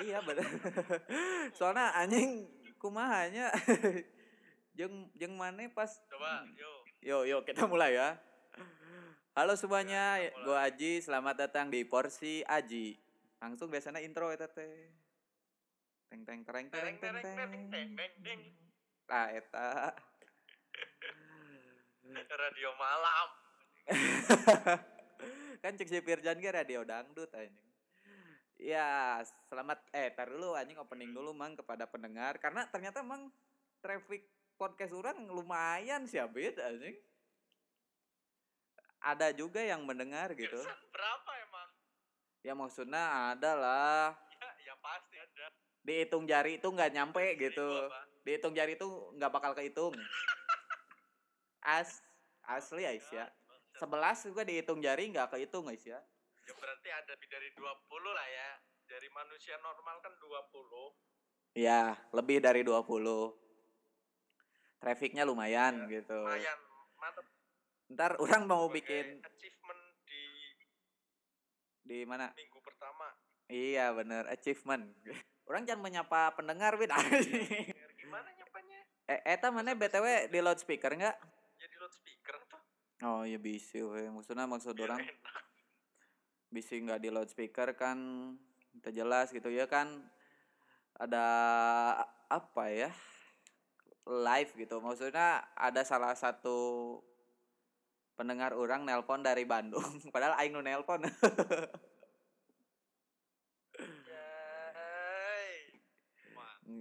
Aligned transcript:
iya 0.00 0.18
bener. 0.24 0.44
Soalnya 1.56 1.92
anjing 1.96 2.48
kumahanya 2.80 3.52
jeng 4.78 5.12
jeng 5.16 5.36
mana 5.36 5.68
pas 5.72 5.92
Coba, 6.08 6.48
yuk. 6.56 6.80
yo 7.04 7.18
yo 7.28 7.38
kita 7.44 7.68
mulai 7.68 7.96
ya. 7.96 8.16
Halo 9.30 9.54
semuanya 9.54 10.18
Ya, 10.18 10.34
gue 10.34 10.58
Aji 10.58 10.92
selamat 11.06 11.48
datang 11.48 11.70
di 11.70 11.86
porsi 11.86 12.42
Aji. 12.44 12.98
Langsung 13.40 13.70
biasanya 13.72 14.02
intro 14.02 14.28
eta 14.32 14.48
teh 14.50 14.90
teng 16.10 16.26
teng 16.26 16.42
tereng 16.42 16.66
tereng 16.68 16.96
teng 16.98 17.14
teng. 17.70 17.88
teng 17.94 18.40
lah 19.06 19.30
eta. 19.30 19.94
Radio 22.40 22.74
malam. 22.74 23.28
kan 25.62 25.76
cek 25.76 25.86
si 25.86 25.98
Firjan 26.02 26.40
ge 26.40 26.50
radio 26.50 26.82
dangdut 26.82 27.30
anjing 27.36 27.69
ya 28.60 29.18
selamat 29.48 29.80
eh 29.90 30.12
tar 30.12 30.28
dulu 30.28 30.52
anjing 30.52 30.76
opening 30.76 31.10
dulu 31.10 31.32
mang 31.32 31.56
kepada 31.56 31.88
pendengar. 31.88 32.36
Karena 32.36 32.68
ternyata 32.68 33.00
emang 33.00 33.32
traffic 33.80 34.28
podcast 34.54 34.92
orang 34.92 35.24
lumayan 35.26 36.04
sih 36.04 36.20
abis 36.20 36.60
anjing. 36.60 36.96
Ada 39.00 39.32
juga 39.32 39.64
yang 39.64 39.88
mendengar 39.88 40.36
gitu. 40.36 40.60
Berapa 40.92 41.32
emang? 41.48 41.68
ya 42.40 42.56
maksudnya 42.56 43.36
ada 43.36 43.52
lah 43.52 44.16
Ya, 44.16 44.72
ya 44.72 44.74
pasti 44.80 45.12
ada. 45.12 45.52
dihitung 45.84 46.24
jari 46.24 46.56
itu 46.56 46.64
nggak 46.64 46.88
nyampe 46.96 47.20
Seribu 47.20 47.42
gitu. 47.52 47.68
apa? 47.84 48.00
dihitung 48.24 48.54
jari 48.56 48.72
itu 48.76 48.88
nggak 49.16 49.28
bakal 49.28 49.52
kehitung. 49.52 49.92
As 51.60 52.00
asli 52.42 52.84
ya 52.84 52.92
Isya 52.92 53.24
sebelas 53.76 54.24
juga 54.24 54.42
dihitung 54.42 54.80
jari 54.80 55.08
nggak 55.08 55.36
kehitung 55.36 55.68
guys 55.68 55.84
ya 55.84 56.00
Ya 56.50 56.56
berarti 56.56 56.88
ada 56.90 57.10
lebih 57.12 57.28
dari 57.28 57.48
20 57.52 57.62
lah 58.10 58.26
ya. 58.28 58.48
Dari 58.84 59.06
manusia 59.08 59.54
normal 59.56 59.96
kan 60.00 60.12
20. 60.12 60.98
ya 61.52 61.80
lebih 62.10 62.38
dari 62.38 62.62
20 62.62 62.86
trafficnya 64.76 65.22
lumayan 65.22 65.82
Ya, 65.84 65.98
gitu 65.98 66.14
Lumayan 66.16 66.58
mantep. 66.96 67.26
ntar 67.88 68.12
orang 68.18 68.46
mau 68.46 68.64
Sebagai 68.64 68.76
bikin 68.80 69.06
achievement 69.20 69.82
di 70.04 70.22
di 71.82 71.98
mana 72.02 72.30
minggu 72.32 72.58
pertama. 72.60 73.10
iya 73.46 73.90
bener 73.90 74.26
achievement 74.28 74.94
orang 75.44 75.62
jangan 75.64 75.82
menyapa 75.82 76.30
pendengar 76.32 76.74
win 76.76 76.86
Gimana 77.92 78.30
nyapanya? 78.32 78.78
eh 79.08 79.18
eta 79.28 79.50
mana 79.50 79.74
btw 79.74 80.06
di 80.26 80.38
loudspeaker 80.38 80.94
nggak 80.94 81.16
Jadi 81.56 81.74
loudspeaker 81.76 82.36
tuh. 82.46 82.62
oh 83.04 83.22
iya 83.22 83.38
bisa 83.38 83.82
we. 83.82 84.06
maksudnya 84.08 84.46
maksud 84.46 84.70
Biar 84.72 84.86
orang 84.88 85.02
enak. 85.02 85.44
Bisa 86.50 86.74
nggak 86.74 87.00
di 87.02 87.08
loudspeaker 87.14 87.78
kan 87.78 87.98
kita 88.74 88.90
jelas 89.02 89.30
gitu 89.30 89.50
ya 89.50 89.70
kan 89.70 90.02
ada 90.98 91.24
apa 92.26 92.64
ya 92.70 92.90
live 94.06 94.50
gitu 94.58 94.82
maksudnya 94.82 95.46
ada 95.54 95.86
salah 95.86 96.14
satu 96.18 96.98
pendengar 98.18 98.52
orang 98.52 98.84
nelpon 98.84 99.22
dari 99.22 99.46
Bandung 99.46 99.86
padahal 100.14 100.36
aing 100.38 100.52
nu 100.52 100.62
nelpon 100.62 101.06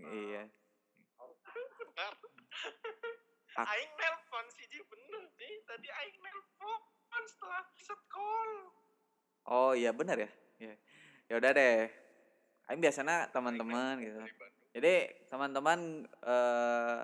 iya. 0.09 0.43
Ak- 3.59 3.67
Aing 3.75 3.91
nelpon 3.97 4.45
sih 4.55 4.65
bener 4.71 5.23
sih. 5.35 5.53
Tadi 5.67 5.87
Aing 5.89 6.17
nelpon 6.23 7.23
setelah 7.27 7.65
set 7.75 8.01
call. 8.07 8.78
Oh 9.49 9.73
iya 9.73 9.91
benar 9.91 10.17
ya? 10.21 10.29
Ya 10.61 10.73
ya 11.29 11.33
udah 11.41 11.51
deh. 11.53 11.89
Aing 12.69 12.81
biasanya 12.81 13.29
teman-teman 13.33 13.97
gitu. 14.01 14.21
Jadi 14.77 15.09
teman-teman 15.29 16.05
eh 16.05 16.99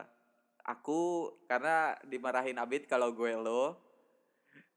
aku 0.66 1.34
karena 1.50 1.98
dimarahin 2.06 2.62
Abid 2.62 2.86
kalau 2.86 3.14
gue 3.14 3.34
lo 3.34 3.78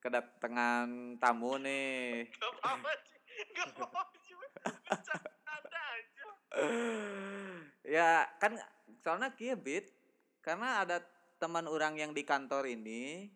kedatangan 0.01 1.21
tamu 1.21 1.61
nih. 1.61 2.29
Gak 2.33 2.53
apa-apa 2.61 2.91
sih. 3.05 3.19
Gak 3.53 3.69
apa-apa 3.77 4.17
sih. 4.25 4.35
Bercanda 4.65 5.83
aja. 5.93 6.27
ya 7.85 8.11
kan 8.41 8.57
soalnya 9.05 9.33
kia 9.37 9.57
bit 9.57 9.93
karena 10.45 10.85
ada 10.85 11.05
teman 11.39 11.69
orang 11.69 11.95
yang 11.97 12.13
di 12.13 12.27
kantor 12.27 12.67
ini 12.67 13.31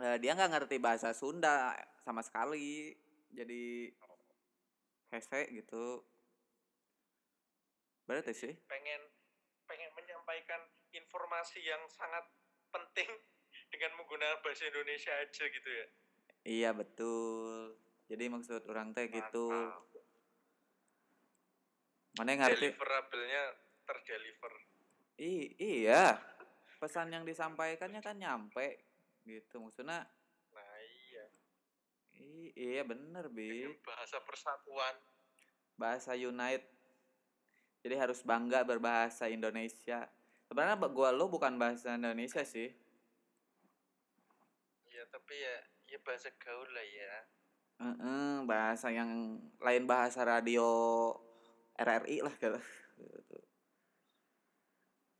eh, 0.00 0.16
dia 0.18 0.34
nggak 0.34 0.52
ngerti 0.52 0.76
bahasa 0.82 1.14
Sunda 1.14 1.72
sama 2.02 2.20
sekali 2.24 2.92
jadi 3.36 3.92
hese 5.12 5.40
gitu. 5.52 6.00
Berarti 8.08 8.32
sih? 8.32 8.54
Pengen 8.64 9.02
pengen 9.68 9.90
menyampaikan 9.92 10.62
informasi 10.94 11.60
yang 11.60 11.84
sangat 11.92 12.24
penting 12.72 13.10
dengan 13.72 13.92
menggunakan 14.00 14.40
bahasa 14.40 14.64
Indonesia 14.72 15.12
aja 15.20 15.44
gitu 15.44 15.70
ya. 15.70 15.86
iya 16.46 16.70
betul. 16.70 17.76
Jadi 18.06 18.24
maksud 18.30 18.62
orang 18.70 18.94
teh 18.94 19.10
gitu. 19.10 19.50
Mana 22.16 22.32
yang 22.32 22.40
ngerti? 22.46 22.70
Deliverable-nya 22.70 23.42
terdeliver. 23.82 24.54
I 25.18 25.58
iya. 25.58 26.14
Pesan 26.78 27.10
yang 27.10 27.26
disampaikannya 27.26 27.98
kan 27.98 28.16
nyampe 28.16 28.86
gitu. 29.26 29.58
Maksudnya. 29.58 30.06
I- 32.16 32.54
iya 32.54 32.82
bener 32.82 33.28
bi 33.28 33.68
bahasa 33.82 34.18
persatuan. 34.20 34.94
bahasa 35.74 36.12
Unite 36.12 36.64
jadi 37.80 37.96
harus 37.98 38.20
bangga 38.20 38.62
berbahasa 38.62 39.28
Indonesia 39.28 40.08
sebenarnya 40.42 40.80
gua 40.88 41.10
lo 41.10 41.26
bukan 41.26 41.54
bahasa 41.54 41.94
Indonesia 41.94 42.40
sih 42.42 42.72
Ya 44.86 45.04
tapi 45.06 45.36
ya 45.36 45.56
ya 45.86 45.98
bahasa 46.00 46.32
gaul 46.34 46.72
lah 46.72 46.80
ya. 46.82 47.12
Heeh, 47.76 48.32
bahasa 48.42 48.88
yang 48.88 49.36
lain 49.60 49.84
bahasa 49.84 50.24
radio 50.24 50.64
RRI 51.76 52.24
lah 52.24 52.32
gitu. 52.40 52.56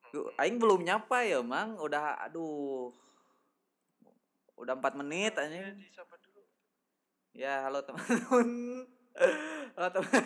Gua- 0.08 0.32
Mm-mm. 0.32 0.40
Aing 0.40 0.56
belum 0.56 0.80
nyapa 0.80 1.28
ya 1.28 1.44
mang 1.44 1.76
udah 1.76 2.16
aduh 2.24 2.88
udah 4.56 4.72
empat 4.72 4.96
menit 4.96 5.36
Ya, 5.36 5.44
disapa 5.76 6.15
dulu. 6.15 6.15
Ya 7.36 7.68
halo 7.68 7.84
teman-teman 7.84 8.48
halo 9.76 9.88
teman 9.92 10.22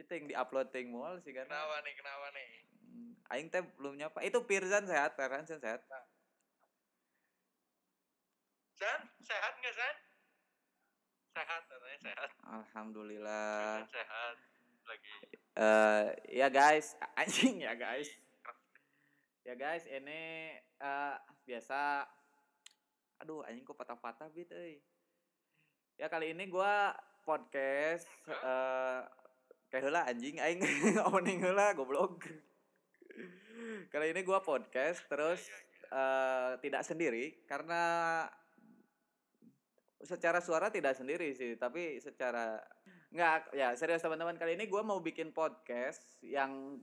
itu 0.00 0.10
yang 0.16 0.26
diupload 0.32 0.72
ting 0.72 0.88
mall 0.88 1.20
sih 1.20 1.36
kan 1.36 1.44
Kenapa 1.44 1.76
nih? 1.84 1.92
Kenapa 1.92 2.26
nih? 2.32 2.50
Hmm, 2.88 3.12
Aing 3.28 3.52
teh 3.52 3.60
belum 3.76 4.00
nyapa 4.00 4.24
itu 4.24 4.40
Pirzan 4.48 4.88
sehat 4.88 5.12
Pirzan 5.12 5.44
sehat 5.60 5.84
San, 8.80 9.00
sehat 9.20 9.52
nggak 9.60 9.76
San? 9.76 9.96
Sehat, 11.36 11.62
katanya 11.68 11.98
sehat. 12.00 12.30
Alhamdulillah 12.48 13.84
San 13.84 13.92
sehat. 13.92 14.36
Lagi 14.88 15.12
eh 15.60 16.06
ya 16.32 16.48
guys 16.48 16.96
anjing 17.20 17.60
ya 17.60 17.76
guys 17.76 18.08
ya 19.44 19.52
guys 19.52 19.84
ini 19.84 20.56
eh 20.56 21.16
biasa 21.44 22.08
aduh 23.20 23.44
anjing 23.44 23.68
kok 23.68 23.76
patah-patah 23.76 24.32
bit 24.32 24.48
euy 24.48 24.80
ya 26.00 26.08
kali 26.08 26.32
ini 26.32 26.48
gua 26.48 26.96
podcast 27.28 28.08
eh 28.24 29.00
kayak 29.68 29.84
heula 29.84 30.08
anjing 30.08 30.40
aing. 30.40 30.64
Opening 31.12 31.44
heula 31.44 31.76
goblok. 31.76 32.24
Kali 33.92 34.16
ini 34.16 34.24
gua 34.24 34.40
podcast 34.40 35.04
terus 35.12 35.44
eh 35.92 36.56
tidak 36.64 36.88
sendiri 36.88 37.44
karena 37.44 38.24
secara 40.00 40.40
suara 40.40 40.72
tidak 40.72 40.96
sendiri 40.96 41.36
sih 41.36 41.60
tapi 41.60 42.00
secara 42.00 42.56
nggak 43.12 43.52
ya 43.52 43.76
serius 43.76 44.00
teman-teman. 44.00 44.40
Kali 44.40 44.56
ini 44.56 44.72
gua 44.72 44.80
mau 44.80 45.04
bikin 45.04 45.36
podcast 45.36 46.00
yang 46.24 46.80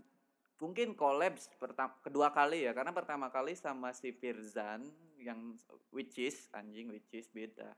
mungkin 0.61 0.93
collabs 0.93 1.49
pertama 1.57 1.97
kedua 2.05 2.29
kali 2.29 2.69
ya. 2.69 2.71
Karena 2.77 2.93
pertama 2.93 3.33
kali 3.33 3.57
sama 3.57 3.97
si 3.97 4.13
Firzan 4.13 4.85
yang 5.17 5.57
which 5.89 6.21
is 6.21 6.53
anjing 6.53 6.93
which 6.93 7.09
is 7.17 7.25
beda 7.33 7.73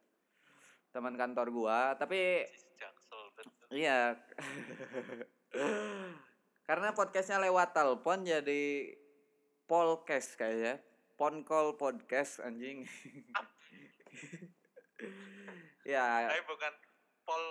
teman 0.90 1.16
kantor 1.16 1.48
gua 1.54 1.94
tapi 1.98 2.46
jaksel. 2.78 3.22
Iya. 3.70 4.18
Karena 6.70 6.94
podcastnya 6.94 7.42
lewat 7.42 7.74
telepon 7.74 8.26
jadi 8.26 8.94
podcast 9.66 10.38
kayaknya. 10.38 10.82
Phone 11.18 11.44
call 11.44 11.76
podcast 11.76 12.40
anjing. 12.40 12.88
ya, 15.92 16.32
Tapi 16.32 16.42
bukan 16.48 16.74
Pol 17.28 17.44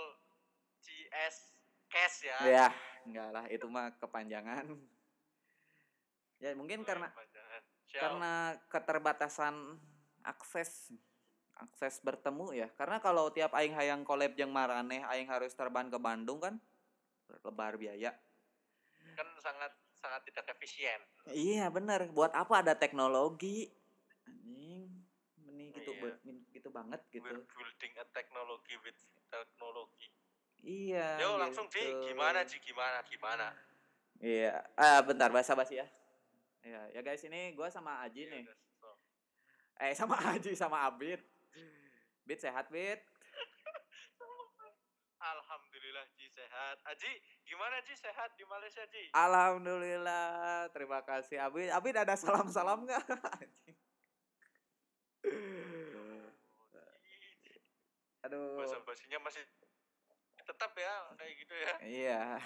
CS 0.81 1.59
Cash 1.89 2.29
ya. 2.29 2.39
ya 2.45 2.67
enggak 3.09 3.29
lah 3.33 3.45
itu 3.49 3.65
mah 3.69 3.97
kepanjangan. 3.97 4.69
Ya 6.39 6.53
mungkin 6.55 6.85
karena 6.85 7.09
Panjangan. 7.11 7.63
Siap. 7.89 8.01
karena 8.05 8.33
keterbatasan 8.69 9.55
akses 10.21 10.93
akses 11.59 11.99
bertemu 12.01 12.55
ya. 12.55 12.69
Karena 12.75 12.99
kalau 12.99 13.29
tiap 13.29 13.53
aing 13.53 13.75
hayang 13.75 14.03
collab 14.03 14.35
jeung 14.35 14.51
maraneh 14.51 15.03
aing 15.05 15.27
harus 15.27 15.53
terbang 15.53 15.91
ke 15.91 15.99
Bandung 15.99 16.39
kan 16.39 16.55
lebar 17.45 17.77
biaya. 17.77 18.15
Kan 19.15 19.29
sangat 19.39 19.75
sangat 19.99 20.23
tidak 20.25 20.47
efisien. 20.55 21.03
Iya 21.27 21.69
bener. 21.69 22.09
Buat 22.09 22.33
apa 22.33 22.63
ada 22.63 22.73
teknologi? 22.73 23.67
Anjing. 24.25 24.87
Ini 25.43 25.65
gitu 25.75 25.91
Iya. 25.93 26.15
be- 26.15 26.47
gitu 26.49 26.69
banget 26.71 27.01
gitu. 27.11 27.27
We're 27.27 27.43
building 27.45 27.93
a 27.97 28.07
technology 28.09 28.75
with 28.81 28.99
technology. 29.27 30.09
Iya 30.59 31.19
yo 31.19 31.39
langsung 31.39 31.67
Ji. 31.69 31.79
gitu. 31.79 32.11
gimana 32.11 32.43
Ji? 32.43 32.59
Gimana 32.59 32.99
gimana? 33.05 33.47
Iya. 34.19 34.63
Ah 34.75 35.03
bentar 35.03 35.31
bahasa 35.31 35.55
basi 35.55 35.77
ya. 35.77 35.87
Ya 36.63 36.83
ya 36.91 37.01
guys 37.01 37.23
ini 37.23 37.55
gua 37.55 37.67
sama 37.69 38.03
Aji 38.03 38.27
Iya, 38.27 38.35
nih. 38.35 38.43
so. 38.77 38.91
eh 39.79 39.95
sama 39.95 40.15
Aji 40.35 40.55
sama 40.55 40.87
Abid 40.87 41.23
Bid 42.29 42.45
sehat 42.45 42.69
Bid 42.69 43.01
Alhamdulillah 45.19 46.07
Ji 46.15 46.31
sehat. 46.31 46.79
Aji 46.87 47.11
gimana 47.43 47.83
Ji? 47.83 47.91
Sehat 47.99 48.31
di 48.39 48.47
Malaysia 48.47 48.87
Ji? 48.87 49.11
Alhamdulillah. 49.11 50.71
Terima 50.71 51.03
kasih. 51.03 51.43
Abid 51.43 51.75
Abid 51.75 51.99
ada 51.99 52.15
salam 52.15 52.47
salam 52.53 52.87
nggak? 52.87 53.03
Aduh. 58.29 58.63
Bahasa 58.63 58.79
basinya 58.87 59.19
masih 59.27 59.43
tetap 60.39 60.71
ya 60.79 60.95
kayak 61.19 61.35
gitu 61.43 61.55
ya. 61.59 61.75
Iya. 61.83 62.39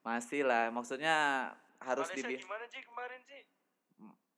Masih 0.00 0.48
lah. 0.48 0.72
Maksudnya 0.72 1.16
harus 1.84 2.08
Malaysia 2.08 2.28
di 2.28 2.40
gimana 2.40 2.64
Ji 2.72 2.80
kemarin 2.80 3.20
Ji 3.28 3.44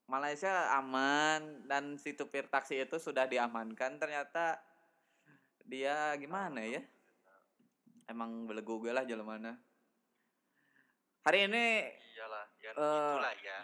Malaysia 0.07 0.75
aman 0.77 1.65
dan 1.65 1.97
si 1.97 2.13
supir 2.13 2.47
taksi 2.47 2.83
itu 2.83 2.99
sudah 2.99 3.25
diamankan 3.25 3.97
ternyata 3.97 4.61
dia 5.65 6.13
gimana 6.19 6.61
ya? 6.63 6.83
Emang 8.07 8.45
belegu 8.45 8.77
gue 8.79 8.93
lah 8.93 9.07
jalan 9.07 9.25
mana 9.25 9.53
hari 11.23 11.47
ini 11.47 11.87
iyalah 12.19 12.47
ya 12.59 12.71
Eh, 12.71 12.75
itulah 12.75 13.35
ya. 13.39 13.59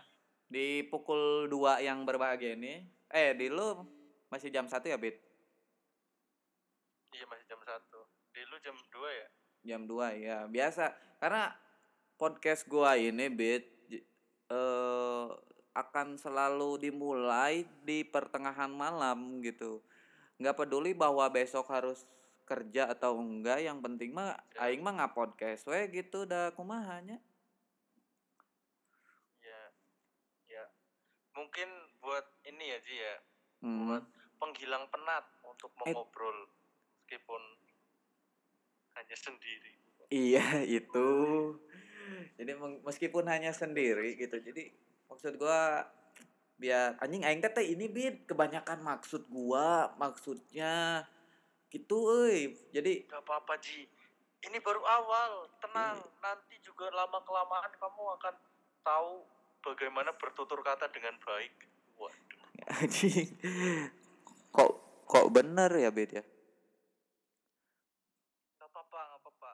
di 0.46 0.66
pukul 0.86 1.50
2 1.50 1.82
yang 1.82 2.06
berbahagia 2.06 2.54
ini 2.54 2.86
eh 3.10 3.34
di 3.34 3.50
lu 3.50 3.82
masih 4.30 4.48
jam 4.48 4.70
satu 4.70 4.86
ya 4.86 4.96
Bit? 4.96 5.18
Iya 7.08 7.24
masih 7.26 7.44
jam 7.48 7.58
satu. 7.64 7.98
Di 8.30 8.44
lu 8.46 8.56
jam 8.62 8.76
2 8.78 9.10
ya? 9.10 9.28
Jam 9.66 9.80
2 9.84 10.22
ya 10.22 10.38
biasa 10.46 10.94
karena 11.18 11.50
podcast 12.14 12.62
gua 12.70 12.94
ini 12.94 13.26
Bit 13.26 13.64
eh 14.48 15.26
akan 15.78 16.18
selalu 16.18 16.78
dimulai 16.80 17.62
di 17.82 18.02
pertengahan 18.02 18.68
malam 18.68 19.38
gitu 19.40 19.78
nggak 20.36 20.54
peduli 20.54 20.94
bahwa 20.94 21.26
besok 21.28 21.66
harus 21.70 22.02
kerja 22.42 22.88
atau 22.88 23.18
enggak 23.20 23.60
yang 23.60 23.78
penting 23.78 24.10
mah 24.10 24.34
Ya. 24.56 24.66
aing 24.66 24.80
mah 24.80 24.96
nggak 24.96 25.14
podcast 25.14 25.68
we 25.68 25.78
gitu 25.92 26.24
dah 26.24 26.50
kumahanya 26.52 27.20
ya 29.40 29.62
ya 30.48 30.64
mungkin 31.32 31.68
buat 32.00 32.24
ini 32.42 32.64
ya 32.72 32.78
Ji 32.80 32.96
ya 32.96 33.14
hmm. 33.62 33.78
buat 33.84 34.04
penghilang 34.38 34.86
penat 34.88 35.24
untuk 35.44 35.70
Eh. 35.84 35.92
mengobrol 35.92 36.38
meskipun 37.02 37.42
hanya 38.94 39.16
sendiri 39.16 39.72
Iya 40.08 40.40
itu. 40.80 41.08
Jadi 42.40 42.52
meskipun 42.80 43.28
hanya 43.28 43.52
sendiri 43.52 44.16
gitu. 44.16 44.40
Jadi 44.40 44.72
maksud 45.08 45.34
gua 45.40 45.88
biar 46.58 46.98
anjing 46.98 47.22
aing 47.22 47.40
teh 47.40 47.64
ini 47.64 47.86
bid 47.86 48.26
kebanyakan 48.26 48.82
maksud 48.82 49.24
gua 49.30 49.94
maksudnya 49.96 51.06
gitu 51.68 51.96
euy. 52.08 52.56
Jadi 52.72 53.08
Gak 53.08 53.24
apa-apa 53.24 53.60
Ji. 53.60 53.84
Ini 54.38 54.58
baru 54.64 54.80
awal. 54.84 55.50
Tenang. 55.60 56.00
Iya. 56.00 56.20
nanti 56.24 56.56
juga 56.64 56.88
lama 56.92 57.20
kelamaan 57.24 57.72
kamu 57.76 58.02
akan 58.20 58.34
tahu 58.82 59.12
bagaimana 59.64 60.10
bertutur 60.16 60.60
kata 60.64 60.88
dengan 60.90 61.14
baik. 61.20 61.54
Waduh. 62.00 62.44
Anjing. 62.80 63.28
Kok 64.52 64.72
kok 65.08 65.26
bener 65.32 65.70
ya 65.72 65.90
bid 65.92 66.20
ya? 66.20 66.24
gak 68.58 68.68
apa-apa 68.68 68.98
gak 68.98 69.20
apa-apa. 69.24 69.50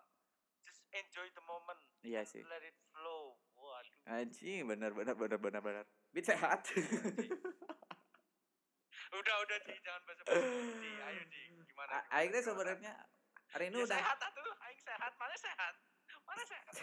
Just 0.66 0.82
enjoy 0.94 1.26
the 1.34 1.44
moment. 1.44 1.80
Iya 2.04 2.22
sih. 2.26 2.42
let 2.46 2.62
it 2.62 2.76
flow 2.92 3.43
Anjing 4.04 4.68
bener 4.68 4.92
bener 4.92 5.16
bener 5.16 5.38
bener 5.40 5.60
bener. 5.64 5.84
Bid 6.12 6.28
sehat. 6.28 6.60
udah 9.14 9.36
udah 9.46 9.58
Ji. 9.64 9.74
Jangan 9.80 10.02
basa-basi 10.04 10.90
ayo 10.92 11.22
Ji. 11.32 11.42
Gimana 11.64 11.90
A- 11.96 12.04
gimana, 12.04 12.16
Aing 12.20 12.30
teh 12.30 12.40
gimana? 12.44 12.48
sebenarnya 12.52 12.92
hari 13.54 13.64
ini 13.72 13.76
Ya, 13.80 13.84
udah 13.88 13.96
sehat 13.96 14.18
atuh. 14.20 14.52
Aing 14.60 14.80
sehat. 14.84 15.12
Mana 15.16 15.36
sehat? 15.40 15.74
Mana 16.24 16.42
sehat? 16.44 16.74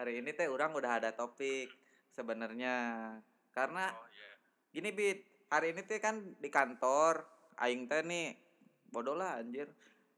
Hari 0.00 0.12
ini 0.24 0.30
teh 0.32 0.48
orang 0.48 0.72
udah 0.72 0.92
ada 1.00 1.10
topik 1.12 1.68
sebenarnya. 2.16 2.74
Karena 3.52 3.92
oh 3.92 4.08
iya. 4.08 4.32
gini 4.72 4.90
bit. 4.92 5.18
Hari 5.52 5.76
ini 5.76 5.84
teh 5.84 6.00
kan 6.00 6.16
di 6.40 6.48
kantor 6.48 7.28
aing 7.60 7.92
teh 7.92 8.00
nih 8.00 8.32
bodoh 8.88 9.16
lah 9.16 9.36
anjir. 9.36 9.68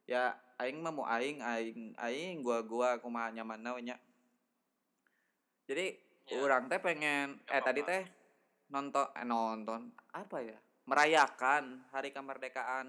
Ya 0.06 0.38
aing 0.62 0.78
mah 0.78 0.94
mau 0.94 1.06
aing 1.10 1.42
aing 1.42 1.98
aing 1.98 2.46
gua 2.46 2.62
gua 2.62 3.02
kumaha 3.02 3.34
nyaman 3.34 3.66
nya 3.82 3.98
jadi 5.64 5.86
Ya. 6.24 6.40
orang 6.40 6.72
teh 6.72 6.80
pengen 6.80 7.36
Gak 7.44 7.52
eh 7.52 7.60
tadi 7.60 7.80
apa-apa. 7.84 7.92
teh 7.92 8.02
nonton 8.72 9.06
eh, 9.12 9.26
nonton 9.28 9.80
apa 10.16 10.40
ya 10.40 10.56
merayakan 10.88 11.84
hari 11.92 12.12
kemerdekaan 12.12 12.88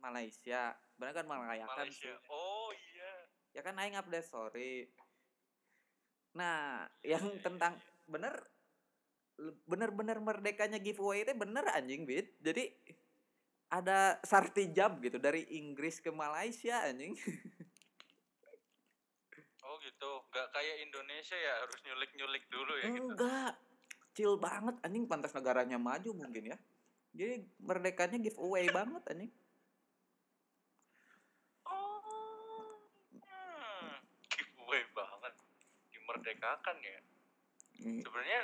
Malaysia. 0.00 0.72
Benar 0.96 1.12
kan 1.12 1.28
merayakan 1.28 1.76
Malaysia. 1.88 2.08
sih? 2.08 2.32
Oh 2.32 2.72
iya. 2.72 3.12
Ya 3.52 3.60
kan 3.60 3.76
aing 3.76 3.96
update 4.00 4.24
story 4.24 4.88
nah 6.30 6.86
yang 7.02 7.26
iya, 7.26 7.42
tentang 7.42 7.74
iya. 7.74 8.06
bener 8.06 8.34
bener-bener 9.66 10.16
merdekanya 10.22 10.78
giveaway 10.78 11.26
itu 11.26 11.36
bener 11.36 11.68
anjing 11.68 12.08
bit. 12.08 12.32
Jadi 12.40 12.70
ada 13.68 14.16
sartijab 14.24 15.04
gitu 15.04 15.20
dari 15.20 15.44
Inggris 15.52 16.00
ke 16.00 16.08
Malaysia 16.08 16.80
anjing 16.80 17.12
gitu, 20.00 20.24
nggak 20.32 20.48
kayak 20.48 20.76
Indonesia 20.80 21.36
ya 21.36 21.60
harus 21.60 21.76
nyulik-nyulik 21.84 22.44
dulu 22.48 22.72
ya 22.72 22.88
gitu. 22.88 23.04
enggak 23.04 23.52
chill 24.16 24.34
banget 24.40 24.72
anjing 24.80 25.04
pantas 25.04 25.36
negaranya 25.36 25.76
maju 25.76 26.16
mungkin 26.16 26.48
ya 26.48 26.58
jadi 27.12 27.44
merdekanya 27.60 28.16
giveaway 28.16 28.64
banget 28.72 29.04
anjing 29.12 29.28
Oh, 31.62 32.80
hmm, 33.12 33.92
giveaway 34.26 34.82
banget, 34.90 35.34
dimerdekakan 35.92 36.76
ya. 36.80 36.98
Hmm, 37.78 38.00
Sebenarnya 38.00 38.40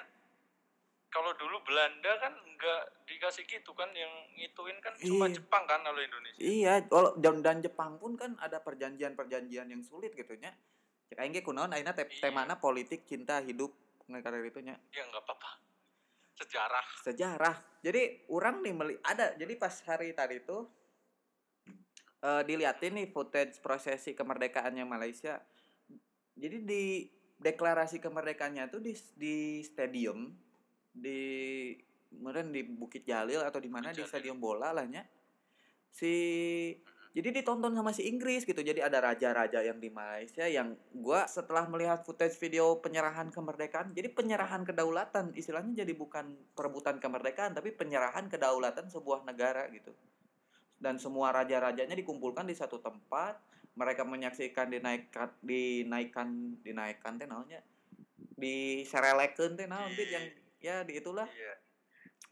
kalau 1.08 1.32
dulu 1.34 1.58
Belanda 1.64 2.12
kan 2.20 2.36
nggak 2.36 2.82
dikasih 3.08 3.48
gitu 3.48 3.72
kan, 3.72 3.88
yang 3.90 4.12
ngituin 4.36 4.76
kan 4.78 4.92
cuma 5.00 5.26
Iya. 5.26 5.40
Jepang 5.40 5.64
kan 5.64 5.80
kalau 5.82 5.98
Indonesia. 5.98 6.38
iya 6.38 6.84
kalau 6.84 7.16
dan, 7.16 7.40
dan 7.40 7.58
Jepang 7.58 7.96
pun 7.96 8.14
kan 8.14 8.36
ada 8.38 8.60
perjanjian-perjanjian 8.60 9.66
yang 9.66 9.82
sulit 9.82 10.12
gitu 10.12 10.36
nya 10.36 10.52
cek 11.06 11.18
aing 11.18 11.34
ge 11.34 11.42
kunaon 11.42 11.70
ayeuna 11.70 11.94
te 11.94 12.02
Iya. 12.04 12.28
temana 12.28 12.58
politik 12.58 13.06
cinta 13.06 13.38
hidup 13.38 13.70
ngekarir 14.06 14.42
itu 14.46 14.58
nya 14.62 14.74
Ya 14.90 15.06
nggak 15.06 15.22
apa-apa. 15.22 15.50
Sejarah. 16.36 16.86
sejarah. 17.00 17.56
Jadi 17.80 18.28
orang 18.28 18.60
nih 18.60 18.74
meli 18.76 18.94
ada. 19.00 19.32
Jadi 19.32 19.56
pas 19.56 19.72
hari 19.88 20.12
tadi 20.12 20.44
tuh 20.44 20.68
eh 22.20 22.42
diliatin 22.44 22.92
nih 23.00 23.08
footage 23.08 23.56
prosesi 23.62 24.12
kemerdekaannya 24.12 24.84
Malaysia. 24.84 25.40
Jadi 26.36 26.56
di 26.60 26.82
deklarasi 27.36 28.00
kemerdekaannya 28.00 28.68
tuh 28.68 28.80
di 28.84 28.92
di 29.16 29.64
stadium 29.64 30.28
di 30.92 31.72
kemudian 32.12 32.52
di 32.52 32.64
Bukit 32.64 33.04
Jalil 33.04 33.40
atau 33.40 33.60
di 33.60 33.68
mana 33.72 33.92
di 33.92 34.04
stadium 34.04 34.36
bola 34.36 34.72
lahnya. 34.76 35.04
Si 35.88 36.12
jadi 37.16 37.32
ditonton 37.32 37.72
sama 37.72 37.96
si 37.96 38.04
Inggris 38.04 38.44
gitu. 38.44 38.60
Jadi 38.60 38.84
ada 38.84 39.00
raja-raja 39.00 39.64
yang 39.64 39.80
di 39.80 39.88
Malaysia 39.88 40.44
yang 40.44 40.76
gua 40.92 41.24
setelah 41.24 41.64
melihat 41.64 42.04
footage 42.04 42.36
video 42.36 42.76
penyerahan 42.76 43.32
kemerdekaan, 43.32 43.96
jadi 43.96 44.12
penyerahan 44.12 44.68
kedaulatan 44.68 45.32
istilahnya 45.32 45.80
jadi 45.80 45.96
bukan 45.96 46.36
perebutan 46.52 47.00
kemerdekaan 47.00 47.56
tapi 47.56 47.72
penyerahan 47.72 48.28
kedaulatan 48.28 48.92
sebuah 48.92 49.24
negara 49.24 49.64
gitu. 49.72 49.96
Dan 50.76 51.00
semua 51.00 51.32
raja-rajanya 51.32 51.96
dikumpulkan 51.96 52.44
di 52.44 52.52
satu 52.52 52.84
tempat, 52.84 53.40
mereka 53.80 54.04
menyaksikan 54.04 54.68
dinaikkan 54.68 55.32
dinaikkan 55.40 56.28
dinaikkan 56.60 57.16
teh 57.16 57.24
naonnya 57.24 57.64
diserelekeun 58.36 59.56
teh 59.56 59.64
naon 59.64 59.88
Di- 59.92 59.96
Bit, 59.96 60.08
yang 60.12 60.24
ya 60.60 60.76
di 60.84 61.00
itulah 61.00 61.24
Iya. 61.32 61.54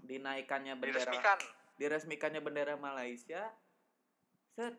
dinaikannya 0.04 0.76
bendera 0.76 1.08
Diresmikan. 1.08 1.38
diresmikannya 1.80 2.40
bendera 2.44 2.74
Malaysia 2.76 3.48
set. 4.54 4.74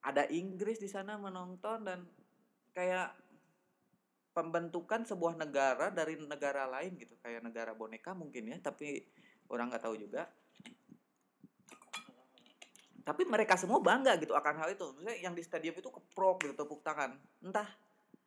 Ada 0.00 0.28
Inggris 0.32 0.80
di 0.80 0.88
sana 0.88 1.16
menonton 1.20 1.84
dan 1.84 2.00
kayak 2.72 3.12
pembentukan 4.32 5.04
sebuah 5.04 5.36
negara 5.36 5.92
dari 5.92 6.16
negara 6.16 6.64
lain 6.68 6.96
gitu. 6.96 7.16
Kayak 7.20 7.44
negara 7.44 7.72
boneka 7.76 8.16
mungkin 8.16 8.48
ya 8.52 8.56
tapi 8.60 9.04
orang 9.52 9.72
nggak 9.72 9.84
tahu 9.84 9.96
juga. 9.96 10.28
Tapi 13.00 13.26
mereka 13.26 13.56
semua 13.56 13.80
bangga 13.80 14.16
gitu 14.20 14.36
akan 14.36 14.54
hal 14.60 14.68
itu. 14.72 14.84
Maksudnya 14.92 15.16
yang 15.20 15.34
di 15.36 15.42
stadion 15.42 15.76
itu 15.76 15.90
keprok 15.90 16.46
gitu 16.46 16.54
tepuk 16.56 16.80
tangan. 16.80 17.16
Entah 17.44 17.68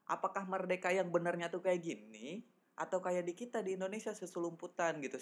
apakah 0.09 0.43
merdeka 0.45 0.91
yang 0.91 1.07
benarnya 1.09 1.47
tuh 1.47 1.63
kayak 1.63 1.81
gini 1.81 2.43
atau 2.73 2.99
kayak 2.99 3.23
di 3.23 3.33
kita 3.37 3.61
di 3.61 3.77
Indonesia 3.77 4.11
seselumputan 4.11 4.97
gitu 5.01 5.21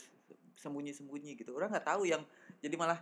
sembunyi-sembunyi 0.57 1.39
gitu. 1.39 1.55
Orang 1.55 1.71
nggak 1.71 1.87
tahu 1.87 2.07
yang 2.07 2.23
jadi 2.59 2.75
malah 2.75 2.99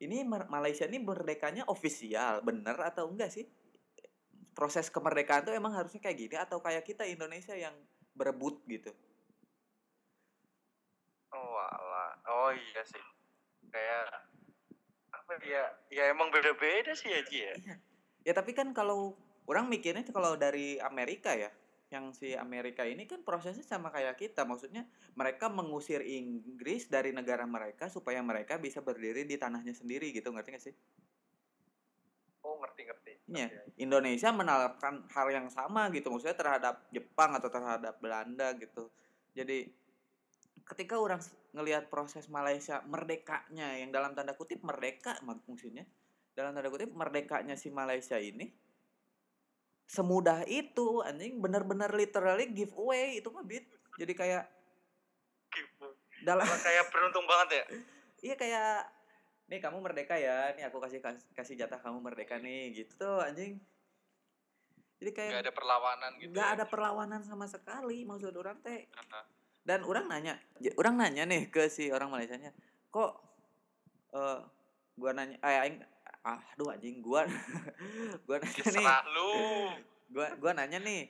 ini 0.00 0.24
Malaysia 0.24 0.88
ini 0.88 0.96
merdekanya 0.96 1.68
ofisial 1.68 2.40
bener 2.40 2.76
atau 2.80 3.08
enggak 3.12 3.28
sih? 3.32 3.44
Proses 4.56 4.88
kemerdekaan 4.88 5.44
tuh 5.44 5.54
emang 5.54 5.76
harusnya 5.76 6.00
kayak 6.00 6.16
gini 6.16 6.36
atau 6.40 6.58
kayak 6.64 6.84
kita 6.88 7.04
Indonesia 7.04 7.52
yang 7.52 7.76
berebut 8.16 8.64
gitu? 8.64 8.90
Oh 11.30 11.56
alah 11.60 12.12
oh 12.32 12.50
iya 12.56 12.82
sih. 12.88 13.04
Kayak 13.70 14.08
apa 15.14 15.32
ya 15.44 15.64
ya 15.92 16.02
emang 16.10 16.32
beda-beda 16.32 16.96
sih 16.96 17.12
ya 17.12 17.20
Ji 17.22 17.38
ya. 17.44 17.54
Iya. 17.54 17.74
ya 18.26 18.32
tapi 18.34 18.56
kan 18.56 18.72
kalau 18.74 19.14
orang 19.46 19.68
mikirnya 19.68 20.02
kalau 20.10 20.34
dari 20.34 20.80
Amerika 20.82 21.36
ya 21.36 21.52
yang 21.90 22.14
si 22.14 22.38
Amerika 22.38 22.86
ini 22.86 23.02
kan 23.10 23.26
prosesnya 23.26 23.66
sama 23.66 23.90
kayak 23.90 24.14
kita 24.14 24.46
maksudnya 24.46 24.86
mereka 25.18 25.50
mengusir 25.50 26.06
Inggris 26.06 26.86
dari 26.86 27.10
negara 27.10 27.42
mereka 27.42 27.90
supaya 27.90 28.22
mereka 28.22 28.62
bisa 28.62 28.78
berdiri 28.78 29.26
di 29.26 29.34
tanahnya 29.34 29.74
sendiri 29.74 30.14
gitu 30.14 30.30
ngerti 30.30 30.48
gak 30.54 30.64
sih? 30.70 30.74
Oh 32.46 32.62
ngerti 32.62 32.82
ngerti. 32.86 33.12
Iya. 33.34 33.48
Indonesia 33.82 34.30
menerapkan 34.30 35.02
hal 35.10 35.28
yang 35.34 35.50
sama 35.50 35.90
gitu 35.90 36.14
maksudnya 36.14 36.38
terhadap 36.38 36.86
Jepang 36.94 37.34
atau 37.34 37.50
terhadap 37.50 37.98
Belanda 37.98 38.54
gitu. 38.54 38.86
Jadi 39.34 39.66
ketika 40.62 40.94
orang 40.94 41.18
ngelihat 41.50 41.90
proses 41.90 42.30
Malaysia 42.30 42.78
merdekanya 42.86 43.74
yang 43.82 43.90
dalam 43.90 44.14
tanda 44.14 44.38
kutip 44.38 44.62
merdeka 44.62 45.18
maksudnya 45.26 45.82
dalam 46.38 46.54
tanda 46.54 46.70
kutip 46.70 46.94
merdekanya 46.94 47.58
si 47.58 47.74
Malaysia 47.74 48.14
ini 48.22 48.69
semudah 49.90 50.46
itu 50.46 51.02
anjing 51.02 51.42
bener-bener 51.42 51.90
literally 51.90 52.46
giveaway 52.54 53.18
itu 53.18 53.26
mah 53.34 53.42
bit. 53.42 53.66
Jadi 53.98 54.14
kayak 54.14 54.46
dalam 56.22 56.46
kayak 56.46 56.86
beruntung 56.94 57.26
banget 57.26 57.48
ya? 57.50 57.64
Iya 58.20 58.36
kayak 58.36 58.84
nih 59.48 59.64
kamu 59.64 59.80
merdeka 59.80 60.12
ya. 60.12 60.52
Nih 60.52 60.68
aku 60.68 60.76
kasih 60.76 61.00
kasih 61.32 61.56
jatah 61.56 61.80
kamu 61.80 62.04
merdeka 62.04 62.36
nih 62.36 62.70
gitu 62.76 63.00
tuh 63.00 63.18
anjing. 63.24 63.56
Jadi 65.00 65.10
kayak 65.16 65.30
nggak 65.32 65.44
ada 65.48 65.54
perlawanan 65.56 66.10
gitu 66.20 66.30
nggak 66.36 66.48
ya. 66.52 66.54
ada 66.54 66.64
perlawanan 66.68 67.20
sama 67.24 67.48
sekali 67.48 68.04
maksud 68.04 68.36
orang 68.36 68.60
teh. 68.60 68.92
Dan 69.64 69.88
orang 69.88 70.06
nanya 70.06 70.36
orang 70.76 71.00
nanya 71.00 71.24
nih 71.24 71.48
ke 71.48 71.72
si 71.72 71.88
orang 71.88 72.12
Malaysia 72.12 72.36
nya 72.36 72.52
kok 72.92 73.24
uh, 74.12 74.44
gua 75.00 75.10
nanya 75.16 75.40
eh 75.40 75.80
ah 76.26 76.40
aduh 76.54 76.72
anjing 76.72 77.00
gua 77.00 77.24
gua 78.26 78.36
nanya 78.38 78.64
nih. 78.72 78.86
lu. 79.16 79.32
Gua 80.10 80.26
gua 80.36 80.52
nanya 80.52 80.78
nih 80.80 81.02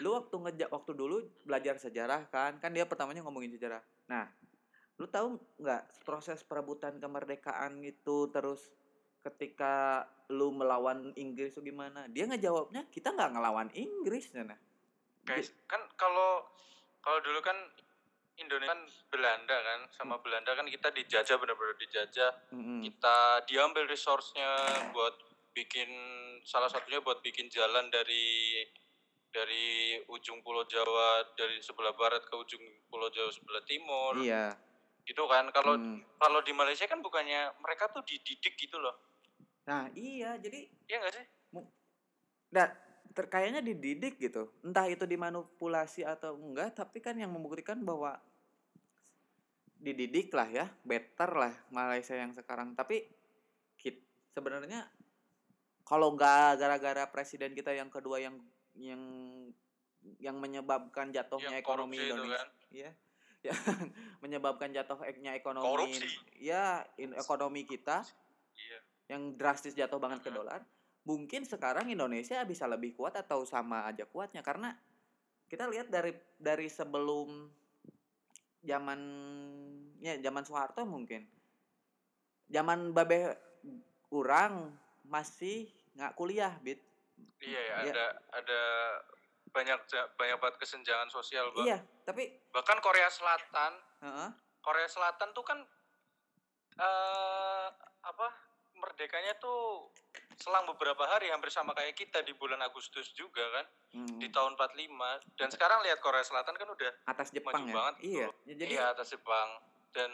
lu 0.00 0.16
waktu 0.16 0.32
ngejak 0.32 0.70
waktu 0.72 0.92
dulu 0.96 1.20
belajar 1.44 1.76
sejarah 1.76 2.24
kan 2.32 2.56
kan 2.56 2.72
dia 2.72 2.88
pertamanya 2.88 3.20
ngomongin 3.20 3.52
sejarah. 3.52 3.84
Nah 4.08 4.24
lu 4.96 5.04
tahu 5.10 5.36
nggak 5.60 6.06
proses 6.06 6.40
perebutan 6.46 6.96
kemerdekaan 6.96 7.82
itu 7.84 8.30
terus 8.32 8.72
ketika 9.20 10.06
lu 10.32 10.54
melawan 10.54 11.12
Inggris 11.18 11.52
itu 11.52 11.60
gimana? 11.60 12.08
Dia 12.08 12.24
ngejawabnya 12.24 12.88
kita 12.88 13.12
nggak 13.12 13.30
ngelawan 13.36 13.68
Inggris 13.76 14.32
nah 14.32 14.56
guys 15.22 15.54
kan 15.70 15.78
kalau 15.94 16.42
kalau 17.02 17.18
dulu 17.22 17.38
kan 17.42 17.54
Indonesia 18.40 18.72
kan 18.72 18.82
Belanda 19.12 19.56
kan 19.60 19.80
sama 19.92 20.16
hmm. 20.16 20.24
Belanda 20.24 20.50
kan 20.56 20.66
kita 20.68 20.88
dijajah 20.94 21.36
benar-benar 21.36 21.76
dijajah 21.76 22.30
hmm. 22.52 22.80
kita 22.80 23.44
diambil 23.44 23.84
resource-nya 23.88 24.50
buat 24.96 25.14
bikin 25.52 25.88
salah 26.48 26.72
satunya 26.72 27.04
buat 27.04 27.20
bikin 27.20 27.52
jalan 27.52 27.92
dari 27.92 28.64
dari 29.32 29.96
ujung 30.08 30.44
Pulau 30.44 30.64
Jawa 30.68 31.36
dari 31.36 31.60
sebelah 31.60 31.92
barat 31.96 32.24
ke 32.24 32.34
ujung 32.36 32.64
Pulau 32.88 33.12
Jawa 33.12 33.28
sebelah 33.32 33.64
timur 33.68 34.16
iya 34.20 34.52
gitu 35.02 35.26
kan 35.26 35.50
kalau 35.50 35.74
hmm. 35.74 35.98
kalau 36.18 36.40
di 36.46 36.54
Malaysia 36.54 36.86
kan 36.86 37.02
bukannya 37.02 37.50
mereka 37.58 37.90
tuh 37.90 38.06
dididik 38.06 38.54
gitu 38.54 38.78
loh 38.78 38.94
nah 39.66 39.86
iya 39.94 40.38
jadi 40.38 40.66
iya 40.86 40.96
gak 41.02 41.14
sih 41.14 41.26
nah 42.52 42.68
terkayaknya 43.12 43.60
dididik 43.60 44.18
gitu. 44.18 44.48
Entah 44.64 44.88
itu 44.88 45.04
dimanipulasi 45.04 46.04
atau 46.04 46.36
enggak 46.36 46.76
tapi 46.76 46.98
kan 47.00 47.16
yang 47.16 47.32
membuktikan 47.32 47.80
bahwa 47.84 48.16
dididik 49.82 50.30
lah 50.32 50.46
ya 50.46 50.66
better 50.86 51.30
lah 51.34 51.54
Malaysia 51.68 52.16
yang 52.16 52.32
sekarang. 52.32 52.72
Tapi 52.74 53.22
sebenarnya 54.32 54.88
kalau 55.84 56.16
nggak 56.16 56.56
gara-gara 56.56 57.04
presiden 57.12 57.52
kita 57.52 57.76
yang 57.76 57.92
kedua 57.92 58.16
yang 58.16 58.40
yang 58.80 59.02
yang 60.18 60.36
menyebabkan 60.40 61.12
jatuhnya 61.12 61.60
yang 61.60 61.62
ekonomi 61.62 61.96
Indonesia. 62.00 62.40
kan? 62.40 62.48
ya 62.82 62.90
yang 63.42 63.58
menyebabkan 64.22 64.70
jatuhnya 64.70 65.34
ekonomi 65.34 65.66
korupsi. 65.66 66.06
ya 66.38 66.86
in, 66.94 67.10
ekonomi 67.18 67.66
kita 67.66 68.06
iya. 68.54 68.78
yang 69.10 69.34
drastis 69.34 69.74
jatuh 69.74 69.98
banget 69.98 70.22
ke 70.22 70.30
dolar 70.30 70.62
mungkin 71.02 71.42
sekarang 71.42 71.90
Indonesia 71.90 72.42
bisa 72.46 72.70
lebih 72.70 72.94
kuat 72.94 73.18
atau 73.18 73.42
sama 73.42 73.90
aja 73.90 74.06
kuatnya 74.06 74.40
karena 74.40 74.70
kita 75.50 75.66
lihat 75.66 75.90
dari 75.90 76.14
dari 76.38 76.70
sebelum 76.70 77.50
zaman 78.62 79.00
ya 79.98 80.14
zaman 80.22 80.46
Soeharto 80.46 80.86
mungkin 80.86 81.26
zaman 82.46 82.94
babe 82.94 83.34
orang 84.14 84.70
masih 85.02 85.66
nggak 85.98 86.14
kuliah 86.14 86.54
bit 86.62 86.78
iya 87.42 87.58
ya, 87.58 87.76
ya. 87.82 87.90
ada 87.90 88.06
ada 88.38 88.62
banyak 89.52 89.78
banyak 90.16 90.38
banget 90.40 90.56
kesenjangan 90.56 91.10
sosial 91.12 91.52
bang. 91.52 91.66
iya 91.68 91.78
tapi 92.06 92.30
bahkan 92.54 92.78
Korea 92.78 93.10
Selatan 93.10 93.72
uh 94.00 94.06
-huh. 94.06 94.30
Korea 94.62 94.88
Selatan 94.88 95.34
tuh 95.34 95.44
kan 95.44 95.58
uh, 96.78 97.68
apa 98.02 98.28
merdekanya 98.78 99.36
tuh 99.36 99.92
selang 100.40 100.64
beberapa 100.68 101.04
hari 101.04 101.28
hampir 101.28 101.52
sama 101.52 101.76
kayak 101.76 101.98
kita 101.98 102.22
di 102.24 102.32
bulan 102.36 102.60
Agustus 102.64 103.10
juga 103.12 103.42
kan? 103.60 103.66
Hmm. 103.92 104.16
di 104.16 104.32
tahun 104.32 104.56
45 104.56 105.36
dan 105.36 105.48
sekarang 105.52 105.84
lihat 105.84 106.00
Korea 106.00 106.24
Selatan 106.24 106.56
kan 106.56 106.64
udah 106.64 106.92
atas 107.12 107.28
Jepang 107.28 107.60
maju 107.60 107.68
ya? 107.68 107.74
banget 107.76 107.94
iya. 108.00 108.26
ya, 108.48 108.54
jadi 108.56 108.72
iya 108.72 108.84
atas 108.88 109.12
Jepang. 109.12 109.48
Dan 109.92 110.10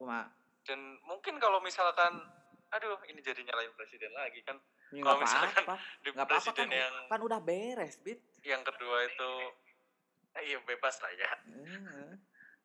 Kuma. 0.00 0.24
dan 0.64 0.96
mungkin 1.04 1.36
kalau 1.36 1.60
misalkan 1.60 2.24
aduh 2.72 2.96
ini 3.08 3.20
jadi 3.20 3.44
nyalain 3.44 3.72
presiden 3.76 4.12
lagi 4.16 4.40
kan? 4.44 4.56
Ya, 4.88 5.04
kalau 5.04 5.20
misalkan 5.20 5.64
apa, 5.68 5.76
di 6.04 6.08
gak 6.16 6.28
presiden 6.28 6.68
apa, 6.68 6.72
kan, 6.72 6.80
yang 6.80 6.94
kan 7.12 7.20
udah 7.20 7.40
beres 7.44 7.96
bit. 8.00 8.20
yang 8.40 8.64
kedua 8.64 8.96
itu 9.04 9.30
eh, 10.40 10.42
iya 10.48 10.58
bebas 10.64 10.96
lah 11.04 11.12
ya. 11.12 11.30
Hmm. 11.44 12.16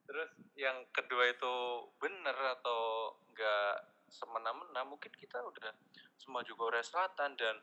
terus 0.03 0.29
yang 0.59 0.83
kedua 0.91 1.31
itu 1.31 1.55
bener 1.99 2.35
atau 2.59 3.15
enggak 3.31 3.92
semena-mena 4.13 4.85
mungkin 4.85 5.09
kita 5.17 5.41
udah 5.41 5.73
semaju 6.21 6.53
Korea 6.53 6.85
Selatan 6.85 7.33
dan 7.33 7.57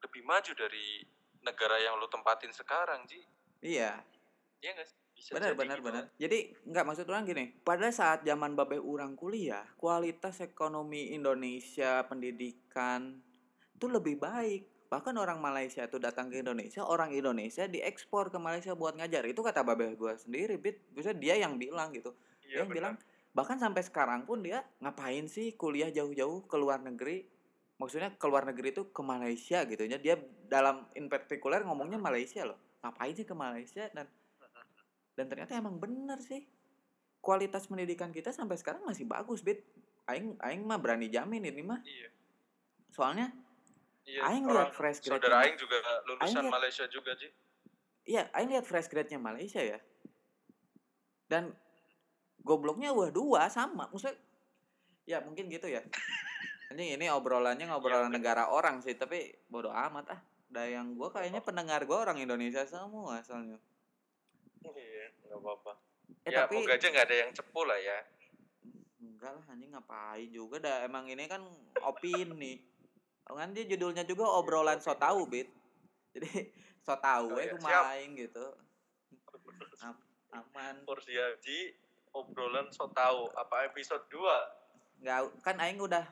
lebih 0.00 0.24
maju 0.24 0.52
dari 0.56 1.04
negara 1.44 1.76
yang 1.76 2.00
lu 2.00 2.08
tempatin 2.08 2.50
sekarang 2.56 3.04
Ji. 3.04 3.20
Iya. 3.60 4.00
Iya 4.64 4.70
gak 4.80 4.88
sih? 4.88 4.98
Bisa 5.20 5.36
benar 5.36 5.52
benar 5.52 5.76
gitu. 5.76 5.86
benar. 5.92 6.04
Jadi 6.16 6.38
nggak 6.64 6.84
maksud 6.88 7.06
orang 7.12 7.28
gini 7.28 7.44
pada 7.60 7.92
saat 7.92 8.24
zaman 8.24 8.56
babe 8.56 8.80
orang 8.80 9.12
kuliah 9.12 9.68
kualitas 9.76 10.40
ekonomi 10.40 11.12
Indonesia 11.12 12.00
pendidikan 12.08 13.20
itu 13.76 13.86
lebih 13.88 14.16
baik. 14.16 14.88
Bahkan 14.90 15.14
orang 15.20 15.38
Malaysia 15.38 15.86
tuh 15.86 16.02
datang 16.02 16.32
ke 16.32 16.40
Indonesia 16.42 16.82
orang 16.82 17.14
Indonesia 17.14 17.68
diekspor 17.68 18.32
ke 18.32 18.40
Malaysia 18.40 18.72
buat 18.72 18.96
ngajar. 18.96 19.28
Itu 19.28 19.44
kata 19.44 19.60
babe 19.60 19.92
gue 19.92 20.12
sendiri 20.16 20.56
bit. 20.56 20.80
Bisa 20.90 21.12
dia 21.12 21.36
yang 21.36 21.60
bilang 21.60 21.92
gitu. 21.92 22.16
Iya, 22.48 22.48
dia 22.48 22.58
yang 22.64 22.70
bilang 22.72 22.94
bahkan 23.30 23.56
sampai 23.62 23.86
sekarang 23.86 24.26
pun 24.26 24.42
dia 24.42 24.66
ngapain 24.82 25.30
sih 25.30 25.54
kuliah 25.54 25.88
jauh-jauh 25.90 26.46
ke 26.46 26.56
luar 26.58 26.82
negeri? 26.82 27.26
Maksudnya 27.80 28.12
ke 28.12 28.26
luar 28.28 28.44
negeri 28.44 28.76
itu 28.76 28.92
ke 28.92 29.00
Malaysia 29.00 29.64
gitu. 29.64 29.88
Ya 29.88 29.96
dia 29.96 30.20
dalam 30.50 30.84
in 30.98 31.08
particular 31.08 31.64
ngomongnya 31.64 31.96
Malaysia 31.96 32.44
loh. 32.44 32.58
Ngapain 32.84 33.14
sih 33.16 33.24
ke 33.24 33.32
Malaysia 33.32 33.88
dan 33.94 34.06
dan 35.16 35.26
ternyata 35.30 35.56
emang 35.56 35.80
bener 35.80 36.20
sih. 36.20 36.44
Kualitas 37.20 37.68
pendidikan 37.68 38.12
kita 38.12 38.32
sampai 38.32 38.56
sekarang 38.60 38.84
masih 38.84 39.08
bagus 39.08 39.40
bit. 39.40 39.64
Aing 40.08 40.36
aing 40.42 40.66
mah 40.66 40.80
berani 40.80 41.08
jamin 41.08 41.44
ini 41.44 41.62
mah. 41.62 41.80
Iya. 41.84 42.08
soalnya 42.90 43.30
iya, 44.02 44.26
aing 44.26 44.50
lihat 44.50 44.74
fresh 44.74 44.98
grade 44.98 45.22
saudara 45.22 45.46
aing 45.46 45.54
juga 45.54 45.78
lulusan 46.10 46.42
aing 46.42 46.50
Malaysia 46.50 46.84
juga 46.90 47.14
sih 47.14 47.30
iya 48.10 48.26
aing 48.34 48.50
lihat 48.50 48.66
fresh 48.66 48.90
grade-nya 48.90 49.22
Malaysia 49.22 49.62
ya. 49.62 49.78
Dan 51.30 51.54
gobloknya 52.42 52.90
wah 52.92 53.10
dua 53.12 53.48
sama. 53.52 53.88
Maksudnya 53.92 54.16
ya 55.08 55.18
mungkin 55.24 55.48
gitu 55.50 55.66
ya. 55.66 55.82
Ini 56.70 56.94
ini 56.94 57.10
obrolannya 57.10 57.66
ngobrolan 57.66 58.14
ya, 58.14 58.14
negara 58.14 58.44
orang 58.46 58.78
sih 58.78 58.94
tapi 58.94 59.26
bodoh 59.50 59.74
amat 59.74 60.14
ah. 60.14 60.20
Dah 60.50 60.66
yang 60.66 60.94
gue 60.94 61.08
kayaknya 61.10 61.42
pendengar 61.42 61.82
gue 61.82 61.98
orang 61.98 62.18
Indonesia 62.18 62.62
semua 62.66 63.18
asalnya. 63.18 63.58
Iya 64.62 65.10
nggak 65.26 65.38
apa-apa. 65.40 65.72
Eh, 66.26 66.30
ya 66.30 66.46
tapi, 66.46 66.62
moga 66.62 66.74
aja 66.74 66.86
nggak 66.90 67.06
ada 67.06 67.16
yang 67.26 67.30
cepu 67.34 67.60
lah 67.66 67.78
ya. 67.78 67.98
Enggak 69.02 69.32
lah 69.34 69.44
anjing 69.50 69.70
ngapain 69.74 70.28
juga 70.30 70.56
dah. 70.62 70.76
Emang 70.86 71.10
ini 71.10 71.26
kan 71.26 71.42
opini. 71.82 72.62
Kan 73.26 73.54
dia 73.54 73.62
judulnya 73.66 74.02
juga 74.06 74.26
obrolan 74.26 74.82
so 74.82 74.94
tau 74.98 75.26
bit. 75.26 75.50
Jadi 76.14 76.50
so 76.82 76.94
tau 76.98 77.34
Oh, 77.34 77.38
eh 77.38 77.50
iya. 77.50 77.58
main 77.62 78.14
gitu. 78.14 78.46
Am- 79.82 80.06
aman. 80.34 80.82
Porsi 80.86 81.14
haji 81.14 81.58
obrolan 82.12 82.66
so 82.70 82.90
tahu 82.90 83.30
apa 83.32 83.66
episode 83.66 84.02
2 84.08 84.20
nggak 85.00 85.20
kan 85.40 85.56
aing 85.58 85.78
udah 85.78 86.04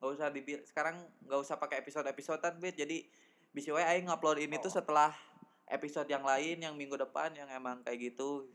nggak 0.00 0.10
usah 0.10 0.28
dibil 0.28 0.64
sekarang 0.64 0.96
nggak 1.22 1.40
usah 1.40 1.56
pakai 1.56 1.78
episode 1.78 2.06
episodean 2.06 2.56
bit. 2.56 2.72
Jadi 2.72 3.04
bisa 3.50 3.68
wae 3.70 3.84
aing 3.84 4.08
ngupload 4.08 4.40
ini 4.40 4.56
tuh 4.56 4.70
Oh. 4.70 4.80
setelah 4.80 5.12
episode 5.66 6.06
yang 6.06 6.24
lain 6.24 6.56
yang 6.56 6.72
minggu 6.72 6.96
depan 6.96 7.36
yang 7.36 7.50
emang 7.50 7.84
kayak 7.84 8.08
gitu. 8.08 8.48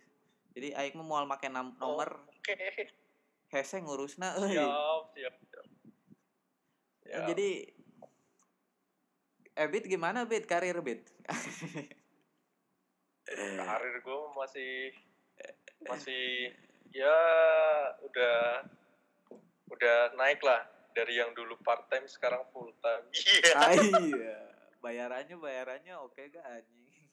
Jadi 0.52 0.74
aing 0.74 0.98
mau 0.98 1.22
mau 1.22 1.28
make 1.28 1.46
nam- 1.48 1.78
nomor. 1.78 2.26
Oke. 2.34 2.58
Hese 3.46 3.78
ngurusna 3.78 4.34
euy. 4.36 4.58
siap 4.58 5.06
siap. 5.14 5.36
Siap 5.46 5.68
Ya, 7.06 7.30
jadi 7.30 7.50
eh 9.54 9.68
bit 9.70 9.86
gimana 9.86 10.26
bit 10.26 10.50
karir 10.50 10.82
bit? 10.82 11.06
Karir 13.26 13.96
gue 14.02 14.20
masih 14.34 14.74
masih 15.90 16.50
ya 16.96 17.20
udah 18.08 18.64
udah 19.68 20.16
naik 20.16 20.40
lah 20.40 20.64
dari 20.96 21.20
yang 21.20 21.36
dulu 21.36 21.60
part 21.60 21.92
time 21.92 22.08
sekarang 22.08 22.48
full 22.56 22.72
time 22.80 23.04
iya. 23.20 23.52
Ah, 23.60 23.76
iya. 24.00 24.40
Bayarannya 24.80 25.36
bayarannya 25.36 25.96
oke 26.00 26.22
gak 26.32 26.46
anjing? 26.46 27.10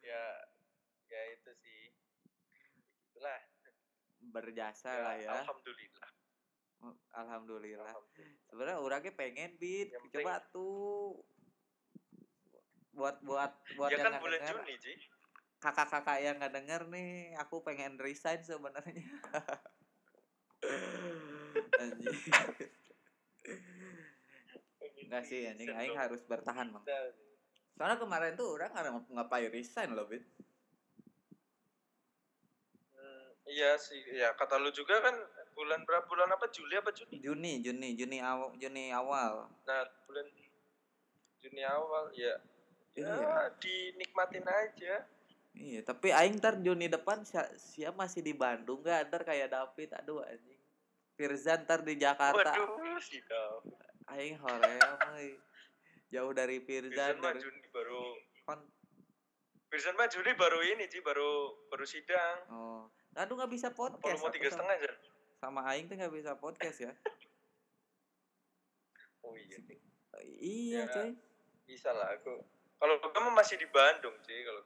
Ya 0.00 0.26
ya 1.10 1.22
itu 1.36 1.50
sih. 1.60 1.92
Itulah 3.10 3.38
berjasa 4.30 4.90
ya, 4.94 5.02
lah 5.04 5.14
ya. 5.18 5.30
alhamdulillah. 5.44 6.10
Alhamdulillah. 7.12 7.90
Alhamdulillah. 7.90 8.46
sebenarnya 8.48 8.78
orangnya 8.80 9.12
pengen 9.12 9.58
bit. 9.60 9.92
Yang 9.92 10.06
coba 10.14 10.40
tuh. 10.54 11.20
Buat 12.96 13.20
buat 13.26 13.52
buat 13.76 13.90
ya 13.92 13.98
yang 14.00 14.06
kan 14.08 14.22
bulan 14.22 14.40
denger, 14.40 14.56
Juni 14.62 14.76
Ji 14.78 14.94
kakak-kakak 15.60 16.18
yang 16.24 16.40
nggak 16.40 16.56
denger 16.56 16.88
nih 16.88 17.36
aku 17.36 17.60
pengen 17.60 18.00
resign 18.00 18.40
sebenarnya. 18.40 19.04
Enggak 25.04 25.22
sih 25.28 25.44
anjing. 25.44 25.68
Aing 25.68 25.96
harus 26.00 26.24
bertahan 26.24 26.72
bang. 26.72 26.84
Soalnya 27.76 27.96
kemarin 28.00 28.32
tuh 28.36 28.56
orang 28.56 28.72
nggak 28.72 29.12
ngapain 29.12 29.52
resign 29.52 29.92
loh 29.92 30.08
bit? 30.08 30.24
Hmm, 32.96 33.28
iya 33.44 33.76
sih. 33.76 34.00
Ya 34.16 34.32
kata 34.32 34.56
lu 34.56 34.72
juga 34.72 35.00
kan 35.04 35.16
bulan 35.52 35.84
berapa 35.84 36.08
bulan 36.08 36.32
apa? 36.32 36.48
Juli 36.48 36.76
apa 36.80 36.88
Juni? 36.96 37.20
Juni 37.20 37.52
Juni 37.60 37.88
Juni 38.00 38.18
awal 38.24 38.56
Juni 38.56 38.92
awal. 38.96 39.44
Nah 39.68 39.84
bulan 40.08 40.24
Juni 41.44 41.62
awal 41.68 42.08
ya. 42.16 42.36
Ya 42.96 43.06
Iya. 43.06 43.54
dinikmatin 43.62 44.44
aja 44.44 45.06
Iya, 45.50 45.82
tapi 45.82 46.14
aing 46.14 46.38
ntar 46.38 46.62
Juni 46.62 46.86
depan 46.86 47.26
sia, 47.26 47.42
sia 47.58 47.90
masih 47.90 48.22
di 48.22 48.32
Bandung 48.32 48.80
gak 48.80 49.10
ntar 49.10 49.26
kayak 49.26 49.50
David 49.50 49.90
aduh 49.98 50.22
anjing. 50.22 50.58
Firzan 51.18 51.66
ntar 51.66 51.82
di 51.82 51.98
Jakarta. 51.98 52.54
waduh. 52.54 53.58
Aing 54.14 54.38
hoream 54.40 54.90
euy. 55.14 55.36
Jauh 56.10 56.32
dari 56.34 56.58
Firsan 56.62 56.90
Firzan 56.90 57.16
mah 57.22 57.32
dari 57.34 57.42
Juni 57.42 57.66
baru 57.70 58.02
kon. 58.46 58.60
Firsan 59.70 59.94
mah 59.94 60.08
Juni 60.10 60.32
baru 60.34 60.58
ini 60.64 60.84
sih 60.90 61.02
baru 61.02 61.54
baru 61.70 61.86
sidang 61.86 62.38
Oh. 62.50 62.82
Aduh 63.14 63.34
nggak 63.38 63.50
bisa 63.50 63.68
podcast. 63.74 64.18
lu 64.18 64.22
mau 64.22 64.30
tiga 64.30 64.50
setengah 64.50 64.74
aja 64.74 64.90
Sama 65.38 65.62
aing 65.70 65.86
tuh 65.86 65.94
nggak 65.98 66.14
bisa 66.14 66.34
podcast 66.38 66.78
ya. 66.82 66.92
oh 69.26 69.34
iya 69.36 69.58
iya, 70.40 70.80
Ya. 70.82 70.84
cuy. 70.88 71.12
bisa 71.68 71.92
lah 71.94 72.10
aku 72.18 72.34
kalau 72.80 72.96
mah 72.98 73.44
masih 73.44 73.60
di 73.60 73.68
Bandung 73.70 74.16
sih 74.24 74.42
kalau 74.42 74.64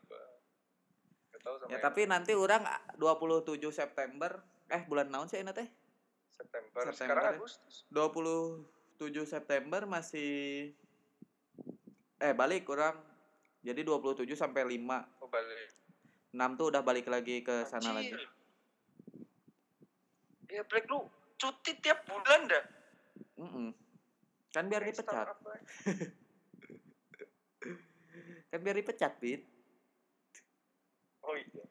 tahu 1.44 1.54
sama 1.60 1.68
Ya 1.70 1.78
tapi 1.78 2.08
nanti 2.08 2.32
orang 2.32 2.64
27 2.96 3.60
September 3.68 4.40
eh 4.72 4.82
bulan 4.88 5.12
naon 5.12 5.28
sih 5.28 5.44
ini 5.44 5.52
teh? 5.52 5.68
September. 6.32 6.88
September 6.88 6.92
sekarang 6.96 7.24
ya. 7.24 7.32
Agustus 7.36 7.74
27 7.92 9.28
September 9.28 9.84
masih 9.84 10.32
eh 12.18 12.34
balik 12.34 12.66
orang 12.72 12.96
jadi 13.60 13.84
27 13.84 14.24
sampai 14.34 14.64
5 14.64 15.20
oh 15.20 15.28
balik 15.28 15.68
6 16.34 16.58
tuh 16.58 16.66
udah 16.72 16.82
balik 16.82 17.06
lagi 17.06 17.44
ke 17.46 17.62
sana 17.68 17.94
lagi. 17.94 18.10
Anjir. 18.10 18.26
ya 20.50 20.62
Black 20.66 20.88
lu 20.88 21.06
cuti 21.38 21.72
tiap 21.78 22.02
bulan 22.08 22.48
dah 22.48 22.64
Mm-mm. 23.34 23.74
Kan 24.54 24.70
biar 24.70 24.86
dipecat. 24.86 25.34
Kan 28.54 28.60
biar 28.62 28.78
dipecat, 28.78 29.18
Bit. 29.18 29.42
Oh 31.24 31.36
iya 31.36 31.64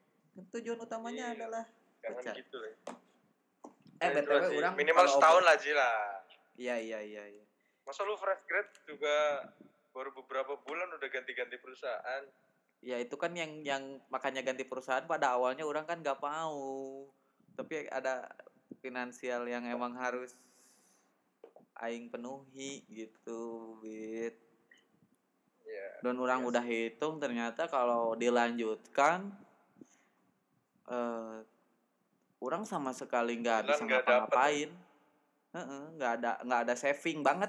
tujuan 0.50 0.78
utamanya 0.82 1.30
Iya. 1.30 1.34
adalah 1.38 1.64
jangan 2.02 2.20
Pecat. 2.20 2.34
gitu 2.42 2.56
lah 2.58 2.72
eh 4.02 4.08
itu 4.10 4.20
BTW 4.26 4.58
orang 4.60 4.74
minimal 4.74 5.06
setahun 5.06 5.42
lah 5.46 5.56
Ji 5.58 5.72
lah 5.72 5.96
Iya, 6.54 6.78
iya, 6.78 6.98
iya, 7.02 7.22
iya. 7.34 7.44
masa 7.82 8.06
lu 8.06 8.14
fresh 8.14 8.46
grad 8.46 8.68
juga 8.86 9.42
baru 9.90 10.14
beberapa 10.14 10.54
bulan 10.62 10.86
udah 10.94 11.08
ganti-ganti 11.10 11.58
perusahaan 11.58 12.22
Ya 12.84 13.00
itu 13.00 13.16
kan 13.16 13.32
yang 13.32 13.64
yang 13.64 13.96
makanya 14.12 14.44
ganti 14.44 14.60
perusahaan 14.68 15.08
pada 15.08 15.32
awalnya 15.32 15.64
orang 15.64 15.88
kan 15.88 16.04
nggak 16.04 16.20
mau. 16.20 17.08
Tapi 17.56 17.88
ada 17.88 18.28
finansial 18.84 19.48
yang 19.48 19.64
emang 19.64 19.96
harus 19.96 20.36
aing 21.80 22.12
penuhi 22.12 22.84
gitu, 22.92 23.80
Bit. 23.80 24.36
Ya 25.74 25.88
Dan 26.00 26.14
orang 26.16 26.40
Iya 26.40 26.48
udah 26.48 26.64
hitung 26.64 27.14
ternyata 27.16 27.66
kalau 27.66 28.14
dilanjutkan 28.14 29.32
eh 30.86 31.38
orang 32.38 32.62
sama 32.62 32.92
sekali 32.92 33.36
nggak 33.36 33.64
bisa 33.66 33.80
nggak 33.80 34.00
ya? 34.00 34.04
ngapa-ngapain. 34.04 34.70
Heeh, 35.50 35.82
nggak 35.94 36.12
ada 36.14 36.30
nggak 36.40 36.60
ada 36.62 36.74
saving 36.74 37.20
banget. 37.20 37.48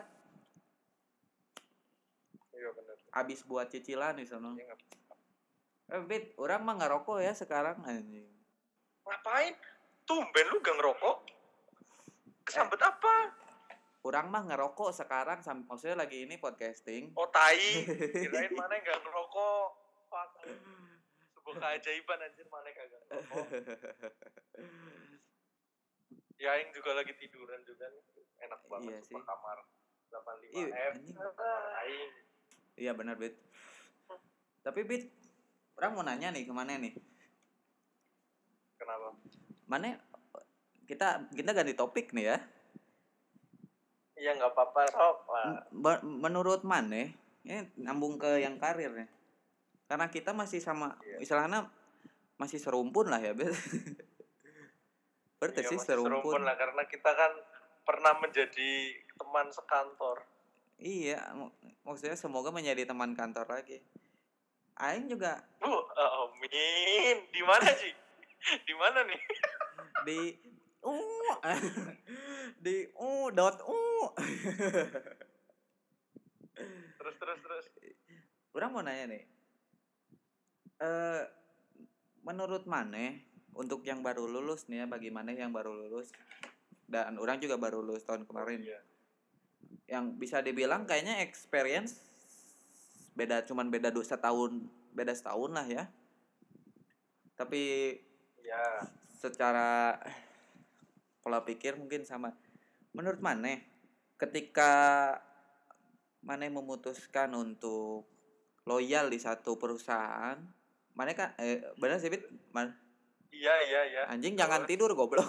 iya 2.53 2.69
benar 2.71 2.95
Abis 3.13 3.43
buat 3.43 3.67
cicilan 3.67 4.15
di 4.15 4.23
sana. 4.23 4.51
Iya, 4.51 4.71
nggak- 4.71 4.93
Eh, 5.87 6.01
Bit, 6.01 6.33
orang 6.35 6.61
mah 6.61 6.75
ngerokok 6.77 7.19
ya 7.19 7.31
sekarang 7.31 7.77
anjing. 7.83 8.25
ngapain 9.03 9.53
tumben 10.03 10.45
lu 10.47 10.57
gak 10.59 10.73
ngerokok 10.75 11.17
kesambet 12.41 12.77
Eh. 12.77 12.87
apa 12.87 13.15
Orang 14.05 14.29
mah 14.29 14.45
ngerokok 14.45 14.93
sekarang 14.93 15.41
maksudnya 15.65 15.97
lagi 15.97 16.23
ini 16.23 16.37
podcasting. 16.37 17.09
oh 17.13 17.25
tai 17.27 17.57
kirain 18.21 18.53
mana 18.53 18.77
yang 18.77 18.85
gak 18.85 19.01
ngerokok 19.01 19.65
Fuck. 20.05 20.29
sebuah 21.33 21.55
keajaiban 21.57 22.21
anjir 22.21 22.45
mana 22.47 22.69
kagak 22.69 23.01
ngerokok 23.01 23.45
ya 26.35 26.51
yang 26.53 26.69
juga 26.69 26.91
lagi 26.93 27.13
tiduran 27.15 27.63
juga 27.63 27.87
nih 27.87 28.03
enak 28.43 28.61
banget 28.67 28.91
Iya 28.91 28.99
sih. 29.01 29.15
kamar 29.17 29.57
85 30.11 30.53
Iya. 30.53 30.89
Iya 32.75 32.91
benar, 32.91 33.15
Bit. 33.15 33.39
Tapi 34.61 34.83
Bit, 34.83 35.07
orang 35.75 35.91
mau 35.91 36.03
nanya 36.03 36.29
nih 36.29 36.43
ke 36.43 36.51
mana 36.51 36.75
nih? 36.75 36.93
kenapa 38.75 39.15
Mana 39.65 39.97
kita 40.85 41.25
kita 41.31 41.51
ganti 41.51 41.73
topik 41.73 42.11
nih 42.11 42.29
ya. 42.29 42.37
Iya 44.25 44.33
nggak 44.33 44.51
apa-apa 44.51 44.89
sok 44.89 45.19
lah 45.29 45.61
menurut 46.01 46.65
mana 46.65 47.13
ini 47.45 47.61
nyambung 47.77 48.17
ke 48.17 48.41
yang 48.41 48.57
karir 48.57 48.89
nih. 48.89 49.05
Karena 49.85 50.09
kita 50.09 50.33
masih 50.33 50.57
sama 50.57 50.97
Iya. 50.99 51.21
istilahnya 51.21 51.69
masih 52.35 52.57
serumpun 52.57 53.05
lah 53.05 53.21
ya, 53.21 53.37
Bet. 53.37 53.53
Berarti 55.37 55.61
Iya, 55.61 55.69
sih 55.69 55.77
masih 55.77 55.89
serumpun. 55.93 56.41
lah 56.41 56.57
karena 56.57 56.81
kita 56.85 57.05
kan 57.07 57.31
pernah 57.85 58.17
menjadi 58.17 58.71
teman 59.13 59.45
sekantor 59.49 60.25
Iya, 60.75 61.21
mak- 61.31 61.53
maksudnya 61.85 62.17
semoga 62.17 62.49
menjadi 62.49 62.83
teman 62.83 63.13
kantor 63.13 63.45
lagi. 63.47 63.77
Aing 64.75 65.05
juga 65.05 65.39
bu 65.55 65.69
amin 65.93 67.29
di 67.29 67.41
mana 67.41 67.69
sih 67.71 67.93
di 68.59 68.73
mana 68.73 69.05
nih 69.05 69.21
di 70.03 70.19
uh 70.81 71.35
di 72.65 72.75
uh 72.91 73.27
dot 73.31 73.61
uh 73.61 73.84
terus 76.99 77.15
terus 77.19 77.39
terus. 77.43 77.65
Orang 78.55 78.71
mau 78.71 78.83
nanya 78.83 79.11
nih. 79.11 79.23
Eh 80.79 81.23
menurut 82.25 82.65
mana 82.65 83.13
untuk 83.55 83.85
yang 83.85 84.01
baru 84.01 84.25
lulus 84.25 84.65
nih 84.67 84.83
ya 84.83 84.85
bagaimana 84.89 85.31
yang 85.31 85.53
baru 85.53 85.71
lulus? 85.71 86.11
Dan 86.85 87.17
orang 87.17 87.41
juga 87.41 87.57
baru 87.57 87.81
lulus 87.81 88.05
tahun 88.05 88.27
kemarin. 88.27 88.61
Iya. 88.61 88.81
yang 89.85 90.17
bisa 90.17 90.41
dibilang 90.41 90.89
kayaknya 90.89 91.21
experience 91.21 92.01
beda 93.13 93.45
cuman 93.45 93.69
beda 93.69 93.93
dua 93.93 94.01
setahun 94.01 94.65
beda 94.97 95.13
setahun 95.13 95.51
lah 95.53 95.67
ya. 95.67 95.85
Tapi 97.37 97.93
ya 98.41 98.81
secara 99.19 99.99
pola 101.21 101.45
pikir 101.45 101.77
mungkin 101.77 102.07
sama. 102.07 102.33
Menurut 102.95 103.19
mana 103.19 103.59
ketika 104.25 104.73
mana 106.25 106.49
memutuskan 106.49 107.29
untuk 107.37 108.09
loyal 108.65 109.13
di 109.13 109.21
satu 109.21 109.61
perusahaan 109.61 110.41
mana 110.95 111.11
kan 111.11 111.35
eh, 111.37 111.61
benar 111.75 111.99
sih 111.99 112.07
Bit? 112.07 112.23
Man, 112.55 112.71
iya 113.29 113.51
iya 113.67 113.81
iya. 113.91 114.01
Anjing 114.07 114.39
jangan 114.39 114.63
tidur 114.63 114.95
goblok. 114.95 115.27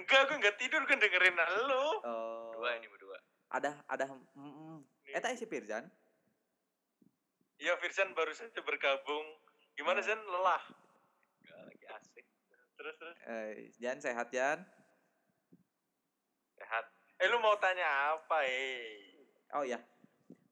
Enggak 0.00 0.32
gue 0.32 0.36
enggak 0.40 0.56
tidur 0.56 0.80
gue 0.88 0.96
dengerin 0.96 1.36
lo 1.68 2.00
oh, 2.00 2.56
dua 2.56 2.80
ini 2.80 2.88
berdua. 2.88 3.20
Ada 3.52 3.76
ada 3.84 4.08
mm, 4.08 4.40
mm. 4.40 4.78
eta 5.12 5.28
si 5.36 5.44
Firjan? 5.44 5.84
Iya 7.60 7.76
Firjan 7.76 8.16
baru 8.16 8.32
saja 8.32 8.64
bergabung. 8.64 9.44
Gimana 9.76 10.00
Jan 10.00 10.24
lelah? 10.24 10.64
Enggak, 11.44 11.60
lagi 11.68 11.86
asik. 12.00 12.24
Terus 12.80 12.94
terus. 12.96 13.16
Eh, 13.28 13.52
Jan 13.76 14.00
sehat 14.00 14.32
Jan? 14.32 14.64
Sehat 16.56 16.95
eh 17.16 17.26
lu 17.32 17.40
mau 17.40 17.56
tanya 17.56 18.16
apa 18.16 18.44
eh? 18.44 19.00
Oh 19.56 19.64
ya 19.64 19.80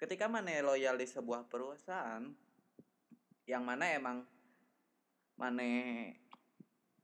ketika 0.00 0.29
mana 0.29 0.53
loyal 0.61 0.96
di 0.96 1.07
sebuah 1.09 1.48
perusahaan 1.48 2.24
yang 3.44 3.62
mana 3.64 3.92
emang 3.92 4.24
mana 5.37 5.62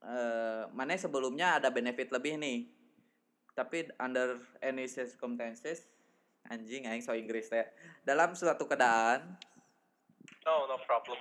eh 0.00 0.64
mana 0.72 0.96
sebelumnya 0.96 1.60
ada 1.60 1.68
benefit 1.68 2.08
lebih 2.12 2.40
nih. 2.40 2.68
Tapi 3.52 3.92
under 4.00 4.40
any 4.64 4.88
circumstances 4.88 5.84
anjing 6.48 6.88
aing 6.88 7.04
so 7.04 7.12
Inggris 7.12 7.52
ya 7.52 7.68
dalam 8.00 8.32
suatu 8.32 8.64
keadaan 8.64 9.36
no 10.48 10.64
no 10.64 10.76
problem 10.88 11.20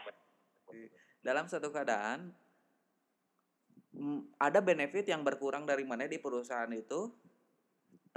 dalam 1.19 1.45
suatu 1.51 1.67
keadaan 1.73 2.31
ada 4.39 4.59
benefit 4.63 5.03
yang 5.11 5.25
berkurang 5.27 5.67
dari 5.67 5.83
mana 5.83 6.07
di 6.07 6.21
perusahaan 6.21 6.71
itu 6.71 7.11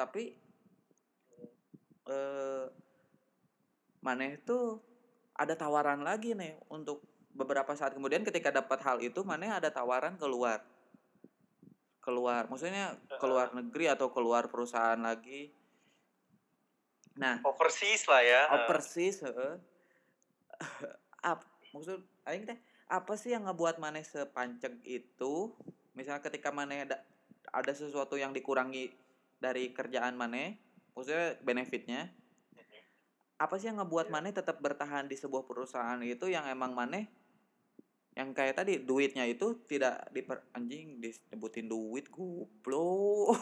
tapi 0.03 0.35
eh 2.11 2.67
mana 4.03 4.35
itu 4.35 4.83
ada 5.39 5.55
tawaran 5.55 6.03
lagi 6.03 6.35
nih 6.35 6.59
untuk 6.67 7.07
beberapa 7.33 7.71
saat 7.79 7.95
kemudian 7.95 8.27
ketika 8.27 8.51
dapat 8.51 8.83
hal 8.83 8.99
itu 8.99 9.23
mana 9.23 9.63
ada 9.63 9.71
tawaran 9.71 10.19
keluar. 10.19 10.67
Keluar 12.03 12.51
maksudnya 12.51 12.99
keluar 13.23 13.55
negeri 13.55 13.87
atau 13.87 14.11
keluar 14.11 14.51
perusahaan 14.51 14.99
lagi. 14.99 15.55
Nah 17.15 17.39
overseas 17.47 18.11
lah 18.11 18.23
ya. 18.27 18.43
overseas 18.59 19.23
heeh. 19.23 19.55
Apa 21.31 21.47
maksud 21.71 22.03
aing 22.27 22.43
teh 22.43 22.59
apa 22.91 23.17
sih 23.17 23.33
yang 23.33 23.47
ngebuat 23.47 23.79
mana 23.79 24.03
sepanceg 24.03 24.83
itu? 24.85 25.55
Misalnya 25.95 26.21
ketika 26.27 26.51
mana 26.51 26.85
ada 26.85 27.01
ada 27.49 27.73
sesuatu 27.73 28.21
yang 28.21 28.35
dikurangi 28.37 28.93
dari 29.43 29.75
kerjaan 29.75 30.15
mana 30.15 30.55
maksudnya 30.95 31.35
benefitnya 31.43 32.15
apa 33.43 33.59
sih 33.59 33.67
yang 33.67 33.83
ngebuat 33.83 34.07
yeah. 34.07 34.15
Mane 34.15 34.31
tetap 34.31 34.63
bertahan 34.63 35.11
di 35.11 35.19
sebuah 35.19 35.43
perusahaan 35.43 35.99
itu 36.07 36.31
yang 36.31 36.47
emang 36.47 36.79
Mane 36.79 37.11
yang 38.15 38.31
kayak 38.37 38.61
tadi 38.61 38.79
duitnya 38.79 39.25
itu 39.25 39.65
tidak 39.67 40.07
diper 40.13 40.45
anjing 40.53 41.01
disebutin 41.01 41.67
duit 41.67 42.07
goblok. 42.13 43.41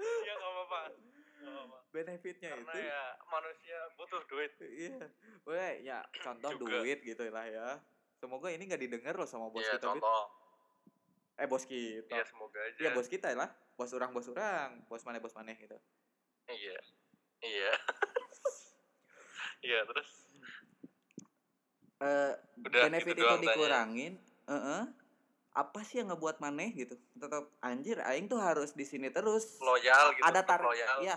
Ya 0.00 0.32
gak 0.32 0.48
apa-apa. 0.48 0.80
Benefitnya 1.92 2.56
Karena 2.56 2.72
itu 2.72 2.78
ya 2.88 3.02
manusia 3.28 3.78
butuh 4.00 4.22
duit. 4.32 4.52
Iya. 4.64 5.06
Weh, 5.44 5.72
ya 5.84 6.00
contoh 6.24 6.56
Juga. 6.56 6.80
duit 6.80 7.04
gitu 7.04 7.28
lah 7.28 7.44
ya. 7.44 7.76
Semoga 8.16 8.48
ini 8.48 8.64
gak 8.64 8.80
didengar 8.80 9.12
loh 9.12 9.28
sama 9.28 9.52
bos 9.52 9.60
ya, 9.60 9.76
kita 9.76 9.92
contoh. 9.92 10.24
Eh 11.40 11.46
bos 11.48 11.64
kita. 11.64 12.12
Ya 12.12 12.24
semoga 12.28 12.60
aja. 12.60 12.80
Ya 12.80 12.90
bos 12.92 13.08
kita 13.08 13.32
lah. 13.32 13.50
Bos 13.76 13.92
orang 13.96 14.12
bos 14.12 14.28
orang. 14.28 14.84
Bos 14.86 15.02
mana 15.06 15.18
bos 15.18 15.32
mana 15.32 15.56
gitu. 15.56 15.76
Iya. 16.48 16.78
Iya. 17.42 17.72
Iya 19.62 19.86
terus? 19.86 20.10
Uh, 22.02 22.34
benefit 22.58 23.14
gitu 23.14 23.22
itu 23.22 23.46
dikurangin 23.46 24.18
uh 24.50 24.58
-uh, 24.58 24.82
apa 25.54 25.86
sih 25.86 26.02
yang 26.02 26.10
ngebuat 26.10 26.42
maneh 26.42 26.74
gitu? 26.74 26.98
Tetap 27.14 27.46
anjir 27.62 28.02
aing 28.02 28.26
tuh 28.26 28.42
harus 28.42 28.74
di 28.74 28.82
sini 28.82 29.14
terus. 29.14 29.62
Loyal 29.62 30.18
gitu 30.18 30.26
ada 30.26 30.42
target 30.42 31.06
ya 31.06 31.14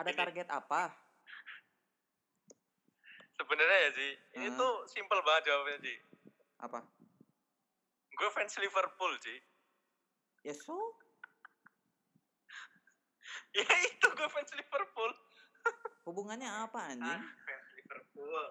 ada 0.00 0.10
target 0.16 0.48
apa? 0.48 0.96
Sebenarnya 3.36 3.78
ya 3.84 3.90
sih 3.92 4.10
uh. 4.16 4.36
ini 4.40 4.48
tuh 4.56 4.72
simple 4.88 5.20
banget 5.20 5.52
jawabnya 5.52 5.76
sih 5.84 5.96
apa 6.58 6.82
gue 8.18 8.28
fans 8.34 8.54
Liverpool 8.58 9.12
sih 9.22 9.38
ya 10.42 10.54
so? 10.54 10.74
Ya 13.56 13.64
itu 13.64 14.06
gue 14.12 14.28
fans 14.28 14.52
Liverpool. 14.54 15.10
Hubungannya 16.08 16.48
apa 16.68 16.92
anjing? 16.92 17.20
Ah, 17.20 17.24
fans 17.24 17.68
Liverpool. 17.80 18.44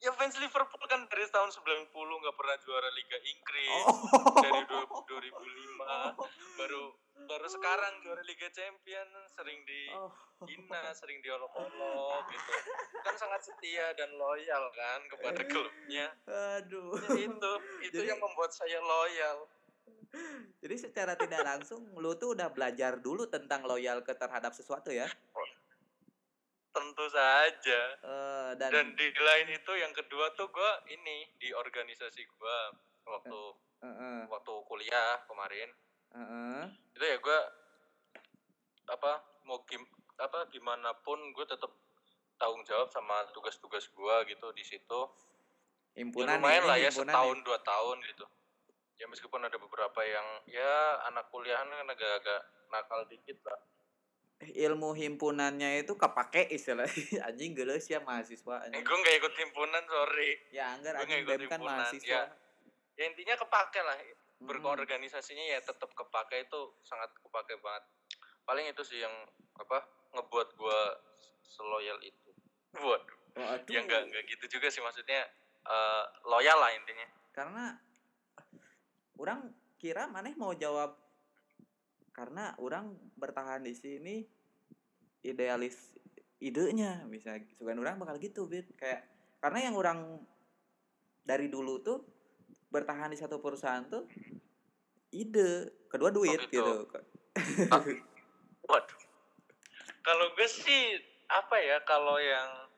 Ya 0.00 0.10
fans 0.16 0.36
Liverpool 0.40 0.84
kan 0.88 1.04
dari 1.12 1.28
tahun 1.28 1.52
90 1.52 1.92
nggak 1.92 2.36
pernah 2.40 2.56
juara 2.64 2.88
Liga 2.96 3.18
Inggris. 3.20 3.84
Oh. 3.84 4.40
dari 4.40 4.64
2005 4.64 5.04
oh. 5.20 6.12
baru 6.58 6.84
baru 7.28 7.48
sekarang 7.48 8.00
juara 8.04 8.22
Liga 8.24 8.48
Champion 8.52 9.08
sering 9.32 9.60
di 9.66 9.92
oh. 9.96 10.12
Sering 10.96 11.20
diolok-olok 11.20 12.24
gitu 12.32 12.52
kan 13.04 13.12
sangat 13.12 13.44
setia 13.44 13.92
dan 13.92 14.08
loyal 14.16 14.72
kan 14.72 15.00
kepada 15.12 15.44
klubnya 15.44 16.08
aduh 16.24 16.96
ya, 16.96 17.28
itu 17.28 17.52
itu 17.84 18.00
Jadi... 18.00 18.08
yang 18.08 18.16
membuat 18.16 18.48
saya 18.48 18.80
loyal 18.80 19.44
jadi 20.60 20.76
secara 20.76 21.14
tidak 21.14 21.40
langsung 21.46 21.86
lu 21.96 22.12
tuh 22.18 22.34
udah 22.34 22.50
belajar 22.50 22.98
dulu 22.98 23.30
tentang 23.30 23.64
loyal 23.64 24.02
ke 24.02 24.12
terhadap 24.12 24.52
sesuatu 24.52 24.90
ya? 24.90 25.06
Tentu 26.70 27.06
saja. 27.10 27.80
Uh, 28.02 28.50
dan, 28.58 28.70
dan 28.70 28.86
di 28.94 29.06
lain 29.10 29.48
itu 29.54 29.72
yang 29.78 29.90
kedua 29.94 30.34
tuh 30.34 30.50
gue 30.50 30.72
ini 30.92 31.26
di 31.38 31.50
organisasi 31.54 32.22
gue 32.26 32.58
waktu 33.06 33.40
uh, 33.82 33.86
uh. 33.86 34.20
waktu 34.28 34.52
kuliah 34.66 35.22
kemarin. 35.30 35.70
Uh. 36.14 36.66
Itu 36.96 37.04
ya 37.06 37.16
gue 37.22 37.38
apa 38.90 39.22
mau 39.46 39.62
gim 39.66 39.82
apa 40.18 40.50
gimana 40.50 40.92
pun 41.00 41.16
gue 41.32 41.46
tetap 41.46 41.70
tanggung 42.36 42.64
jawab 42.66 42.88
sama 42.90 43.24
tugas-tugas 43.30 43.88
gue 43.88 44.16
gitu 44.32 44.46
di 44.56 44.64
situ. 44.64 45.00
Himpunan 45.94 46.38
ya 46.38 46.40
lumayan 46.40 46.64
lah 46.64 46.78
ya 46.80 46.90
setahun 46.90 47.38
dua 47.44 47.58
tahun 47.60 47.98
gitu. 48.08 48.24
Ya 49.00 49.08
meskipun 49.08 49.40
ada 49.44 49.56
beberapa 49.56 50.00
yang 50.04 50.26
ya 50.48 51.04
anak 51.08 51.28
kuliahan 51.32 51.68
kan 51.68 51.88
agak-agak 51.88 52.40
nakal 52.68 53.00
dikit 53.08 53.38
lah. 53.44 53.60
Ilmu 54.40 54.96
himpunannya 54.96 55.84
itu 55.84 56.00
kepake 56.00 56.48
istilah 56.48 56.88
anjing 57.28 57.52
geus 57.52 57.92
ya 57.92 58.00
mahasiswa 58.00 58.64
anjing. 58.64 58.80
Eh, 58.80 58.84
gue 58.84 58.96
gak 59.04 59.16
ikut 59.20 59.34
himpunan 59.36 59.84
sorry. 59.84 60.30
Ya 60.48 60.72
anggar 60.72 60.96
anjing 60.96 61.28
bem 61.28 61.44
kan 61.44 61.60
mahasiswa. 61.60 62.08
Ya, 62.08 62.22
ya 62.96 63.04
intinya 63.08 63.36
kepake 63.36 63.80
lah 63.84 63.96
berorganisasinya 64.40 65.44
ya 65.56 65.60
tetap 65.60 65.92
kepake 65.92 66.48
itu 66.48 66.60
sangat 66.80 67.12
kepake 67.20 67.60
banget. 67.60 67.84
Paling 68.48 68.66
itu 68.72 68.82
sih 68.82 69.04
yang 69.04 69.12
apa 69.60 69.84
ngebuat 70.16 70.48
gue 70.56 70.80
seloyal 71.44 72.00
itu. 72.00 72.30
Waduh. 72.80 73.18
Waduh. 73.38 73.70
ya 73.70 73.80
nggak 73.84 74.02
nggak 74.10 74.24
gitu 74.26 74.58
juga 74.58 74.72
sih 74.72 74.82
maksudnya 74.82 75.22
uh, 75.68 76.04
loyal 76.26 76.56
lah 76.56 76.72
intinya. 76.72 77.08
Karena 77.30 77.64
orang 79.20 79.52
kira 79.76 80.08
maneh 80.08 80.32
mau 80.34 80.56
jawab 80.56 80.96
karena 82.10 82.52
orang 82.58 82.96
bertahan 83.16 83.62
di 83.62 83.76
sini 83.76 84.16
idealis 85.20 85.92
idenya. 86.40 87.04
Bisa 87.06 87.36
sugan 87.60 87.78
orang 87.78 88.00
bakal 88.00 88.16
gitu 88.16 88.48
bit. 88.48 88.72
Kayak 88.80 89.04
karena 89.44 89.68
yang 89.70 89.76
orang 89.76 90.20
dari 91.22 91.52
dulu 91.52 91.84
tuh 91.84 92.19
bertahan 92.70 93.10
di 93.10 93.18
satu 93.18 93.42
perusahaan 93.42 93.82
tuh 93.90 94.06
ide 95.10 95.74
kedua 95.90 96.14
duit 96.14 96.38
oh, 96.38 96.46
gitu, 96.46 96.74
gitu. 96.86 97.02
waduh. 98.70 99.00
Kalau 100.00 100.26
gue 100.38 100.48
sih 100.48 100.96
apa 101.30 101.56
ya 101.58 101.82
kalau 101.82 102.16
yang 102.18 102.70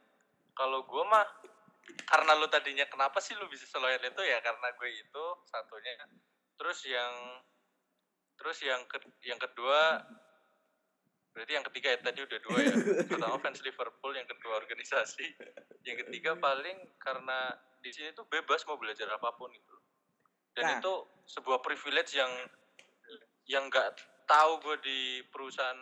kalau 0.57 0.85
gue 0.85 1.05
mah 1.07 1.24
karena 2.09 2.33
lu 2.37 2.48
tadinya 2.48 2.88
kenapa 2.88 3.20
sih 3.20 3.37
lu 3.37 3.48
bisa 3.52 3.68
seloyal 3.68 4.00
itu 4.00 4.22
ya? 4.24 4.40
Karena 4.40 4.72
gue 4.74 4.88
itu 4.90 5.24
satunya. 5.44 5.92
Terus 6.57 6.78
yang 6.88 7.12
terus 8.40 8.59
yang 8.64 8.81
ke, 8.88 8.98
yang 9.28 9.38
kedua 9.38 10.02
berarti 11.33 11.52
yang 11.57 11.64
ketiga 11.72 11.96
ya 11.96 11.98
tadi 12.00 12.20
udah 12.24 12.38
dua 12.44 12.59
ya. 12.64 12.74
Pertama 13.12 13.37
fans 13.40 13.61
Liverpool 13.61 14.12
yang 14.16 14.28
kedua 14.28 14.57
organisasi. 14.57 15.37
Yang 15.85 16.09
ketiga 16.09 16.37
paling 16.40 16.81
karena 16.96 17.57
di 17.83 17.90
sini 17.92 18.16
tuh 18.16 18.24
bebas 18.28 18.64
mau 18.68 18.78
belajar 18.81 19.11
apa 19.11 19.35
pun 19.37 19.50
itu 19.52 19.82
dan 20.56 20.64
nah. 20.64 20.78
itu 20.80 20.94
sebuah 21.26 21.58
privilege 21.64 22.16
yang 22.16 22.32
yang 23.48 23.66
nggak 23.68 23.96
tahu 24.28 24.60
gue 24.62 24.76
di 24.84 25.00
perusahaan 25.28 25.78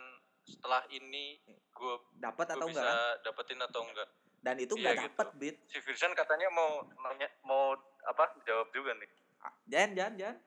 setelah 0.47 0.83
ini 0.89 1.39
gue 1.71 1.95
dapat 2.17 2.57
atau 2.57 2.67
bisa 2.67 2.81
enggak 2.81 3.13
dapetin 3.23 3.59
atau 3.61 3.81
enggak 3.85 4.09
dan 4.41 4.55
itu 4.57 4.73
nggak 4.73 4.95
iya, 4.97 5.03
dapat 5.05 5.27
gitu. 5.37 5.39
bit 5.39 5.55
si 5.69 5.77
Firsan 5.85 6.17
katanya 6.17 6.49
mau 6.49 6.81
nanya 7.05 7.29
mau 7.45 7.77
apa 8.09 8.33
jawab 8.43 8.73
juga 8.73 8.97
nih 8.97 9.09
jangan 9.69 9.91
jangan 9.93 10.15
jangan 10.17 10.37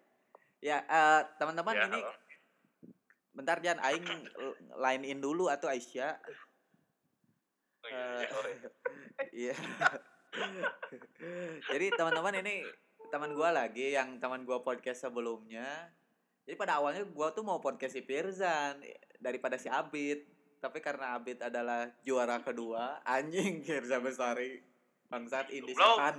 Ya, 0.64 0.80
uh, 0.88 1.20
teman-teman 1.36 1.76
ya, 1.76 1.84
ini 1.92 2.00
bentar 3.36 3.60
Jan 3.60 3.76
aing 3.84 4.08
line 4.80 5.04
in 5.04 5.20
dulu 5.20 5.52
atau 5.52 5.68
Aisyah 5.68 6.16
oh, 7.84 7.88
iya, 7.92 8.00
iya, 8.00 8.28
oh, 8.32 8.42
iya. 8.48 8.70
iya. 9.52 9.54
jadi 11.68 11.86
teman-teman 12.00 12.40
ini 12.40 12.64
teman 13.14 13.30
gua 13.30 13.54
lagi 13.54 13.94
yang 13.94 14.18
teman 14.18 14.42
gua 14.42 14.66
podcast 14.66 15.06
sebelumnya. 15.06 15.62
Jadi 16.42 16.58
pada 16.58 16.82
awalnya 16.82 17.06
gua 17.06 17.30
tuh 17.30 17.46
mau 17.46 17.62
podcast 17.62 17.94
si 17.94 18.02
Firzan 18.02 18.82
daripada 19.22 19.54
si 19.54 19.70
Abid. 19.70 20.26
Tapi 20.58 20.82
karena 20.82 21.14
Abid 21.14 21.38
adalah 21.38 21.94
juara 22.02 22.42
kedua 22.42 22.98
anjing 23.14 23.62
Firzan 23.62 24.02
Bestari. 24.02 24.58
Bangsat 25.06 25.46
ini 25.54 25.70
setan. 25.70 26.18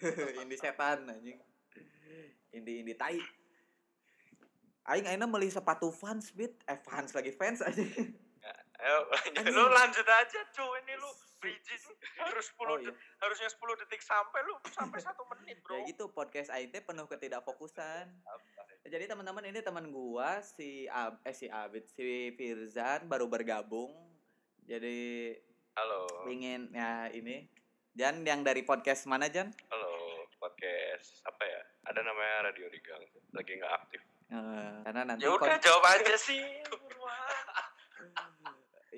Ini 0.44 0.56
setan 0.60 1.08
anjing. 1.08 1.40
Ini 2.56 2.72
ini 2.84 2.92
tai. 2.96 3.20
Aing 4.88 5.06
aina 5.08 5.28
beli 5.28 5.52
sepatu 5.52 5.92
fans 5.92 6.32
bit, 6.32 6.56
eh 6.64 6.80
fans 6.80 7.12
lagi 7.12 7.32
fans 7.36 7.60
aja. 7.60 7.84
Ayo, 8.80 8.98
lu 9.56 9.64
lanjut 9.68 10.08
aja 10.08 10.40
cuy 10.56 10.80
ini 10.80 10.94
lu 10.96 11.10
bridging 11.40 11.84
harus 12.16 12.48
10 12.52 12.64
oh, 12.64 12.76
iya. 12.80 12.92
harusnya 13.20 13.48
10 13.52 13.80
detik 13.84 14.00
sampai 14.00 14.40
lu 14.44 14.56
sampai 14.72 15.00
satu 15.04 15.24
menit 15.36 15.60
bro. 15.60 15.76
Ya 15.76 15.92
gitu 15.92 16.08
podcast 16.12 16.48
teh 16.48 16.80
penuh 16.80 17.04
ketidakfokusan. 17.04 18.08
Jadi 18.88 19.04
teman-teman 19.04 19.44
ini 19.52 19.60
teman 19.60 19.92
gua 19.92 20.40
si 20.40 20.88
Ab, 20.88 21.20
eh 21.28 21.36
si 21.36 21.52
Abid 21.52 21.92
si 21.92 22.32
Firzan 22.36 23.04
baru 23.04 23.28
bergabung. 23.28 23.92
Jadi 24.64 25.36
halo. 25.76 26.28
Ingin 26.32 26.72
ya 26.72 27.12
ini 27.12 27.44
Jan 27.92 28.24
yang 28.24 28.40
dari 28.40 28.64
podcast 28.64 29.04
mana 29.04 29.28
Jan? 29.28 29.52
Halo, 29.68 30.24
podcast 30.40 31.20
apa 31.28 31.42
ya? 31.44 31.60
Ada 31.84 32.00
namanya 32.00 32.48
Radio 32.48 32.70
Digang, 32.72 33.02
lagi 33.34 33.52
nggak 33.60 33.74
aktif. 33.76 34.00
Uh, 34.30 34.78
karena 34.86 35.02
nanti 35.10 35.26
ya 35.26 35.34
udah 35.34 35.58
jawab 35.58 35.84
aja 35.90 36.14
sih 36.14 36.38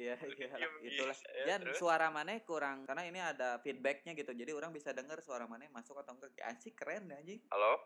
Iya 0.03 0.15
iya 0.59 0.69
itulah. 0.83 1.17
Dan 1.47 1.61
ya, 1.63 1.75
suara 1.79 2.11
mana 2.11 2.35
kurang 2.43 2.83
karena 2.83 3.07
ini 3.07 3.23
ada 3.23 3.63
feedbacknya 3.63 4.19
gitu. 4.19 4.35
Jadi 4.35 4.51
orang 4.51 4.75
bisa 4.75 4.91
dengar 4.91 5.23
suara 5.23 5.47
mana 5.47 5.71
masuk 5.71 5.95
atau 6.03 6.19
enggak. 6.19 6.35
Ya, 6.35 6.51
sih 6.59 6.75
keren 6.75 7.07
ya 7.07 7.23
anjing. 7.23 7.39
Halo. 7.55 7.79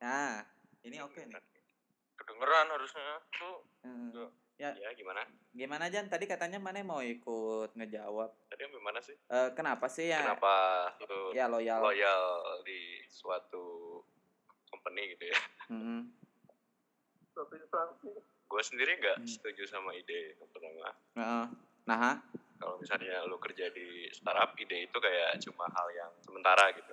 Nah, 0.00 0.40
ini 0.88 0.96
oke 1.04 1.12
okay 1.12 1.28
nih. 1.28 1.36
Kedengeran 2.16 2.66
harusnya 2.72 3.20
tuh. 3.36 3.56
Hmm. 3.84 4.32
Ya. 4.60 4.76
ya 4.76 4.92
gimana? 4.92 5.24
Gimana 5.56 5.88
Jan? 5.88 6.12
Tadi 6.12 6.28
katanya 6.28 6.60
mana 6.60 6.84
mau 6.84 7.00
ikut 7.00 7.72
ngejawab. 7.76 8.28
Tadi 8.52 8.62
gimana 8.68 9.00
sih? 9.00 9.16
Uh, 9.28 9.52
kenapa 9.56 9.88
sih 9.88 10.12
ya? 10.12 10.20
Kenapa 10.20 10.52
lu 11.08 11.32
ya 11.32 11.48
loyal 11.48 11.80
loyal 11.80 12.24
di 12.60 13.00
suatu 13.08 14.00
company 14.68 15.16
gitu 15.16 15.32
ya? 15.32 15.38
Mm 15.72 15.80
-hmm 15.80 16.20
gue 18.50 18.62
sendiri 18.66 18.98
nggak 18.98 19.18
hmm. 19.22 19.30
setuju 19.30 19.62
sama 19.70 19.94
ide 19.94 20.34
yang 20.34 20.50
pertama 20.50 20.90
uh, 21.22 21.46
nah 21.86 22.18
kalau 22.58 22.76
misalnya 22.82 23.22
lo 23.30 23.38
kerja 23.38 23.70
di 23.70 24.10
startup 24.10 24.58
ide 24.58 24.90
itu 24.90 24.98
kayak 24.98 25.38
cuma 25.46 25.70
hal 25.70 25.88
yang 25.94 26.12
sementara 26.26 26.74
gitu 26.74 26.92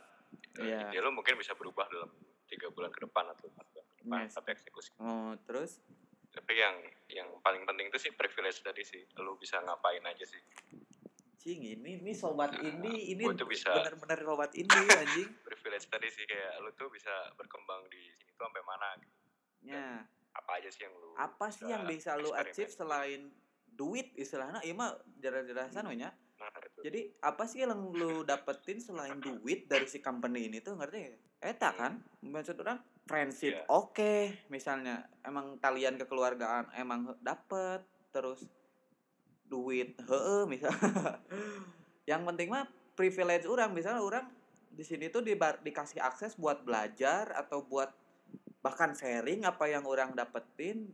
yeah. 0.61 0.93
ide 0.93 1.01
lo 1.01 1.09
mungkin 1.09 1.33
bisa 1.41 1.57
berubah 1.57 1.89
dalam 1.89 2.13
tiga 2.45 2.69
bulan 2.69 2.93
ke 2.93 3.03
depan 3.09 3.25
atau 3.33 3.49
empat 3.49 3.65
bulan 3.73 3.85
ke 3.89 3.95
depan 4.05 4.19
yes. 4.21 4.33
tapi 4.37 4.49
eksekusi 4.53 4.91
oh 5.01 5.33
terus 5.49 5.81
tapi 6.29 6.53
yang 6.53 6.77
yang 7.09 7.27
paling 7.41 7.65
penting 7.65 7.89
itu 7.89 7.97
sih 7.97 8.13
privilege 8.13 8.61
tadi 8.61 8.85
sih 8.85 9.01
lo 9.17 9.33
bisa 9.41 9.57
ngapain 9.65 10.05
aja 10.05 10.23
sih 10.29 10.43
Cing, 11.37 11.61
ini 11.63 12.01
ini 12.01 12.11
sobat 12.17 12.49
nah, 12.53 12.65
ini 12.65 13.13
ini 13.13 13.23
benar-benar 13.23 14.19
sobat 14.25 14.51
ini 14.57 14.67
anjing. 14.73 15.29
privilege 15.47 15.85
tadi 15.85 16.09
sih 16.09 16.25
kayak 16.25 16.59
lu 16.65 16.73
tuh 16.73 16.89
bisa 16.89 17.13
berkembang 17.37 17.85
di 17.93 18.01
sini 18.01 18.33
tuh 18.35 18.41
sampai 18.41 18.63
mana 18.65 18.89
gitu. 18.97 19.15
Ya 19.69 20.01
apa 20.37 20.51
aja 20.61 20.69
sih 20.69 20.85
yang 20.85 20.93
lu 20.93 21.09
apa 21.17 21.45
sih 21.49 21.65
yang 21.65 21.83
bisa 21.89 22.13
lu 22.15 22.29
achieve 22.37 22.69
selain 22.69 23.33
duit 23.77 24.13
istilahnya? 24.17 24.61
Iya 24.65 24.73
mah 24.73 24.93
jelas-jelasan 25.21 25.85
hmm. 25.85 25.97
nya 25.97 26.09
nah, 26.37 26.53
jadi 26.85 27.09
apa 27.21 27.43
sih 27.49 27.65
yang 27.65 27.73
lu 27.93 28.21
dapetin 28.21 28.77
selain 28.77 29.17
duit 29.17 29.65
dari 29.65 29.89
si 29.89 30.01
company 30.01 30.49
ini 30.49 30.61
tuh 30.61 30.77
ngerti 30.77 30.97
ya 30.97 31.13
eta 31.41 31.73
kan? 31.73 32.01
Maksud 32.21 32.61
orang 32.61 32.81
friendship 33.05 33.53
yeah. 33.53 33.65
oke 33.69 33.93
okay. 33.97 34.33
misalnya 34.49 35.05
emang 35.25 35.57
talian 35.61 35.97
kekeluargaan 35.97 36.73
emang 36.77 37.13
dapet 37.21 37.85
terus 38.13 38.45
duit 39.47 39.95
he 39.95 40.25
misal 40.49 40.73
yang 42.09 42.23
penting 42.23 42.47
mah 42.49 42.65
privilege 42.97 43.45
orang. 43.45 43.69
Misalnya 43.75 44.01
orang 44.01 44.25
di 44.73 44.81
sini 44.81 45.13
tuh 45.13 45.21
di, 45.21 45.37
dikasih 45.37 46.01
akses 46.01 46.33
buat 46.39 46.65
belajar 46.65 47.29
atau 47.37 47.61
buat 47.61 47.93
bahkan 48.61 48.93
sharing 48.97 49.45
apa 49.45 49.69
yang 49.69 49.85
orang 49.85 50.11
dapetin 50.17 50.91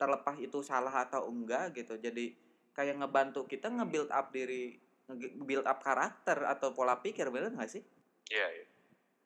terlepas 0.00 0.38
itu 0.40 0.64
salah 0.64 1.04
atau 1.04 1.28
enggak 1.28 1.76
gitu. 1.76 2.00
Jadi 2.00 2.32
kayak 2.72 3.02
ngebantu 3.02 3.44
kita 3.44 3.68
nge-build 3.68 4.08
up 4.08 4.32
diri 4.32 4.80
nge-build 5.10 5.66
up 5.66 5.82
karakter 5.82 6.46
atau 6.46 6.72
pola 6.72 6.96
pikir 7.02 7.28
bener 7.28 7.52
gak 7.52 7.68
sih? 7.68 7.82
Iya 8.30 8.46
iya. 8.48 8.66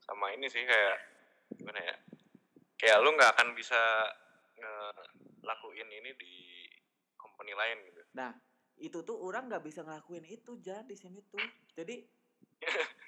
Sama 0.02 0.34
ini 0.34 0.50
sih 0.50 0.64
kayak 0.64 0.96
gimana 1.54 1.80
ya 1.80 1.96
kayak 2.80 2.98
lu 3.00 3.14
nggak 3.14 3.32
akan 3.38 3.48
bisa 3.54 3.80
ngelakuin 5.40 5.88
ini 5.88 6.10
di 6.18 6.34
company 7.14 7.52
lain 7.54 7.78
gitu. 7.86 8.02
Nah 8.16 8.32
itu 8.80 8.98
tuh 9.06 9.16
orang 9.22 9.46
nggak 9.46 9.64
bisa 9.64 9.86
ngelakuin 9.86 10.26
itu 10.26 10.58
jadi 10.58 10.82
di 10.84 10.96
sini 10.98 11.20
tuh. 11.30 11.40
Jadi 11.76 12.02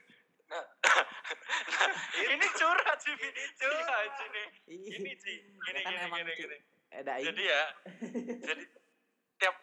ini 2.17 2.47
curhat 2.55 2.99
sih 3.03 3.15
ini 3.15 3.45
curhat 3.59 4.11
sih 4.17 4.29
nih 4.31 4.47
ini 4.71 5.13
sih. 5.19 5.37
Gini 5.43 5.81
kan 5.83 5.93
gini 5.95 6.33
gini. 6.35 6.35
Gini 6.35 6.59
jadi 6.97 7.43
ya 7.43 7.63
jadi 8.47 8.65
tiap 9.37 9.57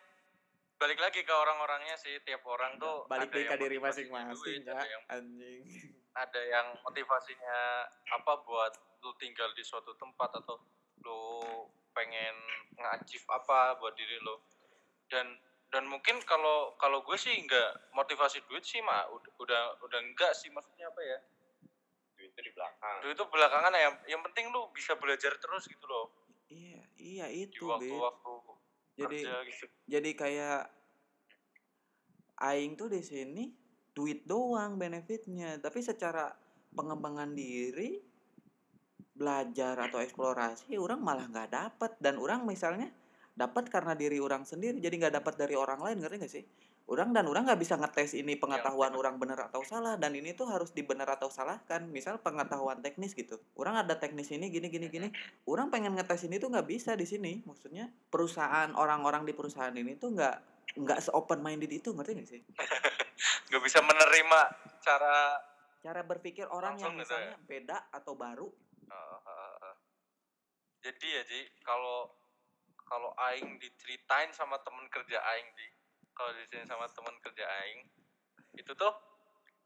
balik 0.78 1.00
lagi 1.00 1.24
ke 1.24 1.34
orang-orangnya 1.34 1.96
sih. 1.96 2.20
Tiap 2.28 2.44
orang 2.46 2.78
tuh 2.78 3.08
balik 3.08 3.32
lagi 3.32 3.48
ke 3.48 3.56
diri 3.58 3.78
masing-masing 3.80 4.68
ya 4.68 5.00
anjing. 5.10 5.64
Ada 6.14 6.42
yang 6.46 6.68
motivasinya 6.86 7.90
apa 8.14 8.44
buat 8.46 8.74
lu 9.02 9.12
tinggal 9.18 9.50
di 9.58 9.64
suatu 9.66 9.98
tempat 9.98 10.44
atau 10.44 10.62
lu 11.04 11.24
pengen 11.96 12.36
ngajif 12.78 13.24
apa 13.32 13.80
buat 13.80 13.96
diri 13.98 14.20
lu. 14.22 14.38
Dan 15.10 15.40
dan 15.74 15.90
mungkin 15.90 16.22
kalau 16.30 16.78
kalau 16.78 17.02
gue 17.02 17.18
sih 17.18 17.34
nggak 17.34 17.98
motivasi 17.98 18.46
duit 18.46 18.62
sih 18.62 18.78
mah 18.86 19.10
udah 19.10 19.32
udah 19.42 19.62
udah 19.82 20.00
enggak 20.06 20.30
sih 20.38 20.54
maksudnya 20.54 20.86
apa 20.86 21.02
ya 21.02 21.18
itu 22.34 22.40
di 22.50 22.52
belakang. 22.58 22.96
Itu 23.06 23.08
itu 23.14 23.24
belakangan 23.30 23.72
ya. 23.78 23.90
Yang 24.10 24.22
penting 24.30 24.46
lu 24.50 24.74
bisa 24.74 24.98
belajar 24.98 25.38
terus 25.38 25.70
gitu 25.70 25.86
loh. 25.86 26.10
Iya 26.50 26.82
iya 26.98 27.26
itu 27.30 27.66
di 27.66 27.90
waktu-waktu 27.90 28.34
jadi 28.94 29.20
gitu. 29.50 29.66
jadi 29.90 30.10
kayak 30.14 30.62
aing 32.46 32.78
tuh 32.78 32.94
di 32.94 33.02
sini 33.02 33.54
duit 33.94 34.26
doang 34.26 34.82
benefitnya. 34.82 35.62
Tapi 35.62 35.80
secara 35.86 36.34
pengembangan 36.74 37.34
diri 37.38 38.02
belajar 39.14 39.78
atau 39.78 40.02
eksplorasi 40.02 40.74
orang 40.82 41.00
malah 41.02 41.30
nggak 41.30 41.54
dapet. 41.54 41.92
Dan 42.02 42.18
orang 42.18 42.46
misalnya 42.50 42.90
dapat 43.34 43.70
karena 43.70 43.98
diri 43.98 44.22
orang 44.22 44.46
sendiri 44.46 44.78
jadi 44.78 44.94
nggak 44.94 45.16
dapat 45.22 45.34
dari 45.42 45.58
orang 45.58 45.82
lain 45.82 45.98
ngerti 46.06 46.18
gak 46.22 46.34
sih 46.38 46.46
orang 46.84 47.16
dan 47.16 47.24
orang 47.32 47.48
nggak 47.48 47.62
bisa 47.64 47.80
ngetes 47.80 48.12
ini 48.12 48.36
pengetahuan 48.36 48.92
ya, 48.92 48.98
orang 49.00 49.16
benar 49.16 49.48
atau 49.48 49.64
salah 49.64 49.96
dan 49.96 50.12
ini 50.12 50.36
tuh 50.36 50.52
harus 50.52 50.76
dibenar 50.76 51.08
atau 51.16 51.32
salahkan. 51.32 51.88
Misal 51.88 52.20
pengetahuan 52.20 52.84
teknis 52.84 53.16
gitu. 53.16 53.40
Orang 53.56 53.80
ada 53.80 53.96
teknis 53.96 54.28
ini 54.36 54.52
gini 54.52 54.68
gini 54.68 54.92
gini. 54.92 55.08
Orang 55.48 55.72
pengen 55.72 55.96
ngetes 55.96 56.28
ini 56.28 56.44
tuh 56.44 56.52
nggak 56.52 56.68
bisa 56.68 57.00
di 57.00 57.08
sini. 57.08 57.40
Maksudnya 57.48 57.88
perusahaan 58.12 58.76
orang-orang 58.76 59.24
di 59.24 59.32
perusahaan 59.32 59.74
ini 59.74 59.96
tuh 59.96 60.12
nggak 60.12 60.36
nggak 60.74 61.00
se 61.00 61.10
open 61.14 61.40
minded 61.40 61.72
itu 61.72 61.94
ngerti 61.94 62.12
gak 62.18 62.30
sih? 62.30 62.42
Nggak 63.54 63.64
bisa 63.70 63.80
menerima 63.86 64.40
cara 64.82 65.38
cara 65.84 66.02
berpikir 66.02 66.50
orang 66.50 66.80
yang 66.82 66.98
gitu 66.98 67.06
misalnya 67.06 67.38
ya? 67.38 67.46
beda 67.46 67.78
atau 67.94 68.18
baru. 68.18 68.48
Uh, 68.90 69.18
uh, 69.22 69.54
uh. 69.70 69.76
jadi 70.82 71.22
ya 71.22 71.24
ji 71.30 71.42
kalau 71.62 72.10
kalau 72.88 73.14
aing 73.32 73.58
diceritain 73.62 74.34
sama 74.34 74.58
temen 74.66 74.86
kerja 74.90 75.22
aing 75.22 75.50
di 75.54 75.68
kalau 76.14 76.32
di 76.38 76.46
sini 76.50 76.66
sama 76.66 76.86
teman 76.94 77.16
kerja 77.22 77.46
aing 77.46 77.82
itu 78.58 78.72
tuh 78.78 78.94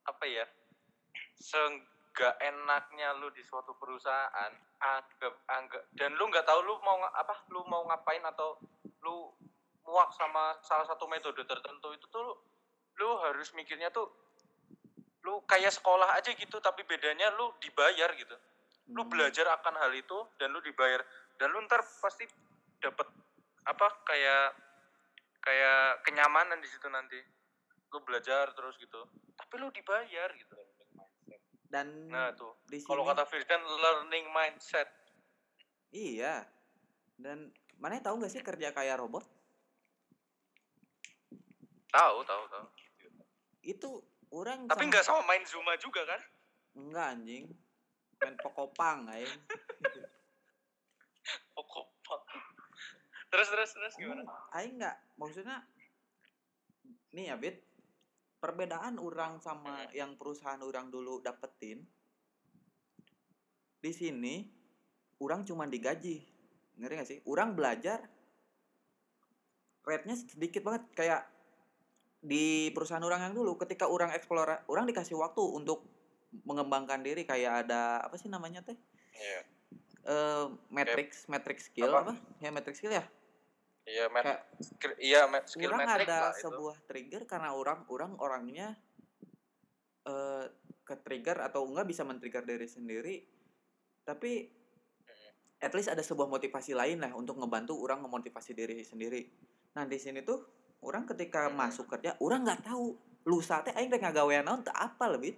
apa 0.08 0.24
ya 0.24 0.46
seenggak 1.38 2.36
enaknya 2.40 3.14
lu 3.20 3.30
di 3.36 3.44
suatu 3.44 3.76
perusahaan 3.76 4.52
anggap 4.80 5.34
anggap 5.52 5.84
dan 5.98 6.16
lu 6.16 6.30
nggak 6.32 6.48
tahu 6.48 6.64
lu 6.64 6.80
mau 6.82 6.98
apa 7.12 7.46
lu 7.52 7.62
mau 7.68 7.84
ngapain 7.92 8.24
atau 8.24 8.58
lu 9.04 9.32
muak 9.88 10.12
sama 10.16 10.56
salah 10.64 10.88
satu 10.88 11.08
metode 11.08 11.44
tertentu 11.48 11.96
itu 11.96 12.06
tuh 12.12 12.24
lu, 12.24 12.34
lu 13.00 13.10
harus 13.24 13.52
mikirnya 13.56 13.92
tuh 13.92 14.08
lu 15.28 15.44
kayak 15.44 15.76
sekolah 15.76 16.16
aja 16.16 16.32
gitu 16.32 16.60
tapi 16.64 16.88
bedanya 16.88 17.32
lu 17.36 17.52
dibayar 17.60 18.12
gitu 18.16 18.36
lu 18.96 19.04
hmm. 19.04 19.12
belajar 19.12 19.48
akan 19.60 19.76
hal 19.76 19.92
itu 19.92 20.16
dan 20.40 20.56
lu 20.56 20.64
dibayar 20.64 21.04
dan 21.36 21.52
lu 21.52 21.60
ntar 21.68 21.84
pasti 22.00 22.24
dapat 22.80 23.08
apa 23.68 23.88
kayak 24.08 24.56
kayak 25.48 26.04
kenyamanan 26.04 26.60
di 26.60 26.68
situ 26.68 26.88
nanti. 26.92 27.20
Lu 27.96 28.04
belajar 28.04 28.52
terus 28.52 28.76
gitu. 28.76 29.08
Tapi 29.40 29.54
lu 29.64 29.72
dibayar 29.72 30.28
gitu. 30.36 30.56
Dan 31.68 32.12
nah 32.12 32.32
tuh. 32.36 32.52
kalau 32.84 33.08
kata 33.08 33.24
Firdan 33.24 33.64
learning 33.64 34.28
mindset. 34.32 34.92
Iya. 35.96 36.44
Dan 37.16 37.48
mana 37.80 38.04
tahu 38.04 38.20
nggak 38.20 38.34
sih 38.36 38.44
kerja 38.44 38.76
kayak 38.76 39.00
robot? 39.00 39.24
Tahu 41.92 42.18
tahu 42.28 42.44
tahu. 42.52 42.68
Itu 43.64 44.04
orang 44.36 44.68
tapi 44.68 44.92
nggak 44.92 45.08
sama 45.08 45.24
main 45.24 45.44
zuma 45.48 45.80
juga 45.80 46.04
kan? 46.04 46.20
Enggak 46.76 47.08
anjing. 47.16 47.48
Main 48.20 48.36
pokopang 48.44 49.08
aing. 49.16 49.28
Pokok 51.56 51.88
terus 53.28 53.48
terus 53.52 53.72
terus 53.76 53.94
gimana? 54.00 54.24
Aing 54.56 54.80
nggak 54.80 54.96
maksudnya 55.20 55.64
nih 57.12 57.34
ya 57.34 57.36
bit. 57.36 57.64
Perbedaan 58.38 59.02
orang 59.02 59.42
sama 59.42 59.82
Hmm. 59.82 59.92
yang 59.98 60.12
perusahaan 60.14 60.62
orang 60.62 60.94
dulu 60.94 61.20
dapetin 61.26 61.82
di 63.82 63.92
sini 63.94 64.46
orang 65.18 65.42
cuma 65.42 65.66
digaji. 65.66 66.22
Ngeri 66.78 66.94
gak 67.02 67.10
sih? 67.10 67.20
Orang 67.26 67.58
belajar 67.58 68.06
rate-nya 69.82 70.14
sedikit 70.14 70.62
banget. 70.62 70.86
Kayak 70.94 71.26
di 72.22 72.70
perusahaan 72.78 73.02
orang 73.02 73.26
yang 73.26 73.34
dulu 73.34 73.58
ketika 73.58 73.90
orang 73.90 74.14
eksplora 74.14 74.62
orang 74.70 74.86
dikasih 74.86 75.18
waktu 75.18 75.42
untuk 75.42 75.82
mengembangkan 76.46 77.02
diri. 77.02 77.26
Kayak 77.26 77.66
ada 77.66 78.06
apa 78.06 78.14
sih 78.22 78.30
namanya 78.30 78.62
teh? 78.62 78.78
Iya 79.18 79.57
eh 80.08 80.46
matrix 80.70 81.28
matrix 81.28 81.68
skill 81.68 81.92
Apa? 81.92 82.00
apa? 82.02 82.14
Ya 82.40 82.50
matrix 82.50 82.80
skill 82.80 82.94
ya? 82.94 83.04
Iya 83.84 84.08
mat 84.08 84.24
Kayak- 84.24 84.44
skill- 84.60 85.00
iya 85.00 85.22
mat- 85.26 85.48
skill 85.48 85.72
orang 85.72 85.88
ada 85.90 86.16
lah 86.22 86.34
itu. 86.34 86.44
sebuah 86.44 86.76
trigger 86.84 87.24
karena 87.24 87.50
orang 87.52 87.80
orang 87.88 88.12
orangnya 88.18 88.76
eh 90.04 90.46
ke 90.82 90.96
trigger 90.98 91.38
atau 91.42 91.64
enggak 91.64 91.84
bisa 91.86 92.02
men-trigger 92.02 92.44
diri 92.44 92.64
sendiri 92.66 93.16
tapi 94.04 94.48
at 95.60 95.72
least 95.74 95.90
ada 95.90 96.00
sebuah 96.00 96.28
motivasi 96.30 96.72
lain 96.72 97.00
lah 97.00 97.12
untuk 97.12 97.36
ngebantu 97.36 97.76
orang 97.76 98.00
memotivasi 98.00 98.54
diri 98.54 98.80
sendiri. 98.82 99.26
Nah 99.74 99.84
di 99.84 99.98
sini 99.98 100.22
tuh 100.22 100.40
orang 100.80 101.04
ketika 101.06 101.48
Hmm. 101.48 101.58
masuk 101.58 101.90
kerja 101.90 102.16
orang 102.18 102.46
nggak 102.46 102.64
tahu. 102.64 102.96
Lusa 103.26 103.60
teh 103.60 103.74
aing 103.74 103.90
teh 103.90 103.98
ngagawean 103.98 104.46
naon 104.46 104.62
teu 104.62 104.72
apa 104.72 105.10
lebih? 105.10 105.36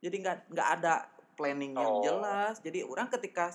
Jadi 0.00 0.16
nggak 0.16 0.38
nggak 0.48 0.68
ada 0.74 0.94
planning 1.34 1.74
yang 1.74 1.90
Oh. 1.90 2.02
jelas. 2.02 2.58
Jadi 2.62 2.82
orang 2.86 3.10
ketika 3.10 3.50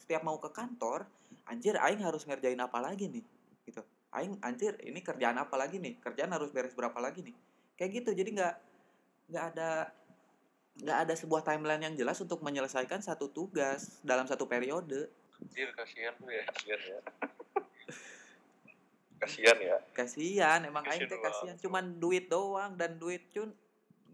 setiap 0.00 0.22
mau 0.24 0.40
ke 0.40 0.48
kantor 0.50 1.04
anjir 1.44 1.76
aing 1.76 2.00
harus 2.00 2.24
ngerjain 2.24 2.58
apa 2.60 2.80
lagi 2.80 3.08
nih? 3.08 3.24
Gitu. 3.64 3.80
Aing 4.12 4.40
anjir 4.40 4.76
ini 4.80 5.00
kerjaan 5.00 5.36
apa 5.36 5.54
lagi 5.56 5.76
nih? 5.76 6.00
Kerjaan 6.00 6.32
harus 6.32 6.48
beres 6.52 6.72
berapa 6.72 6.96
lagi 6.98 7.24
nih? 7.24 7.36
Kayak 7.76 7.90
gitu. 8.02 8.10
Jadi 8.16 8.30
nggak 8.36 8.54
nggak 9.28 9.44
ada 9.54 9.70
nggak 10.78 10.98
ada 11.04 11.14
sebuah 11.14 11.42
timeline 11.44 11.82
yang 11.82 11.94
jelas 11.98 12.16
untuk 12.22 12.40
menyelesaikan 12.40 13.02
satu 13.04 13.28
tugas 13.28 14.00
dalam 14.00 14.24
satu 14.24 14.48
periode. 14.48 15.10
Anjir, 15.38 15.70
kasihan 15.76 16.14
tuh 16.18 16.32
ya 16.32 16.42
kasihan 16.50 16.80
ya. 16.82 16.98
Kasihan 19.18 19.58
ya. 19.58 19.76
Kasihan 19.90 20.60
emang 20.62 20.86
aing 20.86 21.10
teh 21.10 21.18
kasihan 21.18 21.58
cuman 21.58 21.98
duit 21.98 22.30
doang 22.30 22.78
dan 22.78 22.94
duit 23.02 23.26
cun 23.34 23.50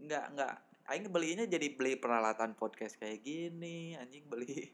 nggak 0.00 0.32
nggak 0.32 0.54
aing 0.84 1.08
belinya 1.08 1.48
jadi 1.48 1.72
beli 1.72 1.96
peralatan 1.96 2.52
podcast 2.52 3.00
kayak 3.00 3.24
gini 3.24 3.96
anjing 3.96 4.28
beli. 4.28 4.68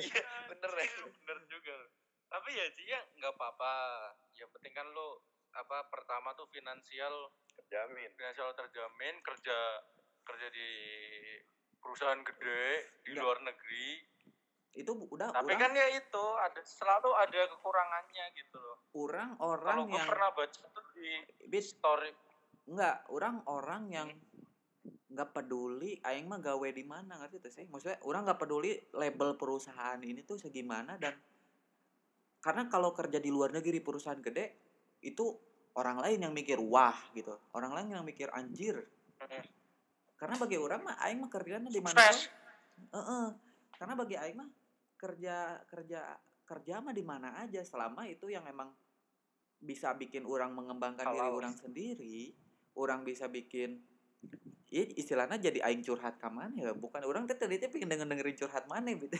Iya 0.00 0.26
bener 0.48 0.72
ya 0.78 0.90
bener 1.04 1.38
juga. 1.50 1.76
Tapi 2.30 2.48
ya 2.54 2.66
Ci 2.72 2.82
ya 2.86 3.00
nggak 3.18 3.34
apa-apa. 3.34 3.74
Yang 4.38 4.50
penting 4.54 4.72
kan 4.72 4.86
lo 4.94 5.26
apa 5.52 5.90
pertama 5.90 6.32
tuh 6.38 6.46
finansial. 6.54 7.34
Terjamin. 7.58 8.14
Finansial 8.14 8.54
terjamin 8.54 9.14
kerja 9.26 9.58
kerja 10.24 10.46
di 10.54 10.70
perusahaan 11.82 12.22
gede 12.22 12.64
di 13.02 13.10
Nggak. 13.12 13.22
luar 13.26 13.38
negeri. 13.42 13.88
Itu 14.70 14.94
udah 14.94 15.34
tapi 15.34 15.58
orang 15.58 15.66
kan 15.66 15.72
ya 15.74 15.86
itu 15.98 16.24
ada 16.38 16.62
selalu 16.62 17.10
ada 17.18 17.40
kekurangannya 17.50 18.24
gitu 18.38 18.56
loh. 18.56 18.78
Orang 18.94 19.34
orang 19.42 19.90
gue 19.90 19.98
yang 19.98 20.06
pernah 20.06 20.30
baca 20.30 20.62
tuh 20.70 20.86
di 20.94 21.10
Bit, 21.50 21.66
story 21.66 22.29
enggak 22.70 22.96
orang 23.10 23.42
orang 23.50 23.82
yang 23.90 24.08
nggak 25.10 25.30
peduli 25.34 25.98
aing 26.06 26.30
mah 26.30 26.38
gawe 26.38 26.68
di 26.70 26.86
mana 26.86 27.18
ngerti 27.18 27.42
tuh 27.42 27.52
sih? 27.52 27.66
Maksudnya 27.66 27.98
orang 28.06 28.30
nggak 28.30 28.40
peduli 28.40 28.78
label 28.94 29.34
perusahaan 29.34 29.98
ini 29.98 30.22
tuh 30.22 30.38
segimana 30.38 30.94
dan 30.94 31.18
karena 32.40 32.70
kalau 32.70 32.94
kerja 32.94 33.18
di 33.18 33.28
luar 33.28 33.50
negeri 33.52 33.82
perusahaan 33.82 34.22
gede 34.22 34.54
itu 35.02 35.34
orang 35.76 35.98
lain 35.98 36.30
yang 36.30 36.32
mikir 36.32 36.62
wah 36.62 36.96
gitu. 37.12 37.34
Orang 37.52 37.74
lain 37.74 37.90
yang 37.90 38.06
mikir 38.06 38.30
anjir. 38.30 38.86
Karena 40.14 40.38
bagi 40.38 40.56
orang 40.56 40.80
mah 40.86 40.96
aing 41.04 41.18
mah 41.20 41.30
kerjanya 41.32 41.68
di 41.68 41.82
mana 41.82 41.96
sukses 41.96 42.30
Heeh. 42.80 43.26
karena 43.76 43.92
bagi 43.92 44.16
aing 44.16 44.36
mah 44.40 44.48
kerja 44.96 45.60
kerja 45.68 46.00
kerja 46.46 46.74
mah 46.80 46.94
di 46.94 47.04
mana 47.04 47.34
aja. 47.42 47.66
Selama 47.66 48.06
itu 48.06 48.30
yang 48.30 48.46
emang 48.46 48.70
bisa 49.60 49.92
bikin 49.92 50.24
orang 50.24 50.56
mengembangkan 50.56 51.04
diri 51.04 51.20
Halal. 51.20 51.36
orang 51.36 51.54
sendiri 51.58 52.32
orang 52.74 53.02
bisa 53.02 53.26
bikin 53.26 53.82
ya 54.70 54.86
istilahnya 54.94 55.40
jadi 55.40 55.58
aing 55.64 55.82
curhat 55.82 56.16
ke 56.16 56.28
mana 56.28 56.54
ya 56.54 56.70
bukan 56.72 57.02
orang 57.02 57.26
teh 57.26 57.34
tadi 57.34 57.58
pengen 57.58 57.90
denger 57.90 58.06
dengerin 58.06 58.36
curhat 58.36 58.64
mana 58.66 58.94
gitu 58.94 59.10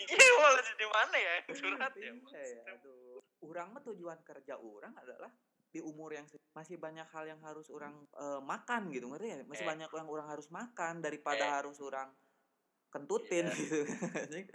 iya 0.00 0.28
malah 0.36 0.62
jadi 0.62 0.86
mana 0.86 1.16
ya 1.16 1.34
curhat 1.48 1.92
ya 1.94 2.12
Iya 2.12 2.42
ya, 2.56 2.62
aduh. 2.74 3.18
Orang 3.40 3.72
mah 3.72 3.82
tujuan 3.82 4.20
kerja 4.20 4.54
orang 4.54 4.92
adalah 4.94 5.32
di 5.70 5.78
umur 5.78 6.10
yang 6.10 6.26
masih 6.50 6.76
banyak 6.76 7.06
hal 7.08 7.24
yang 7.24 7.40
harus 7.40 7.70
orang 7.70 7.94
eh, 8.12 8.40
makan 8.40 8.90
gitu 8.90 9.06
ngerti 9.06 9.26
ya 9.28 9.36
masih 9.44 9.64
Eh. 9.64 9.70
banyak 9.70 9.86
yang 9.88 10.08
orang 10.08 10.26
harus 10.26 10.46
makan 10.48 10.98
daripada 10.98 11.40
Eh. 11.40 11.52
harus 11.56 11.78
orang 11.78 12.10
kentutin 12.90 13.46
Iya. 13.46 13.54
gitu 13.54 13.78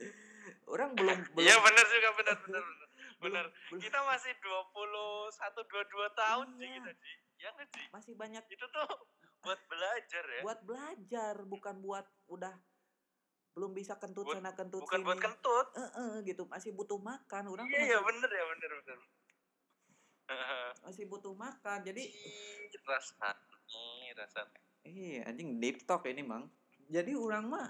orang 0.67 0.91
belum 0.93 1.17
belum 1.33 1.45
iya 1.45 1.55
bener 1.57 1.85
juga 1.87 2.09
bener 2.13 2.35
bener 2.37 2.61
bener 2.61 2.84
belum- 3.17 3.51
kita 3.77 3.99
masih 4.01 4.33
21 4.37 5.31
22 5.63 6.09
tahun 6.13 6.47
sih 6.53 6.65
Iya. 6.65 6.75
kita 6.77 6.91
Ji. 6.93 7.13
Ya 7.35 7.47
nggak 7.51 7.67
sih 7.69 7.85
masih 7.89 8.13
banyak 8.13 8.43
itu 8.45 8.65
tuh 8.65 8.87
buat 9.43 9.59
belajar 9.65 10.23
ya. 10.25 10.41
Buat 10.41 10.59
belajar 10.63 11.33
bukan 11.43 11.75
buat 11.79 12.05
udah 12.27 12.53
belum 13.55 13.71
bisa 13.71 13.95
kentut 13.95 14.25
Buat- 14.25 14.35
sana 14.35 14.51
kentut 14.51 14.83
bukan 14.83 14.99
sini. 14.99 15.07
buat 15.07 15.19
kentut. 15.19 15.67
Eh, 15.73 15.91
eh, 15.95 16.13
gitu. 16.25 16.43
Masih 16.45 16.71
butuh 16.71 16.97
makan. 16.97 17.43
Orang 17.47 17.67
iya 17.67 17.81
iya 17.87 17.99
bener 18.01 18.27
ya 18.27 18.43
bener 18.45 18.71
bener. 18.73 18.99
Masih 20.85 21.05
butuh 21.05 21.31
makan 21.31 21.79
jadi 21.81 22.01
Ih, 22.01 22.67
rasanya 22.83 24.11
rasanya. 24.17 24.59
Iya, 24.81 25.25
anjing 25.25 25.57
deep 25.57 25.81
talk 25.83 26.05
ini, 26.05 26.21
Mang. 26.21 26.49
Jadi 26.85 27.17
orang 27.17 27.45
mah 27.45 27.67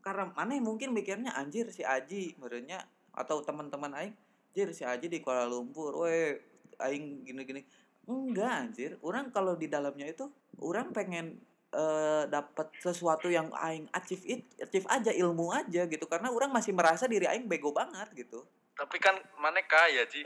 karena 0.00 0.28
mana 0.30 0.52
mungkin 0.60 0.92
mikirnya 0.92 1.32
anjir 1.32 1.72
si 1.72 1.80
Aji 1.80 2.36
merenya 2.36 2.84
atau 3.10 3.40
teman-teman 3.40 3.88
aing, 3.94 4.12
anjir 4.54 4.70
si 4.70 4.86
Aji 4.86 5.10
di 5.10 5.18
Kuala 5.18 5.50
Lumpur, 5.50 6.06
weh 6.06 6.38
aing 6.78 7.26
gini-gini. 7.26 7.66
Enggak, 8.06 8.70
anjir. 8.70 8.94
Orang 9.02 9.34
kalau 9.34 9.58
di 9.58 9.66
dalamnya 9.66 10.06
itu 10.06 10.30
orang 10.62 10.94
pengen 10.94 11.42
eh 11.74 12.24
dapat 12.30 12.70
sesuatu 12.78 13.26
yang 13.26 13.50
aing 13.50 13.90
achieve 13.90 14.22
it, 14.30 14.46
achieve 14.62 14.86
aja 14.86 15.10
ilmu 15.10 15.50
aja 15.50 15.90
gitu 15.90 16.06
karena 16.06 16.30
orang 16.30 16.54
masih 16.54 16.70
merasa 16.70 17.10
diri 17.10 17.26
aing 17.26 17.50
bego 17.50 17.74
banget 17.74 18.14
gitu. 18.14 18.46
tapi 18.78 19.02
kan 19.02 19.18
mana 19.42 19.58
kaya 19.66 20.06
Ji 20.06 20.22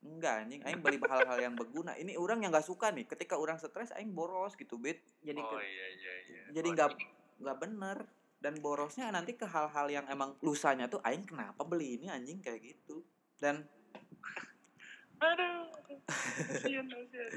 Enggak 0.00 0.48
anjing, 0.48 0.64
aing 0.64 0.80
beli 0.80 0.96
hal-hal 0.96 1.38
yang 1.44 1.52
berguna. 1.52 1.92
Ini 1.92 2.16
orang 2.16 2.40
yang 2.40 2.50
nggak 2.50 2.64
suka 2.64 2.88
nih. 2.88 3.04
Ketika 3.04 3.36
orang 3.36 3.60
stres 3.60 3.92
aing 3.92 4.16
boros 4.16 4.56
gitu, 4.56 4.80
Bet. 4.80 5.04
Jadi 5.20 5.44
oh 5.44 5.60
iya 5.60 5.86
iya 5.92 6.14
iya 6.24 6.42
jadi 6.56 6.68
Oh, 6.68 6.74
nggak 6.74 6.90
nggak 7.44 7.58
bener 7.60 7.98
dan 8.42 8.54
borosnya 8.58 9.12
nanti 9.12 9.36
ke 9.36 9.46
hal-hal 9.46 9.86
yang 9.92 10.06
emang 10.08 10.34
lusanya 10.40 10.88
tuh 10.88 11.04
aing 11.04 11.22
kenapa 11.22 11.62
beli 11.62 12.00
ini 12.00 12.10
anjing 12.10 12.42
kayak 12.42 12.64
gitu 12.64 13.04
dan 13.42 13.66
aduh 15.18 15.66
kasihan 16.46 16.86
kasihan 16.86 17.30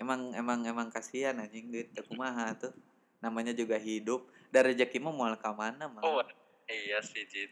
emang 0.00 0.32
emang 0.32 0.60
emang 0.64 0.88
kasihan 0.88 1.36
anjing 1.36 1.68
duit 1.68 1.92
kumaha 2.08 2.56
tuh 2.56 2.72
namanya 3.20 3.52
juga 3.52 3.76
hidup 3.76 4.24
dan 4.48 4.72
rezeki 4.72 4.96
mah 5.04 5.12
moal 5.12 5.36
ka 5.36 5.52
mana 5.52 5.84
mah 5.92 6.00
oh 6.00 6.24
iya 6.72 7.04
sih 7.04 7.28
Ji 7.28 7.44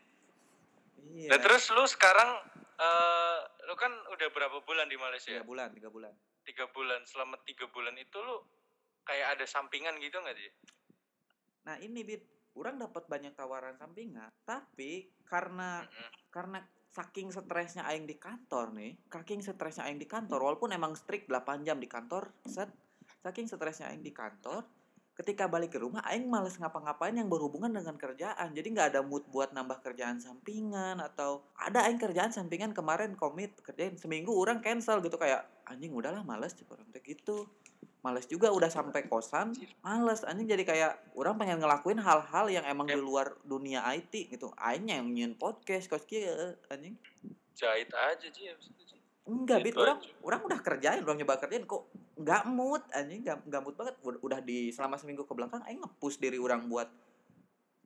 iya 1.13 1.29
Nah 1.29 1.39
terus 1.41 1.69
lu 1.69 1.85
sekarang 1.85 2.41
eh 2.81 3.39
lu 3.69 3.75
kan 3.77 3.93
udah 4.17 4.29
berapa 4.33 4.65
bulan 4.65 4.89
di 4.89 4.97
Malaysia? 4.97 5.29
tiga 5.29 5.45
bulan 5.45 5.69
tiga 5.77 5.93
bulan 5.93 6.13
Tiga 6.49 6.65
bulan. 6.73 7.05
Selama 7.05 7.37
tiga 7.45 7.69
bulan 7.69 7.93
itu 8.01 8.17
lu 8.25 8.41
kayak 9.05 9.37
ada 9.37 9.45
sampingan 9.45 10.01
gitu 10.01 10.17
nggak 10.17 10.37
sih? 10.37 10.53
nah 11.69 11.77
ini 11.85 12.01
bit 12.01 12.25
orang 12.57 12.81
dapat 12.81 13.05
banyak 13.05 13.37
tawaran 13.37 13.77
sampingan 13.77 14.33
tapi 14.49 15.13
karena 15.29 15.85
Mm-mm. 15.85 16.11
karena 16.33 16.65
saking 16.93 17.28
stresnya 17.30 17.84
aing 17.89 18.09
di 18.09 18.16
kantor 18.16 18.72
nih 18.74 18.97
saking 19.12 19.41
stresnya 19.45 19.86
aing 19.86 20.01
di 20.01 20.09
kantor 20.09 20.41
walaupun 20.41 20.72
emang 20.72 20.97
strict 20.97 21.28
8 21.28 21.66
jam 21.66 21.78
di 21.78 21.89
kantor 21.89 22.32
set 22.49 22.72
saking 23.20 23.47
stresnya 23.47 23.93
aing 23.93 24.03
di 24.03 24.12
kantor 24.14 24.64
ketika 25.18 25.51
balik 25.51 25.74
ke 25.74 25.82
rumah 25.82 25.99
aing 26.07 26.30
males 26.30 26.55
ngapa-ngapain 26.62 27.11
yang 27.11 27.26
berhubungan 27.26 27.74
dengan 27.74 27.99
kerjaan. 27.99 28.55
Jadi 28.55 28.70
nggak 28.70 28.95
ada 28.95 29.01
mood 29.03 29.26
buat 29.34 29.51
nambah 29.51 29.82
kerjaan 29.82 30.22
sampingan 30.22 31.03
atau 31.03 31.43
ada 31.59 31.91
aing 31.91 31.99
kerjaan 31.99 32.30
sampingan 32.30 32.70
kemarin 32.70 33.18
komit 33.18 33.51
kerjain 33.66 33.99
seminggu 33.99 34.30
orang 34.30 34.62
cancel 34.62 35.03
gitu 35.03 35.18
kayak 35.18 35.43
anjing 35.66 35.91
udahlah 35.91 36.22
males. 36.22 36.55
Orang 36.70 36.86
gitu 37.03 37.51
males 38.03 38.30
juga 38.30 38.55
udah 38.55 38.70
sampai 38.70 39.11
kosan 39.11 39.55
males. 39.82 40.22
Anjing 40.22 40.46
jadi 40.46 40.64
kayak 40.64 40.92
orang 41.18 41.34
pengen 41.38 41.59
ngelakuin 41.59 41.99
hal-hal 41.99 42.46
yang 42.46 42.64
emang 42.64 42.86
di 42.86 42.99
luar 42.99 43.34
dunia 43.42 43.82
IT 43.94 44.30
gitu. 44.30 44.55
Aingnya 44.55 45.03
yang 45.03 45.09
nyiun 45.11 45.34
podcast 45.34 45.90
kos 45.90 46.07
kia 46.07 46.55
anjing. 46.70 46.94
Jahit 47.59 47.90
aja 47.90 48.28
sih 48.30 48.55
enggak 49.28 49.61
bit. 49.61 49.74
Orang 49.76 50.01
orang 50.24 50.40
udah 50.40 50.59
kerjain 50.64 51.05
orang 51.05 51.20
nyoba 51.20 51.36
kerjain 51.36 51.68
kok 51.68 51.84
nggak 52.18 52.42
mood 52.49 52.82
anjing 52.96 53.20
nggak 53.26 53.38
nggak 53.44 53.62
mood 53.62 53.76
banget. 53.76 53.94
Udah 54.01 54.40
di 54.40 54.70
selama 54.70 54.96
seminggu 54.96 55.26
ke 55.26 55.34
belakang 55.34 55.61
aing 55.66 55.82
ngepush 55.82 56.16
diri 56.22 56.38
orang 56.40 56.64
buat 56.70 56.88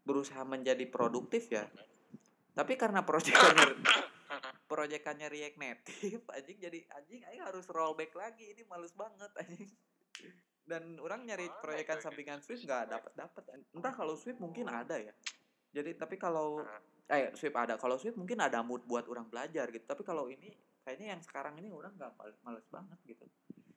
berusaha 0.07 0.45
menjadi 0.45 0.85
produktif 0.87 1.51
ya. 1.51 1.67
Tapi 2.53 2.77
karena 2.77 3.01
proyekannya 3.09 3.81
proyekannya 4.69 5.29
React 5.33 5.57
Native 5.57 6.25
anjing 6.31 6.59
jadi 6.61 6.79
anjing 7.01 7.23
aing 7.27 7.43
harus 7.43 7.65
rollback 7.73 8.13
lagi. 8.13 8.53
Ini 8.55 8.63
males 8.69 8.93
banget 8.93 9.33
anjing 9.41 9.73
dan 10.63 10.97
orang 11.03 11.27
nyari 11.27 11.51
Mana 11.51 11.61
proyekan 11.61 11.99
sampingan 11.99 12.39
Swift 12.39 12.63
nggak 12.63 12.91
dapat 12.91 13.13
dapat 13.19 13.43
entah 13.75 13.93
kalau 13.95 14.15
Swift 14.15 14.39
mungkin 14.39 14.71
ada 14.71 14.95
ya. 14.95 15.13
Jadi 15.73 15.97
tapi 15.97 16.21
kalau 16.21 16.63
eh 17.11 17.33
Swift 17.35 17.57
ada. 17.57 17.75
Kalau 17.77 17.97
Swift 17.99 18.17
mungkin 18.17 18.39
ada 18.39 18.63
mood 18.63 18.85
buat 18.87 19.09
orang 19.11 19.27
belajar 19.27 19.69
gitu. 19.69 19.85
Tapi 19.85 20.03
kalau 20.07 20.31
ini 20.31 20.55
kayaknya 20.87 21.19
yang 21.19 21.23
sekarang 21.23 21.59
ini 21.59 21.69
orang 21.73 21.93
nggak 21.99 22.13
males, 22.45 22.67
banget 22.71 22.99
gitu. 23.05 23.25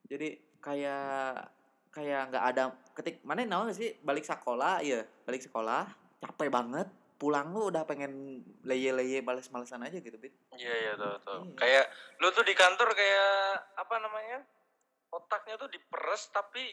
Jadi 0.06 0.60
kayak 0.62 1.50
kayak 1.90 2.22
nggak 2.32 2.46
ada 2.54 2.64
ketik 2.94 3.24
mana 3.26 3.48
nawa 3.48 3.74
sih? 3.74 3.98
Balik 4.04 4.28
sekolah 4.28 4.86
ya 4.86 5.02
balik 5.26 5.42
sekolah 5.42 5.90
capek 6.22 6.52
banget. 6.52 6.88
Pulang 7.16 7.56
lu 7.56 7.72
udah 7.72 7.88
pengen 7.88 8.44
leye-leye 8.68 9.24
males-malesan 9.24 9.88
aja 9.88 10.04
gitu 10.04 10.20
bit. 10.20 10.36
Iya 10.52 10.74
iya 10.76 10.92
tuh 11.00 11.16
tuh 11.24 11.40
iya. 11.48 11.56
kayak 11.56 11.86
lu 12.20 12.28
tuh 12.36 12.44
di 12.44 12.52
kantor 12.52 12.92
kayak 12.92 13.56
apa 13.80 13.96
namanya 14.04 14.44
otaknya 15.14 15.56
tuh 15.60 15.70
diperes 15.70 16.32
tapi 16.34 16.64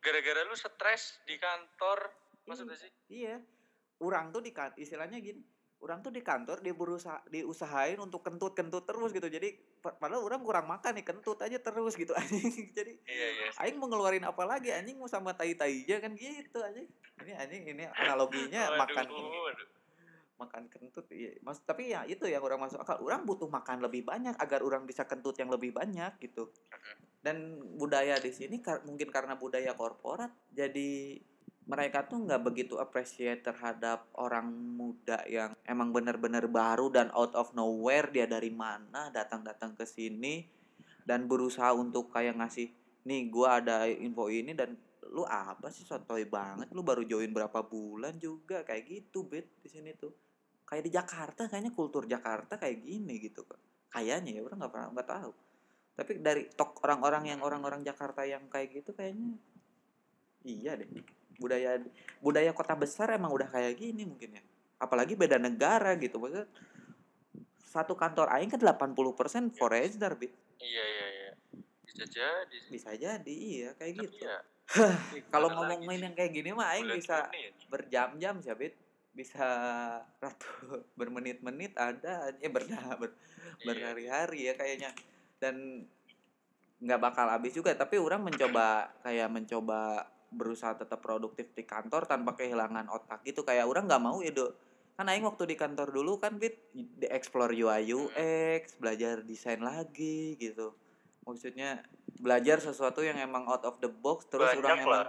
gara-gara 0.00 0.46
lu 0.46 0.56
stres 0.56 1.20
di 1.28 1.36
kantor 1.36 2.12
maksudnya 2.46 2.76
sih? 2.78 2.92
Iya. 3.12 3.42
Orang 4.02 4.34
tuh 4.34 4.42
di 4.42 4.50
istilahnya 4.80 5.22
gini 5.22 5.42
orang 5.82 5.98
tuh 5.98 6.14
di 6.14 6.22
kantor 6.22 6.62
dia 6.62 6.70
berusaha 6.70 7.18
diusahain 7.26 7.98
untuk 7.98 8.22
kentut-kentut 8.22 8.86
terus 8.86 9.10
gitu. 9.10 9.26
Jadi 9.26 9.58
padahal 9.82 10.22
orang 10.22 10.40
kurang 10.46 10.70
makan 10.70 10.94
nih 10.94 11.02
kentut 11.02 11.42
aja 11.42 11.58
terus 11.58 11.98
gitu 11.98 12.14
anjing. 12.20 12.70
Jadi 12.70 13.02
iya, 13.10 13.28
iya. 13.34 13.46
aing 13.66 13.82
mau 13.82 13.90
ngeluarin 13.90 14.22
apa 14.22 14.46
lagi 14.46 14.70
anjing? 14.70 14.96
Mau 15.02 15.10
sama 15.10 15.34
tai 15.34 15.58
tai 15.58 15.82
aja 15.82 15.98
kan 15.98 16.14
gitu 16.14 16.62
anjing. 16.62 16.86
Ini 17.26 17.32
anjing 17.34 17.62
ini 17.66 17.84
analoginya 17.98 18.70
waduh, 18.70 18.80
makan 18.86 19.04
waduh. 19.10 19.68
Makan 20.40 20.66
kentut 20.66 21.06
iya 21.14 21.38
mas 21.44 21.62
tapi 21.62 21.94
ya 21.94 22.02
itu 22.08 22.26
yang 22.26 22.42
orang 22.42 22.66
masuk 22.66 22.82
akal. 22.82 22.98
Orang 23.02 23.22
butuh 23.28 23.46
makan 23.46 23.84
lebih 23.84 24.02
banyak 24.02 24.34
agar 24.36 24.64
orang 24.64 24.84
bisa 24.84 25.06
kentut 25.06 25.38
yang 25.38 25.52
lebih 25.52 25.70
banyak 25.70 26.18
gitu. 26.18 26.50
Dan 27.22 27.62
budaya 27.78 28.18
di 28.18 28.34
sini 28.34 28.58
mungkin 28.82 29.08
karena 29.12 29.38
budaya 29.38 29.78
korporat 29.78 30.34
jadi 30.50 31.22
mereka 31.62 32.02
tuh 32.10 32.26
nggak 32.26 32.42
begitu 32.42 32.74
appreciate 32.82 33.46
terhadap 33.46 34.10
orang 34.18 34.50
muda 34.50 35.22
yang 35.30 35.54
emang 35.62 35.94
benar-benar 35.94 36.50
baru 36.50 36.90
dan 36.90 37.14
out 37.14 37.38
of 37.38 37.54
nowhere 37.54 38.10
dia 38.10 38.26
dari 38.26 38.50
mana 38.50 39.14
datang-datang 39.14 39.78
ke 39.78 39.86
sini 39.86 40.42
dan 41.06 41.30
berusaha 41.30 41.70
untuk 41.70 42.10
kayak 42.10 42.38
ngasih 42.42 42.74
nih 43.06 43.30
gua 43.30 43.62
ada 43.62 43.86
info 43.86 44.26
ini 44.26 44.54
dan 44.54 44.74
lu 45.10 45.26
apa 45.26 45.72
sih 45.74 45.82
sotoy 45.82 46.28
banget? 46.30 46.70
Lu 46.70 46.86
baru 46.86 47.02
join 47.02 47.34
berapa 47.34 47.64
bulan 47.66 48.14
juga? 48.22 48.62
Kayak 48.62 48.82
gitu 48.86 49.26
bet 49.26 49.50
di 49.58 49.68
sini 49.72 49.90
tuh. 49.98 50.14
Kayak 50.68 50.82
di 50.86 50.90
Jakarta 50.94 51.42
kayaknya 51.50 51.72
kultur 51.74 52.06
Jakarta 52.06 52.56
kayak 52.56 52.78
gini 52.80 53.18
gitu 53.18 53.42
kayaknya 53.92 54.40
ya 54.40 54.40
orang 54.40 54.58
nggak 54.64 54.72
pernah 54.72 54.88
nggak 54.96 55.10
tahu. 55.12 55.32
Tapi 55.92 56.12
dari 56.24 56.42
tok 56.48 56.80
orang-orang 56.80 57.28
yang 57.28 57.40
orang-orang 57.44 57.84
Jakarta 57.84 58.24
yang 58.24 58.48
kayak 58.48 58.80
gitu 58.80 58.96
kayaknya 58.96 59.36
iya 60.48 60.80
deh. 60.80 60.88
Budaya 61.36 61.76
budaya 62.24 62.50
kota 62.56 62.72
besar 62.72 63.12
emang 63.12 63.36
udah 63.36 63.52
kayak 63.52 63.76
gini 63.76 64.08
mungkin 64.08 64.40
ya. 64.40 64.42
Apalagi 64.80 65.12
beda 65.12 65.36
negara 65.36 65.92
gitu. 66.00 66.16
Maksudnya 66.16 66.48
satu 67.60 67.92
kantor 67.92 68.32
aing 68.32 68.48
kan 68.48 68.60
80% 68.60 69.52
foreigner 69.52 70.12
bit. 70.16 70.32
Iya 70.56 70.84
iya 70.84 71.06
iya. 71.12 71.32
Bisa 71.84 72.04
jadi. 72.08 72.56
Bisa 72.72 72.90
jadi 72.96 73.34
iya 73.36 73.70
kayak 73.76 73.92
Tapi 74.00 74.04
gitu. 74.08 74.24
ya, 74.24 74.36
kalau 75.34 75.48
ngomongin 75.52 76.10
yang 76.10 76.14
kayak 76.16 76.32
gini 76.32 76.50
mah 76.56 76.72
aing 76.76 76.88
bisa 76.96 77.28
berjam-jam 77.68 78.40
sih 78.40 78.54
bit. 78.56 78.74
Bisa 79.12 79.46
ratu 80.22 80.82
bermenit-menit 80.98 81.76
ada 81.76 82.32
eh 82.40 82.50
ber, 82.50 82.64
ber 82.66 83.10
iya. 83.12 83.64
berhari-hari 83.64 84.40
ya 84.48 84.54
kayaknya. 84.56 84.90
Dan 85.38 85.86
nggak 86.82 87.00
bakal 87.00 87.30
habis 87.30 87.54
juga 87.54 87.70
tapi 87.78 87.94
orang 87.94 88.26
mencoba 88.26 88.90
kayak 89.06 89.30
mencoba 89.30 90.10
berusaha 90.32 90.74
tetap 90.74 90.98
produktif 90.98 91.54
di 91.54 91.62
kantor 91.62 92.08
tanpa 92.08 92.34
kehilangan 92.34 92.88
otak 92.88 93.22
gitu. 93.22 93.44
Kayak 93.44 93.68
orang 93.68 93.86
nggak 93.86 94.02
mau 94.02 94.18
ya 94.24 94.32
do 94.32 94.50
kan 94.92 95.08
aing 95.08 95.24
waktu 95.24 95.48
di 95.48 95.56
kantor 95.56 95.88
dulu 95.88 96.20
kan 96.20 96.36
bit 96.36 96.68
di 96.76 97.08
explore 97.08 97.56
UI 97.56 97.96
UX 97.96 98.76
belajar 98.76 99.24
desain 99.24 99.58
lagi 99.64 100.36
gitu 100.36 100.76
maksudnya 101.22 101.82
belajar 102.18 102.62
sesuatu 102.62 103.02
yang 103.02 103.18
emang 103.18 103.46
out 103.46 103.62
of 103.66 103.78
the 103.82 103.90
box 103.90 104.26
terus 104.30 104.54
banyak 104.54 104.62
orang 104.62 104.78
emang 104.78 105.06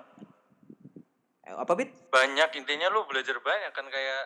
eh, 1.45 1.53
apa 1.53 1.73
bit? 1.77 1.89
Banyak 2.09 2.49
intinya 2.57 2.89
lu 2.89 3.05
belajar 3.05 3.37
banyak 3.41 3.71
kan 3.73 3.85
kayak 3.89 4.25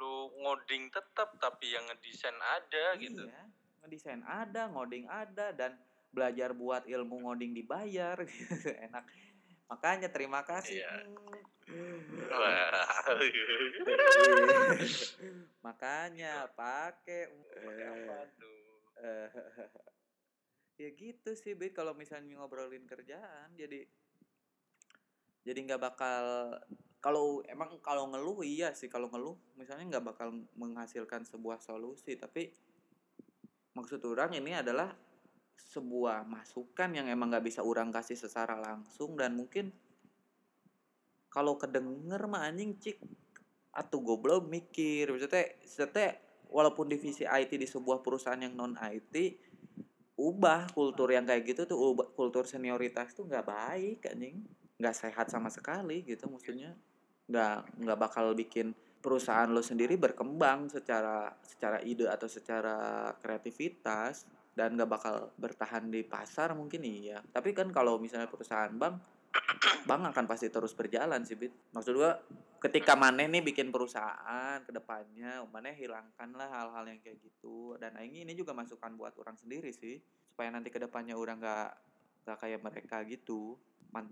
lu 0.00 0.32
ngoding 0.42 0.90
tetap 0.90 1.38
tapi 1.38 1.70
yang 1.70 1.86
ngedesain 1.86 2.34
ada 2.34 2.98
gitu. 2.98 3.22
iya. 3.22 3.46
gitu 3.46 3.62
ngedesain 3.84 4.24
ada 4.24 4.72
ngoding 4.72 5.04
ada 5.12 5.52
dan 5.52 5.76
belajar 6.08 6.56
buat 6.56 6.88
ilmu 6.88 7.28
ngoding 7.28 7.52
dibayar 7.52 8.16
gitu 8.30 8.70
enak. 8.70 9.04
Makanya 9.68 10.08
terima 10.12 10.44
kasih. 10.44 10.80
Iya. 10.80 10.92
makanya 15.64 16.44
pakai 16.52 17.32
ya 20.74 20.90
gitu 20.90 21.38
sih 21.38 21.54
bet 21.54 21.70
kalau 21.70 21.94
misalnya 21.94 22.34
ngobrolin 22.34 22.82
kerjaan 22.88 23.54
jadi 23.54 23.86
jadi 25.44 25.58
nggak 25.60 25.80
bakal 25.80 26.24
kalau 27.04 27.44
emang 27.44 27.76
kalau 27.84 28.08
ngeluh 28.08 28.40
iya 28.40 28.72
sih. 28.72 28.88
Kalau 28.88 29.12
ngeluh 29.12 29.36
misalnya 29.60 30.00
nggak 30.00 30.16
bakal 30.16 30.32
menghasilkan 30.56 31.28
sebuah 31.28 31.60
solusi. 31.60 32.16
Tapi 32.16 32.48
maksud 33.76 34.00
orang 34.08 34.32
ini 34.40 34.56
adalah 34.56 34.88
sebuah 35.54 36.24
masukan 36.24 36.96
yang 36.96 37.06
emang 37.12 37.34
gak 37.34 37.44
bisa 37.44 37.60
orang 37.60 37.92
kasih 37.92 38.16
secara 38.16 38.56
langsung. 38.56 39.20
Dan 39.20 39.36
mungkin 39.36 39.68
kalau 41.28 41.60
kedenger 41.60 42.24
mah 42.24 42.48
anjing 42.48 42.80
cik 42.80 42.96
atau 43.76 44.00
goblok 44.00 44.48
mikir. 44.48 45.12
Maksudnya 45.12 45.60
maksudnya 45.60 46.16
walaupun 46.48 46.88
divisi 46.88 47.28
IT 47.28 47.52
di 47.52 47.68
sebuah 47.68 48.00
perusahaan 48.00 48.40
yang 48.40 48.56
non 48.56 48.80
IT 48.80 49.43
ubah 50.14 50.70
kultur 50.70 51.10
yang 51.10 51.26
kayak 51.26 51.42
gitu 51.42 51.66
tuh 51.66 51.78
ubah 51.78 52.14
kultur 52.14 52.46
senioritas 52.46 53.14
tuh 53.14 53.26
nggak 53.26 53.46
baik 53.46 54.00
anjing. 54.10 54.42
Nggak 54.78 54.96
sehat 54.96 55.26
sama 55.30 55.50
sekali 55.50 56.06
gitu 56.06 56.30
maksudnya. 56.30 56.74
Nggak 57.30 57.82
nggak 57.82 57.98
bakal 57.98 58.34
bikin 58.34 58.74
perusahaan 59.04 59.52
lo 59.52 59.60
sendiri 59.60 60.00
berkembang 60.00 60.72
secara 60.72 61.28
secara 61.44 61.76
ide 61.84 62.08
atau 62.08 62.24
secara 62.24 63.12
kreativitas 63.20 64.24
dan 64.56 64.78
gak 64.78 64.88
bakal 64.88 65.34
bertahan 65.36 65.90
di 65.92 66.00
pasar 66.06 66.56
mungkin 66.56 66.80
iya. 66.86 67.20
Tapi 67.20 67.52
kan 67.52 67.68
kalau 67.74 68.00
misalnya 68.00 68.30
perusahaan 68.30 68.72
bank 68.72 69.13
bank 69.84 70.02
akan 70.14 70.24
pasti 70.24 70.48
terus 70.48 70.72
berjalan 70.72 71.22
sih 71.24 71.36
bit. 71.36 71.52
Maksud 71.72 71.92
gua 71.96 72.16
ketika 72.64 72.96
maneh 72.96 73.28
nih 73.28 73.44
bikin 73.44 73.68
perusahaan 73.68 74.60
ke 74.64 74.72
depannya 74.72 75.44
maneh 75.52 75.76
hilangkanlah 75.76 76.48
hal-hal 76.48 76.84
yang 76.88 77.00
kayak 77.04 77.20
gitu. 77.20 77.76
Dan 77.76 77.96
ini 78.00 78.24
ini 78.24 78.32
juga 78.32 78.56
masukan 78.56 78.96
buat 78.96 79.12
orang 79.20 79.36
sendiri 79.36 79.70
sih 79.74 80.00
supaya 80.32 80.48
nanti 80.50 80.72
ke 80.72 80.80
depannya 80.80 81.14
orang 81.14 81.38
gak 81.42 81.70
gak 82.24 82.38
kayak 82.40 82.60
mereka 82.64 83.04
gitu. 83.04 83.60
Man, 83.92 84.08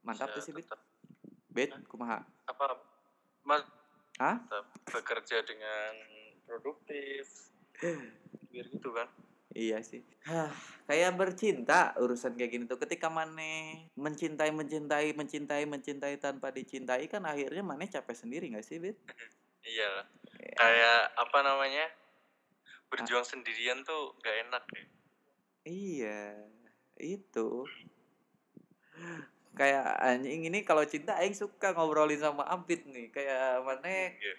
mantap 0.00 0.32
tuh 0.32 0.42
sih 0.42 0.52
bit. 0.56 0.66
bit 1.52 1.70
kumaha? 1.86 2.24
Apa? 2.48 2.80
Mas 3.44 3.62
Hah? 4.16 4.40
bekerja 4.88 5.42
dengan 5.44 5.92
produktif. 6.46 7.52
Biar 8.54 8.70
gitu 8.70 8.94
kan 8.94 9.10
iya 9.54 9.78
sih 9.80 10.02
Hah, 10.26 10.50
kayak 10.90 11.14
bercinta 11.14 11.94
urusan 12.02 12.34
kayak 12.34 12.50
gini 12.50 12.64
tuh 12.66 12.76
ketika 12.82 13.06
Mane 13.06 13.88
mencintai 13.94 14.50
mencintai 14.50 15.14
mencintai 15.14 15.64
mencintai 15.64 16.14
tanpa 16.18 16.50
dicintai 16.50 17.06
kan 17.06 17.22
akhirnya 17.24 17.62
Mane 17.62 17.86
capek 17.86 18.18
sendiri 18.18 18.50
gak 18.52 18.66
sih 18.66 18.82
Bit? 18.82 18.98
iya 19.74 20.04
ya. 20.42 20.54
kayak 20.58 21.00
apa 21.16 21.38
namanya 21.40 21.86
berjuang 22.92 23.24
ah. 23.24 23.30
sendirian 23.30 23.80
tuh 23.86 24.12
gak 24.20 24.36
enak 24.50 24.64
deh 24.74 24.86
iya 25.64 26.34
itu 27.00 27.64
kayak 29.54 29.86
anjing 30.02 30.50
ini 30.50 30.66
kalau 30.66 30.82
cinta 30.82 31.14
aing 31.22 31.34
suka 31.34 31.70
ngobrolin 31.72 32.18
sama 32.18 32.42
Ampit 32.50 32.86
nih 32.90 33.10
kayak 33.14 33.62
mana 33.62 33.86
yeah. 33.86 34.38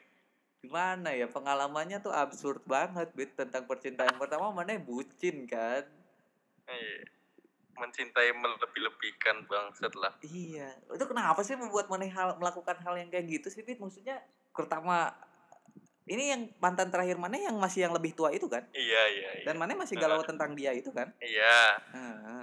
Gimana 0.66 1.13
ya 1.13 1.30
pengalamannya 1.30 2.01
tuh 2.01 2.09
absurd 2.09 2.66
banget 2.66 3.13
bit 3.13 3.38
tentang 3.38 3.70
percintaan 3.70 4.18
pertama 4.18 4.49
mana 4.49 4.82
bucin 4.82 5.45
kan? 5.45 5.86
Yeah. 6.66 7.05
mencintai 7.76 8.32
melebih-lebihkan 8.32 9.45
bangsat 9.51 9.93
lah. 9.99 10.16
Iya. 10.24 10.72
Itu 10.95 11.05
kenapa 11.05 11.43
sih 11.43 11.59
membuat 11.59 11.91
mana 11.91 12.07
hal 12.07 12.39
melakukan 12.39 12.80
hal 12.80 12.95
yang 12.95 13.11
kayak 13.11 13.28
gitu 13.28 13.51
sih 13.51 13.68
Fit? 13.68 13.78
maksudnya 13.78 14.24
pertama 14.55 15.11
ini 16.07 16.32
yang 16.32 16.47
mantan 16.61 16.88
terakhir 16.88 17.20
mana 17.20 17.36
yang 17.36 17.57
masih 17.59 17.84
yang 17.84 17.93
lebih 17.93 18.16
tua 18.16 18.32
itu 18.32 18.47
kan? 18.47 18.63
Iya 18.72 19.03
iya 19.11 19.30
iya. 19.41 19.43
Dan 19.43 19.59
mana 19.59 19.76
masih 19.76 19.99
galau 19.99 20.24
tentang 20.24 20.55
dia 20.55 20.72
itu 20.72 20.88
kan? 20.95 21.11
Iya. 21.20 21.84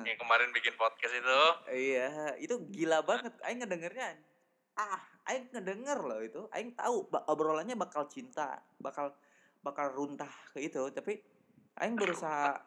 Yang 0.05 0.19
kemarin 0.21 0.53
bikin 0.53 0.77
podcast 0.77 1.15
itu. 1.17 1.43
Iya 1.73 2.37
itu 2.37 2.55
gila 2.69 3.01
banget. 3.01 3.33
Aing 3.47 3.65
ngedengernya 3.65 4.21
ah 4.79 5.01
aing 5.31 5.53
ngedenger 5.53 5.99
loh 6.03 6.21
itu. 6.23 6.43
Aing 6.53 6.73
tahu 6.77 7.09
obrolannya 7.29 7.77
bakal 7.77 8.09
cinta 8.09 8.61
bakal 8.79 9.13
bakal 9.63 9.93
runtah 9.93 10.31
ke 10.53 10.65
itu. 10.65 10.81
Tapi 10.93 11.21
aing 11.81 11.97
berusaha 11.97 12.59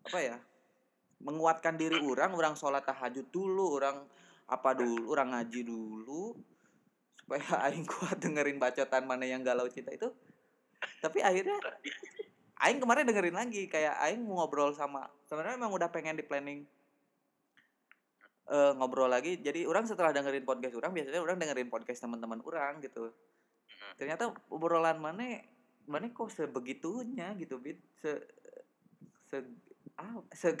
apa 0.00 0.18
ya 0.18 0.36
menguatkan 1.20 1.76
diri 1.76 2.00
orang 2.00 2.32
orang 2.32 2.54
sholat 2.56 2.80
tahajud 2.88 3.28
dulu 3.28 3.76
orang 3.76 4.00
apa 4.48 4.72
dulu 4.72 5.12
orang 5.12 5.36
ngaji 5.36 5.60
dulu 5.68 6.32
supaya 7.20 7.44
aing 7.68 7.84
kuat 7.86 8.16
dengerin 8.18 8.58
bacotan 8.58 9.04
mana 9.06 9.28
yang 9.28 9.44
galau 9.44 9.68
cinta 9.70 9.94
itu. 9.94 10.08
Tapi 11.04 11.20
akhirnya 11.20 11.60
aing 12.60 12.80
kemarin 12.80 13.08
dengerin 13.08 13.36
lagi 13.36 13.68
kayak 13.72 13.96
aing 14.04 14.20
mau 14.20 14.44
ngobrol 14.44 14.76
sama 14.76 15.08
sebenarnya 15.24 15.56
emang 15.56 15.72
udah 15.72 15.88
pengen 15.88 16.20
di 16.20 16.24
planning 16.24 16.68
eh, 18.50 18.72
ngobrol 18.74 19.06
lagi. 19.06 19.38
Jadi 19.38 19.64
orang 19.64 19.86
setelah 19.86 20.10
dengerin 20.10 20.42
podcast 20.42 20.74
orang 20.74 20.90
biasanya 20.90 21.22
orang 21.22 21.38
dengerin 21.38 21.70
podcast 21.70 22.02
teman-teman 22.02 22.42
orang 22.42 22.82
gitu. 22.82 23.14
Ternyata 23.96 24.34
obrolan 24.50 24.98
mana 24.98 25.40
mana 25.86 26.06
kok 26.10 26.30
sebegitunya 26.30 27.34
gitu 27.38 27.58
bit? 27.58 27.78
Se 28.02 28.10
se 29.26 29.36
ah, 29.98 30.18
se 30.34 30.54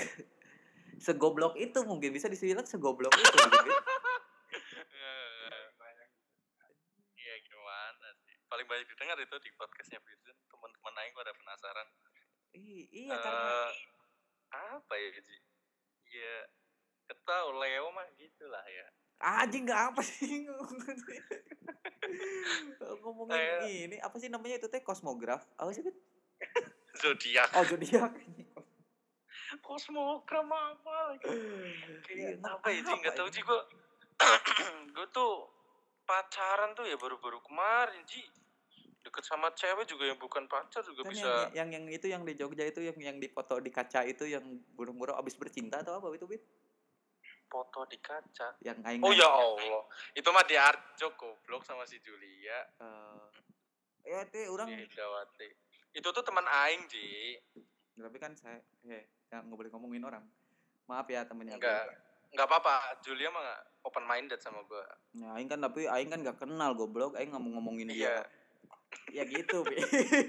segoblok 1.06 1.58
itu 1.58 1.78
mungkin. 1.84 2.14
Bisa 2.14 2.30
dibilang 2.30 2.66
segoblok 2.66 3.12
itu 3.14 3.36
gitu, 3.36 3.58
iya 7.20 7.34
gimana 7.46 8.08
sih? 8.24 8.34
Paling 8.48 8.66
banyak 8.66 8.86
didengar 8.88 9.16
itu 9.20 9.36
di 9.40 9.50
podcastnya 9.54 10.00
Vincent 10.02 10.38
teman-teman 10.50 10.94
Aing 11.00 11.14
pada 11.14 11.32
penasaran. 11.34 11.88
I- 12.54 12.90
iya 12.90 13.14
karena 13.14 13.54
Eh, 14.50 14.74
apa 14.74 14.94
ya 14.98 15.08
Ji? 15.14 15.36
Ya 16.10 16.36
ketahu 17.10 17.48
Leo 17.58 17.90
mah 17.90 18.06
gitulah 18.14 18.62
ya. 18.62 18.86
Anjing 19.20 19.66
nggak 19.66 19.82
apa 19.92 20.00
sih? 20.00 20.46
Ngomongin 23.02 23.34
Kayak- 23.36 23.68
ini 23.68 23.96
apa 24.00 24.16
sih 24.16 24.28
namanya 24.32 24.56
itu 24.56 24.68
teh? 24.70 24.80
Kosmograf? 24.80 25.44
Apa 25.58 25.70
sih 25.74 25.84
zodiak. 26.96 27.48
Oh 27.52 27.64
zodiak. 27.66 28.12
Kosmogram 29.60 30.48
apa 30.48 30.94
lagi? 31.10 31.26
Kayak 32.06 32.38
apa 32.40 32.66
ya 32.70 32.80
Ji 32.80 32.92
nggak 32.96 33.14
tahu? 33.14 33.28
Ji 33.28 33.40
gua 33.42 33.60
gue 34.94 35.06
tuh 35.10 35.48
pacaran 36.04 36.72
tuh 36.72 36.84
ya 36.86 36.96
baru-baru 36.96 37.42
kemarin 37.42 38.00
Ji. 38.06 38.22
Deket 39.00 39.24
sama 39.24 39.48
cewek 39.56 39.88
juga 39.88 40.12
yang 40.12 40.20
bukan 40.20 40.44
pacar 40.44 40.84
juga 40.84 41.08
Kan 41.08 41.12
bisa. 41.12 41.24
yang, 41.56 41.68
yang 41.68 41.68
yang 41.72 41.84
itu 41.88 42.06
yang 42.06 42.22
di 42.22 42.36
Jogja 42.36 42.68
itu 42.68 42.84
yang 42.84 42.96
yang 43.00 43.16
dipoto 43.16 43.56
di 43.56 43.72
kaca 43.72 44.04
itu 44.04 44.28
yang 44.28 44.44
burung-burung 44.76 45.16
abis 45.16 45.40
bercinta 45.40 45.80
atau 45.80 45.96
apa 45.96 46.12
itu 46.12 46.28
bit 46.28 46.44
foto 47.50 47.84
di 47.90 47.98
kaca. 47.98 48.54
Yang 48.62 48.78
aing 48.86 49.02
oh 49.02 49.12
ya 49.12 49.26
Allah. 49.26 49.82
Itu 50.14 50.30
mah 50.30 50.46
di 50.46 50.54
Arjo 50.54 51.18
goblok 51.18 51.66
sama 51.66 51.82
si 51.84 51.98
Julia. 51.98 52.62
Eh 54.06 54.14
ya 54.14 54.24
teh 54.30 54.46
orang 54.48 54.70
Dawati 54.70 55.48
itu 55.90 56.08
tuh 56.08 56.22
teman 56.22 56.46
Aing 56.46 56.86
Ji. 56.86 57.34
Tapi 57.98 58.16
kan 58.22 58.32
saya 58.38 58.62
eh 58.86 59.10
nggak 59.28 59.50
nggak 59.50 59.58
boleh 59.58 59.70
ngomongin 59.74 60.06
orang. 60.06 60.24
Maaf 60.86 61.10
ya 61.10 61.26
temennya 61.26 61.58
enggak 61.58 61.90
enggak 62.30 62.46
apa-apa. 62.46 63.02
Julia 63.02 63.28
mah 63.34 63.42
nggak 63.42 63.60
open 63.90 64.04
minded 64.06 64.38
sama 64.38 64.62
gua. 64.70 64.86
Ya 65.12 65.34
aing 65.34 65.50
kan 65.50 65.58
tapi 65.58 65.90
aing 65.90 66.08
kan 66.08 66.22
gak 66.22 66.38
kenal 66.38 66.72
goblok. 66.78 67.18
Aing 67.18 67.34
nggak 67.34 67.42
mau 67.42 67.58
ngomongin 67.58 67.90
Iya. 67.90 68.22
dia 68.22 68.40
ya 69.10 69.22
gitu 69.26 69.62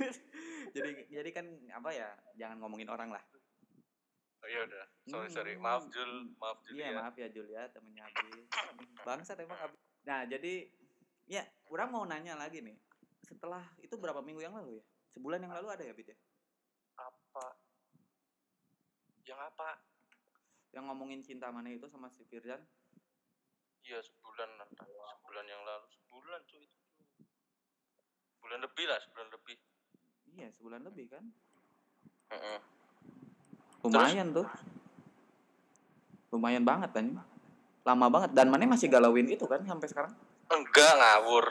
jadi 0.76 0.89
jadi 1.09 1.30
kan 1.34 1.45
apa 1.74 1.89
ya 1.93 2.09
jangan 2.38 2.61
ngomongin 2.61 2.89
orang 2.89 3.09
lah 3.13 3.24
oh 4.42 4.48
iya 4.50 4.62
udah 4.66 4.86
sorry 5.06 5.30
sorry 5.30 5.54
Hmm, 5.54 5.64
maaf 5.64 5.84
Jul 5.89 6.12
maaf 6.38 6.58
Iya 6.66 6.89
Julia 6.89 6.98
maaf 6.98 7.16
ya 7.16 7.28
Julia 7.30 7.62
temennya 7.70 8.04
Abi. 8.10 8.42
Bangsat 9.02 9.38
emang 9.38 9.60
Abi. 9.60 9.78
Nah 10.04 10.26
jadi 10.26 10.66
ya 11.30 11.46
orang 11.70 11.89
mau 11.94 12.04
nanya 12.04 12.34
lagi 12.36 12.60
nih. 12.60 12.74
Setelah 13.22 13.62
itu 13.80 13.94
berapa 13.96 14.20
minggu 14.20 14.42
yang 14.42 14.58
lalu 14.58 14.82
ya? 14.82 14.84
Sebulan 15.12 15.46
yang 15.46 15.54
lalu 15.54 15.68
ada 15.70 15.84
ya 15.86 15.94
Bit 15.94 16.12
ya? 16.12 16.18
apa 16.98 17.58
yang 19.26 19.39
apa 19.39 19.82
Yang 20.72 20.84
ngomongin 20.86 21.22
cinta 21.26 21.50
mana 21.50 21.74
itu 21.74 21.89
sama 21.89 22.10
si 22.14 22.22
Firjan? 22.26 22.62
iya 23.82 23.98
sebulan 23.98 24.50
sebulan 24.70 25.46
yang 25.50 25.62
lalu 25.66 25.86
sebulan 25.89 26.42
cuy 26.46 26.62
itu 26.62 26.82
bulan 28.38 28.62
lebih 28.62 28.86
lah 28.86 29.02
sebulan 29.02 29.30
lebih 29.34 29.58
Iya 30.32 30.48
sebulan 30.54 30.82
lebih 30.86 31.06
kan? 31.10 31.26
Heeh. 32.30 32.60
Lumayan 33.82 34.32
tuh. 34.32 34.47
Lumayan 36.32 36.63
banget 36.63 36.89
kan? 36.93 37.05
Lama 37.82 38.05
banget. 38.07 38.32
Dan 38.32 38.47
mana 38.47 38.69
masih 38.69 38.88
galauin 38.88 39.25
itu 39.25 39.43
kan 39.45 39.61
sampai 39.65 39.88
sekarang? 39.89 40.13
enggak 40.51 40.91
ngawur 40.99 41.45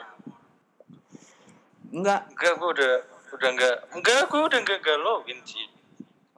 Enggak. 1.90 2.20
enggak 2.30 2.52
gua 2.60 2.68
udah 2.76 2.94
udah 3.32 3.48
enggak 3.48 3.76
enggak 3.96 4.20
gua 4.28 4.40
udah 4.44 4.58
enggak 4.60 4.80
galauin 4.84 5.40
sih 5.42 5.66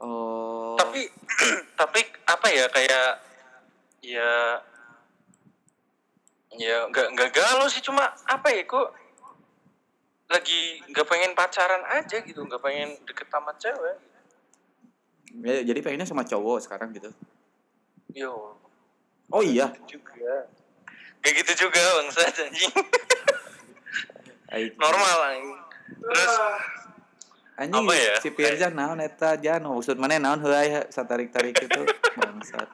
Oh. 0.03 0.75
tapi 0.75 1.07
tapi 1.79 2.03
apa 2.27 2.47
ya 2.51 2.67
kayak 2.75 3.23
ya 4.03 4.35
ya 6.59 6.91
nggak 6.91 7.15
nggak 7.15 7.31
galau 7.31 7.71
sih 7.71 7.79
cuma 7.79 8.11
apa 8.27 8.51
ya 8.51 8.67
kok 8.67 8.91
lagi 10.27 10.83
nggak 10.91 11.07
pengen 11.07 11.39
pacaran 11.39 11.87
aja 11.87 12.19
gitu 12.19 12.43
nggak 12.43 12.59
pengen 12.59 12.99
deket 13.07 13.31
sama 13.31 13.55
cewek 13.63 13.95
Ya, 15.41 15.65
jadi 15.65 15.81
pengennya 15.81 16.05
sama 16.05 16.29
cowok 16.29 16.61
sekarang 16.61 16.93
gitu. 16.93 17.09
yo 18.13 18.53
Oh 19.33 19.41
iya. 19.41 19.73
juga 19.89 20.45
kayak 21.25 21.35
gitu 21.41 21.53
juga 21.65 21.81
bangsa 22.03 22.21
anjing 22.29 22.73
normal 24.83 25.19
anjing 25.33 25.49
terus 26.03 26.35
Anjing 27.53 27.85
Apa 27.85 27.95
ya? 27.95 28.15
si 28.21 28.29
Firjan 28.33 28.75
naon 28.77 29.01
eta 29.01 29.39
jan 29.41 29.63
maksud 29.65 29.97
mana 29.97 30.21
naon 30.21 30.43
heuai 30.45 30.89
satarik-tarik 30.93 31.57
itu 31.57 31.81
bangsat. 32.19 32.69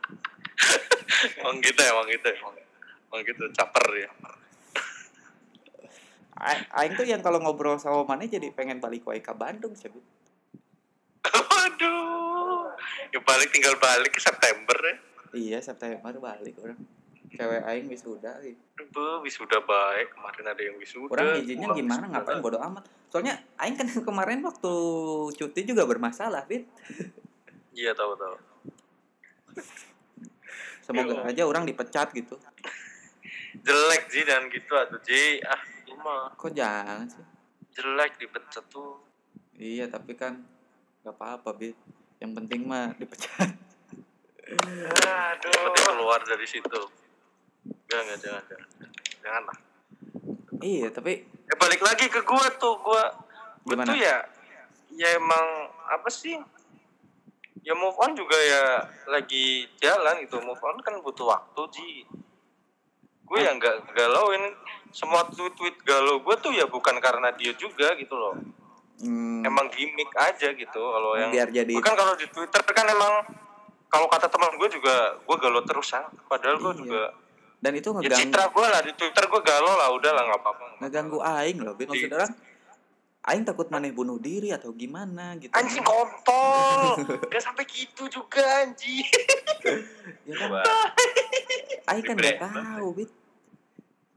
emang 1.39 1.63
gitu 1.63 1.81
emang 1.83 2.07
gitu 2.11 2.27
emang, 2.31 2.55
emang 3.11 3.21
gitu 3.23 3.45
caper 3.55 3.87
ya 3.95 4.11
Aing 6.71 6.95
tuh 6.95 7.03
yang 7.03 7.19
kalau 7.19 7.43
ngobrol 7.43 7.83
sama 7.83 8.07
mana 8.07 8.23
jadi 8.23 8.55
pengen 8.55 8.79
balik 8.79 9.03
wae 9.11 9.19
ke 9.19 9.35
Bandung 9.35 9.75
sih. 9.75 9.91
Waduh 11.27 12.48
ya 13.09 13.19
balik 13.19 13.49
tinggal 13.49 13.75
balik 13.77 14.11
ke 14.11 14.21
September 14.21 14.79
ya 14.81 14.97
Iya 15.31 15.59
September 15.61 16.09
balik 16.15 16.57
orang. 16.57 16.81
Cewek 17.29 17.61
Aing 17.63 17.87
wisuda. 17.87 18.41
gitu. 18.41 18.57
Aduh, 18.81 19.21
wisuda 19.21 19.61
baik 19.61 20.09
kemarin 20.11 20.45
ada 20.47 20.63
yang 20.63 20.77
wisuda 20.77 21.13
Orang 21.13 21.37
izinnya 21.37 21.69
gimana 21.71 22.01
wisuda. 22.03 22.15
ngapain 22.17 22.41
bodo 22.41 22.59
amat. 22.59 22.89
Soalnya 23.07 23.37
Aing 23.55 23.75
kan 23.75 23.85
kemarin 24.09 24.41
waktu 24.41 24.73
cuti 25.31 25.61
juga 25.63 25.85
bermasalah, 25.85 26.43
Fit. 26.43 26.65
iya 27.71 27.93
tahu 27.93 28.17
tahu 28.17 28.35
Semoga 30.81 31.21
Iya. 31.21 31.29
aja 31.29 31.43
orang 31.45 31.65
dipecat 31.65 32.09
gitu. 32.13 32.41
jelek 33.59 34.09
Ji 34.09 34.25
dan 34.25 34.49
gitu 34.49 34.73
atuh 34.73 34.97
Ji 35.03 35.45
ah 35.45 35.61
lu 35.85 35.95
mah 35.99 36.33
Kok 36.33 36.51
jangan 36.51 37.05
sih? 37.05 37.25
jelek 37.75 38.17
dipecat 38.17 38.65
tuh 38.67 38.97
Iya, 39.53 39.85
tapi 39.87 40.15
kan 40.15 40.39
gak 41.01 41.13
apa-apa, 41.13 41.51
Bit. 41.53 41.75
Yang 42.19 42.33
penting 42.43 42.61
mah 42.67 42.95
dipecat. 42.99 43.51
aduh. 44.49 45.53
Penting 45.53 45.85
keluar 45.87 46.21
dari 46.25 46.47
situ. 46.47 46.81
Enggak 47.69 48.01
enggak 48.05 48.19
jangan 48.23 48.43
jangan 48.49 48.69
jangan. 49.23 49.43
Lah 49.47 49.59
iya, 50.65 50.89
tapi 50.91 51.13
eh 51.25 51.57
balik 51.57 51.81
lagi 51.85 52.07
ke 52.11 52.21
gua 52.27 52.47
tuh 52.59 52.75
gua. 52.83 53.05
Gua 53.63 53.85
tuh 53.87 53.99
ya 53.99 54.25
ya 54.95 55.09
emang 55.15 55.47
apa 55.87 56.09
sih? 56.11 56.37
Ya 57.63 57.77
move 57.77 57.99
on 58.01 58.17
juga 58.17 58.39
ya 58.39 58.89
lagi 59.11 59.69
jalan 59.79 60.25
gitu. 60.25 60.41
Move 60.41 60.63
on 60.63 60.81
kan 60.81 60.99
butuh 61.05 61.29
waktu 61.29 61.63
Ji. 61.75 61.91
Gue 63.29 63.45
ya 63.45 63.53
nggak 63.53 63.93
galauin 63.93 64.41
semua 64.89 65.29
tweet-tweet 65.29 65.85
galau 65.85 66.17
gue 66.25 66.37
tuh 66.41 66.49
ya 66.49 66.65
bukan 66.65 66.97
karena 66.97 67.29
dia 67.37 67.53
juga 67.53 67.93
gitu 68.01 68.17
loh 68.17 68.41
hmm, 69.01 69.47
emang 69.47 69.67
gimmick 69.71 70.11
aja 70.15 70.49
gitu 70.51 70.83
kalau 70.83 71.15
yang 71.15 71.31
biar 71.31 71.49
jadi 71.49 71.73
Gua 71.73 71.85
kan 71.85 71.95
kalau 71.95 72.15
di 72.15 72.27
Twitter 72.27 72.61
kan 72.63 72.87
emang 72.87 73.15
kalau 73.89 74.05
kata 74.07 74.29
teman 74.29 74.53
gue 74.55 74.69
juga 74.69 75.17
gue 75.17 75.37
galau 75.41 75.63
terus 75.65 75.97
ah. 75.97 76.05
Padahal 76.27 76.61
gue 76.61 76.73
Iya. 76.73 76.81
juga 76.81 77.03
dan 77.59 77.73
itu 77.75 77.89
ya 77.89 77.95
ngeganggu 77.99 78.19
citra 78.23 78.45
gue 78.49 78.67
lah 78.71 78.81
di 78.83 78.93
Twitter 78.95 79.25
gue 79.27 79.41
galau 79.43 79.75
lah 79.75 79.89
udah 79.91 80.13
lah 80.15 80.23
nggak 80.31 80.41
apa-apa. 80.41 80.67
ngeganggu 80.79 81.19
aing 81.19 81.59
loh, 81.59 81.75
Bit. 81.75 81.91
Maksud 81.91 82.13
orang 82.15 82.33
aing 83.29 83.43
takut 83.43 83.67
maneh 83.69 83.91
bunuh 83.91 84.17
diri 84.17 84.55
atau 84.55 84.71
gimana 84.71 85.35
gitu. 85.37 85.51
Anjing 85.53 85.83
kontol, 85.83 87.03
gak 87.35 87.43
sampai 87.43 87.67
gitu 87.67 88.07
juga 88.07 88.41
anjing. 88.63 89.03
ya 90.29 90.35
kan 90.39 90.49
aing 91.89 92.05
kan 92.05 92.15
nggak 92.15 92.37
Brand. 92.39 92.55
tahu 92.55 92.87
bit 92.95 93.11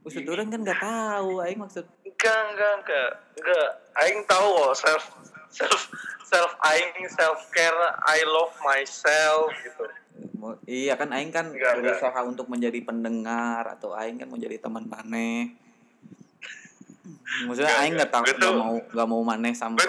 maksud 0.01 0.23
orang 0.25 0.47
kan 0.47 0.59
nggak 0.61 0.79
tahu 0.79 1.31
aing 1.39 1.59
maksud 1.59 1.85
enggak 2.03 2.39
enggak 2.49 2.71
enggak. 2.79 3.09
Enggak. 3.35 3.69
Aing 3.97 4.19
tahu 4.25 4.47
kok 4.51 4.73
self 4.75 5.03
self 5.49 5.81
self 6.23 6.51
aing 6.63 7.05
self 7.07 7.49
care 7.49 7.75
I 8.03 8.21
love 8.23 8.53
myself 8.61 9.49
gitu. 9.57 9.83
Iya 10.63 10.93
kan 10.95 11.09
aing 11.11 11.29
kan 11.29 11.49
Enggak, 11.49 11.77
enggak. 11.77 11.97
berusaha 11.97 12.19
untuk 12.23 12.45
menjadi 12.45 12.77
pendengar 12.81 13.65
atau 13.67 13.93
aing 13.93 14.17
kan 14.17 14.27
menjadi 14.27 14.57
teman 14.59 14.85
maneh. 14.85 15.53
Maksudnya 17.43 17.69
Enggak, 17.69 17.81
aing 17.81 17.93
nggak 17.95 18.11
tahu 18.11 18.21
enggak. 18.21 18.37
Nggak 18.37 18.47
tuh- 18.47 18.59
mau 18.59 18.75
nggak 18.79 19.07
mau 19.07 19.21
maneh 19.23 19.53
sampai 19.53 19.85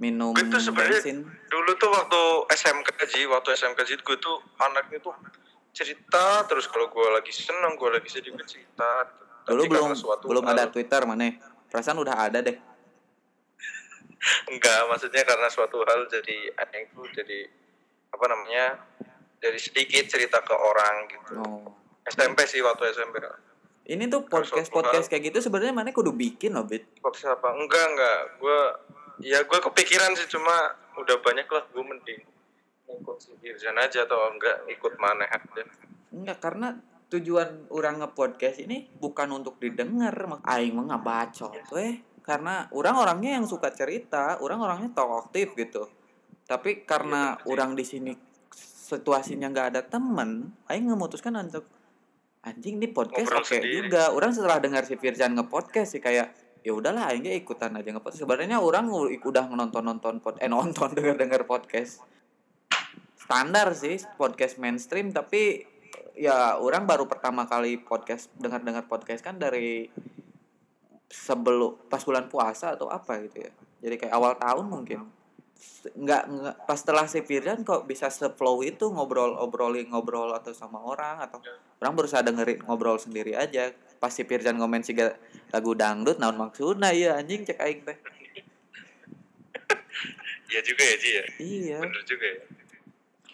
minum 0.00 0.32
gue 0.32 0.48
tuh 0.48 0.56
sebenarnya- 0.58 0.96
bensin. 0.96 1.28
dulu 1.46 1.70
tuh 1.76 1.92
waktu 1.92 2.20
SMK 2.56 2.88
Ji 3.04 3.28
waktu 3.28 3.52
SMK 3.52 3.84
Ji 3.84 3.94
gue 4.00 4.16
tuh 4.16 4.40
anaknya 4.56 4.96
tuh 4.98 5.12
cerita 5.70 6.44
terus 6.46 6.66
kalau 6.66 6.90
gue 6.90 7.08
lagi 7.10 7.30
seneng 7.30 7.78
gue 7.78 7.88
lagi 7.88 8.08
sedih 8.10 8.34
gue 8.34 8.46
cerita 8.46 9.06
dulu 9.46 9.62
Tapi 9.64 9.70
belum 9.70 9.90
suatu 9.94 10.24
belum 10.26 10.44
hal- 10.46 10.54
ada 10.58 10.64
Twitter 10.68 11.00
maneh 11.06 11.38
perasaan 11.70 12.02
udah 12.02 12.16
ada 12.18 12.42
deh. 12.42 12.58
Enggak 14.50 14.80
maksudnya 14.90 15.22
karena 15.24 15.48
suatu 15.48 15.80
hal 15.86 16.04
jadi 16.10 16.52
aneh 16.58 16.90
tuh 16.92 17.06
jadi 17.14 17.46
apa 18.10 18.24
namanya 18.26 18.76
jadi 19.40 19.56
sedikit 19.56 20.04
cerita 20.10 20.44
ke 20.44 20.52
orang 20.52 21.08
gitu. 21.08 21.32
Oh. 21.40 21.72
SMP 22.04 22.44
sih 22.44 22.60
waktu 22.60 22.90
SMP 22.92 23.22
ini 23.90 24.06
tuh 24.06 24.22
podcast 24.22 24.70
podcast 24.70 25.10
kayak 25.10 25.34
gitu 25.34 25.42
sebenarnya 25.42 25.74
mana 25.74 25.90
kudu 25.90 26.14
bikin 26.14 26.54
loh 26.54 26.62
bit? 26.62 26.86
Podcast 27.02 27.34
apa? 27.34 27.54
Enggak 27.58 27.84
enggak 27.90 28.18
gue 28.38 28.60
ya 29.24 29.42
gue 29.42 29.58
kepikiran 29.58 30.14
sih 30.14 30.30
cuma 30.30 30.78
udah 30.94 31.16
banyak 31.18 31.48
lah 31.48 31.64
gue 31.66 31.82
mending 31.82 32.20
ikut 32.96 33.16
si 33.16 33.30
Irjan 33.40 33.76
aja 33.76 34.02
atau 34.04 34.30
enggak 34.30 34.66
ikut 34.66 34.94
mana 34.96 35.24
aja? 35.26 35.62
Enggak 36.10 36.38
karena 36.42 36.74
tujuan 37.10 37.66
orang 37.70 37.98
nge-podcast 38.00 38.62
ini 38.62 38.86
bukan 38.94 39.30
untuk 39.34 39.58
didengar 39.58 40.14
mak- 40.26 40.46
aing 40.46 40.74
mah 40.74 40.84
nggak 40.94 41.04
bacot 41.04 41.54
weh. 41.70 41.94
Karena 42.20 42.68
orang 42.70 42.94
orangnya 42.94 43.40
yang 43.40 43.46
suka 43.46 43.70
cerita 43.70 44.38
orang 44.38 44.62
orangnya 44.62 44.90
talkative 44.94 45.54
gitu. 45.56 45.82
Tapi 46.46 46.82
karena 46.82 47.34
Iya, 47.34 47.42
sih. 47.42 47.46
orang 47.50 47.70
di 47.74 47.84
sini 47.86 48.12
situasinya 48.90 49.46
nggak 49.48 49.66
ada 49.74 49.82
temen 49.82 50.50
aing 50.66 50.86
memutuskan 50.86 51.34
untuk 51.38 51.62
anjing 52.42 52.78
di 52.78 52.88
podcast 52.90 53.30
oke 53.30 53.46
sendiri. 53.46 53.86
juga. 53.86 54.10
Orang 54.10 54.32
setelah 54.32 54.58
dengar 54.58 54.82
si 54.82 54.94
Firjan 54.94 55.34
nge-podcast 55.34 55.94
sih 55.94 56.02
kayak 56.02 56.30
ya 56.60 56.72
udahlah 56.76 57.08
ge 57.16 57.34
ikutan 57.34 57.72
aja 57.74 57.88
nge-podcast. 57.90 58.22
Sebenarnya 58.22 58.58
orang 58.60 58.86
udah 58.90 59.44
nonton 59.48 59.82
nonton 59.82 60.14
pod 60.20 60.36
eh 60.38 60.48
nonton 60.48 60.92
denger 60.96 61.16
denger 61.16 61.42
podcast 61.44 62.02
standar 63.30 63.70
sih 63.78 64.02
podcast 64.18 64.58
mainstream 64.58 65.14
tapi 65.14 65.62
ya 66.18 66.58
orang 66.58 66.82
baru 66.82 67.06
pertama 67.06 67.46
kali 67.46 67.78
podcast 67.78 68.26
dengar 68.34 68.58
dengar 68.58 68.90
podcast 68.90 69.22
kan 69.22 69.38
dari 69.38 69.86
sebelum 71.06 71.78
pas 71.86 72.02
bulan 72.02 72.26
puasa 72.26 72.74
atau 72.74 72.90
apa 72.90 73.22
gitu 73.22 73.46
ya. 73.46 73.54
Jadi 73.86 73.94
kayak 74.02 74.14
awal 74.18 74.34
tahun 74.34 74.66
mungkin. 74.66 75.06
Nggak 75.94 76.22
nggak 76.26 76.56
pas 76.66 76.74
setelah 76.82 77.06
si 77.06 77.22
Firdan 77.22 77.62
kok 77.62 77.86
bisa 77.86 78.10
se-flow 78.10 78.66
itu 78.66 78.90
ngobrol 78.90 79.38
obrolin 79.38 79.86
ngobrol 79.86 80.34
atau 80.34 80.50
sama 80.50 80.82
orang 80.82 81.22
atau 81.22 81.38
orang 81.78 81.94
berusaha 81.94 82.26
dengerin 82.26 82.66
ngobrol 82.66 82.98
sendiri 82.98 83.38
aja. 83.38 83.70
Pas 84.02 84.10
si 84.10 84.26
Firdan 84.26 84.58
ngomen 84.58 84.82
sih 84.82 84.98
lagu 85.54 85.70
dangdut 85.78 86.18
naon 86.18 86.34
maksudnya 86.34 86.90
iya 86.90 87.14
anjing 87.14 87.46
cek 87.46 87.62
aing 87.62 87.86
teh. 87.86 87.94
Iya 90.50 90.66
juga 90.66 90.82
ya 90.82 90.96
Ji 90.98 91.10
ya? 91.14 91.24
Iya. 91.38 91.78
Bener 91.78 92.02
juga 92.02 92.26
ya 92.26 92.42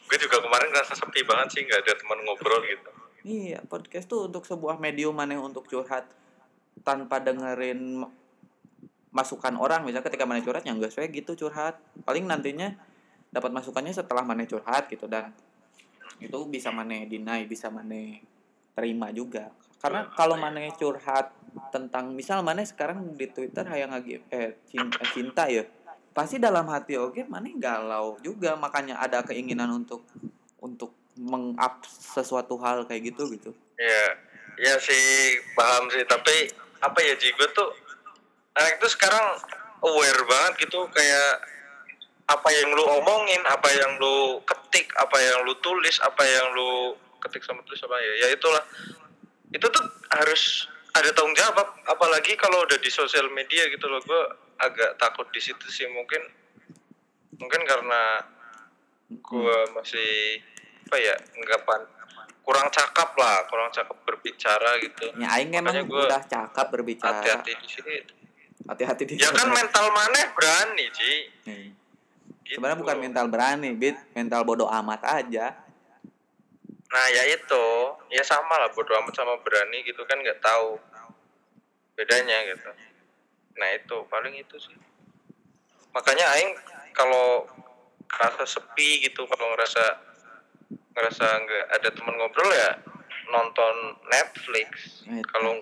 gue 0.06 0.18
juga 0.22 0.38
kemarin 0.38 0.70
ngerasa 0.70 0.94
sepi 0.94 1.20
banget 1.26 1.48
sih 1.52 1.62
nggak 1.66 1.80
ada 1.82 1.92
teman 1.98 2.18
ngobrol 2.24 2.62
gitu 2.64 2.90
Iya, 3.26 3.58
podcast 3.66 4.06
tuh 4.06 4.30
untuk 4.30 4.46
sebuah 4.46 4.78
medium 4.78 5.10
mana 5.10 5.34
untuk 5.42 5.66
curhat 5.66 6.06
tanpa 6.86 7.18
dengerin 7.18 8.06
ma- 8.06 8.14
masukan 9.10 9.58
orang. 9.58 9.82
Misalnya 9.82 10.06
ketika 10.06 10.22
mana 10.22 10.38
curhat, 10.46 10.62
ya 10.62 10.70
enggak 10.70 10.94
saya 10.94 11.10
gitu 11.10 11.34
curhat. 11.34 11.74
Paling 12.06 12.22
nantinya 12.22 12.78
dapat 13.34 13.50
masukannya 13.50 13.90
setelah 13.90 14.22
mana 14.22 14.46
curhat 14.46 14.86
gitu 14.86 15.10
dan 15.10 15.34
itu 16.22 16.38
bisa 16.46 16.70
mana 16.70 17.02
deny, 17.02 17.50
bisa 17.50 17.66
mana 17.66 18.22
terima 18.78 19.10
juga. 19.10 19.50
Karena 19.82 20.06
kalau 20.14 20.38
mana 20.38 20.62
curhat 20.78 21.34
tentang 21.74 22.14
misal 22.14 22.46
mana 22.46 22.62
sekarang 22.62 23.18
di 23.18 23.26
Twitter 23.26 23.66
hayang 23.66 23.90
lagi 23.90 24.22
eh 24.30 24.54
cinta, 24.70 25.02
cinta 25.10 25.50
ya. 25.50 25.66
Pasti 26.16 26.40
dalam 26.40 26.64
hati 26.72 26.96
oke 26.96 27.28
mana 27.28 27.52
galau 27.60 28.16
juga. 28.24 28.56
Makanya 28.56 28.96
ada 28.96 29.20
keinginan 29.20 29.68
untuk 29.68 30.08
untuk 30.64 30.96
meng-up 31.20 31.84
sesuatu 31.84 32.56
hal 32.64 32.88
kayak 32.88 33.12
gitu 33.12 33.28
gitu. 33.36 33.52
ya 33.76 34.04
ya 34.56 34.74
sih 34.80 35.36
paham 35.52 35.92
sih. 35.92 36.00
Tapi 36.08 36.48
apa 36.80 36.98
ya 37.04 37.12
Ji? 37.20 37.36
Gue 37.36 37.52
tuh 37.52 37.68
anak 38.56 38.80
itu 38.80 38.88
sekarang 38.96 39.36
aware 39.84 40.24
banget 40.24 40.64
gitu. 40.64 40.88
Kayak 40.88 41.44
apa 42.32 42.48
yang 42.48 42.72
lu 42.72 42.84
omongin 42.96 43.44
apa 43.44 43.68
yang 43.76 44.00
lu 44.00 44.40
ketik 44.48 44.88
apa 44.96 45.20
yang 45.20 45.44
lu 45.44 45.52
tulis 45.60 46.00
apa 46.00 46.24
yang 46.24 46.48
lu 46.56 46.96
ketik 47.20 47.44
sama 47.44 47.60
tulis 47.68 47.84
apa 47.84 47.92
ya 48.00 48.12
ya 48.24 48.28
itulah. 48.32 48.64
Itu 49.52 49.68
tuh 49.68 49.84
harus 50.16 50.64
ada 50.96 51.12
tanggung 51.12 51.36
jawab. 51.36 51.76
Apalagi 51.84 52.40
kalau 52.40 52.64
udah 52.64 52.80
di 52.80 52.88
sosial 52.88 53.28
media 53.36 53.68
gitu 53.68 53.84
loh. 53.84 54.00
Gue 54.00 54.45
agak 54.56 54.96
takut 54.96 55.28
di 55.30 55.40
situ 55.40 55.66
sih 55.66 55.86
mungkin 55.86 56.22
mungkin 57.36 57.62
karena 57.62 58.24
gue 59.06 59.58
masih 59.76 60.40
apa 60.86 60.96
ya 60.96 61.14
nggak 61.14 61.60
pan 61.62 61.82
kurang 62.40 62.70
cakap 62.70 63.10
lah 63.18 63.42
kurang 63.50 63.68
cakap 63.70 63.98
berbicara 64.06 64.78
gitu 64.78 65.10
Ya 65.18 65.34
aing 65.34 65.50
emang 65.50 65.74
gua 65.84 66.06
udah 66.06 66.22
cakap 66.22 66.70
berbicara. 66.70 67.18
hati-hati 67.18 67.52
di 67.58 67.66
sini 67.66 67.94
Hati-hati 68.66 69.02
di 69.02 69.14
ya 69.18 69.30
kan 69.30 69.50
mental 69.50 69.90
maneh 69.90 70.30
berani 70.30 70.84
Ci 70.90 71.12
Nih. 71.46 71.66
gitu. 72.46 72.62
Sebenarnya 72.62 72.78
bukan 72.78 72.96
mental 73.02 73.26
berani, 73.26 73.74
bit 73.74 73.98
mental 74.14 74.46
bodoh 74.46 74.70
amat 74.70 75.02
aja. 75.02 75.58
nah 76.86 77.06
ya 77.10 77.26
itu 77.26 77.66
ya 78.14 78.22
sama 78.22 78.62
lah 78.62 78.70
bodo 78.70 78.94
amat 78.94 79.10
sama 79.12 79.34
berani 79.42 79.82
gitu 79.82 80.06
kan 80.06 80.22
nggak 80.22 80.38
tahu 80.38 80.78
bedanya 81.98 82.46
gitu 82.46 82.70
nah 83.56 83.68
itu 83.72 83.96
paling 84.06 84.34
itu 84.34 84.56
sih 84.56 84.76
makanya 85.90 86.28
aing 86.36 86.52
kalau 86.92 87.48
ngerasa 88.06 88.44
sepi 88.46 89.02
gitu 89.02 89.24
kalau 89.24 89.46
ngerasa 89.52 89.84
ngerasa 90.92 91.24
nggak 91.24 91.64
ada 91.72 91.88
teman 91.90 92.14
ngobrol 92.16 92.48
ya 92.48 92.76
nonton 93.28 93.74
Netflix 94.06 95.02
itu. 95.02 95.20
kalau 95.28 95.60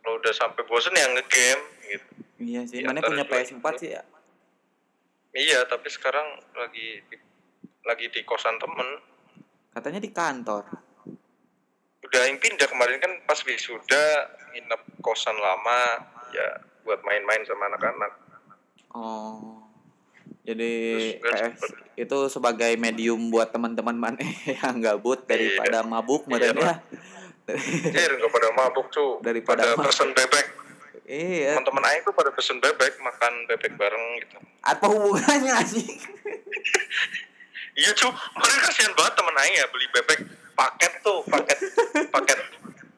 kalau 0.00 0.12
udah 0.16 0.32
sampai 0.32 0.62
bosen 0.64 0.94
ya 0.94 1.06
ngegame 1.10 1.66
gitu 1.86 2.08
Iya 2.36 2.68
sih, 2.68 2.84
Di 2.84 2.86
mana 2.86 3.00
punya 3.00 3.24
dua 3.24 3.32
PS4 3.32 3.64
itu. 3.64 3.78
sih 3.80 3.90
ya. 3.96 4.02
iya 5.32 5.60
tapi 5.64 5.88
sekarang 5.88 6.24
lagi 6.52 7.00
di, 7.02 7.16
lagi 7.82 8.06
di 8.08 8.20
kosan 8.22 8.56
temen 8.56 8.86
Katanya 9.72 10.00
di 10.00 10.08
kantor. 10.08 10.64
udah 12.00 12.22
yang 12.22 12.38
pindah 12.38 12.64
kemarin 12.64 12.96
kan 12.96 13.12
pas 13.24 13.40
wisuda 13.42 14.04
nginep 14.52 14.82
kosan 15.00 15.34
lama 15.36 16.06
ya 16.30 16.48
buat 16.86 17.02
main-main 17.02 17.42
sama 17.42 17.66
anak-anak 17.68 18.12
Oh. 18.88 19.60
Jadi 20.40 20.72
PS 21.18 21.58
itu 21.98 22.18
sebagai 22.28 22.72
medium 22.76 23.28
buat 23.28 23.50
teman-teman 23.50 23.92
mana 23.92 24.16
yang 24.56 24.78
gabut 24.78 25.26
daripada 25.26 25.82
mabuk 25.82 26.24
Iya, 26.24 26.54
mereka. 26.54 26.72
Jir 27.84 28.10
nggak 28.14 28.30
pada 28.30 28.48
mabuk 28.52 28.86
cu 28.88 29.18
Daripada 29.20 29.62
pada 29.62 29.74
mabuk. 29.74 29.90
pesen 29.90 30.10
bebek 30.10 30.46
iya. 31.04 31.52
teman-teman 31.52 31.82
Aing 31.84 32.02
tuh 32.02 32.10
pada 32.10 32.30
pesen 32.30 32.56
bebek 32.56 32.96
makan 32.96 33.32
bebek 33.46 33.72
bareng 33.74 34.04
gitu 34.18 34.36
Apa 34.62 34.84
hubungannya 34.86 35.52
anjing? 35.52 35.86
iya 37.76 37.90
cu 37.92 38.08
kemarin 38.08 38.58
kasihan 38.62 38.92
banget 38.94 39.12
temen 39.12 39.36
Aing 39.36 39.54
ya 39.54 39.66
beli 39.68 39.86
bebek 39.92 40.20
paket 40.54 40.92
tuh 41.02 41.20
paket 41.22 41.58
paket 42.08 42.38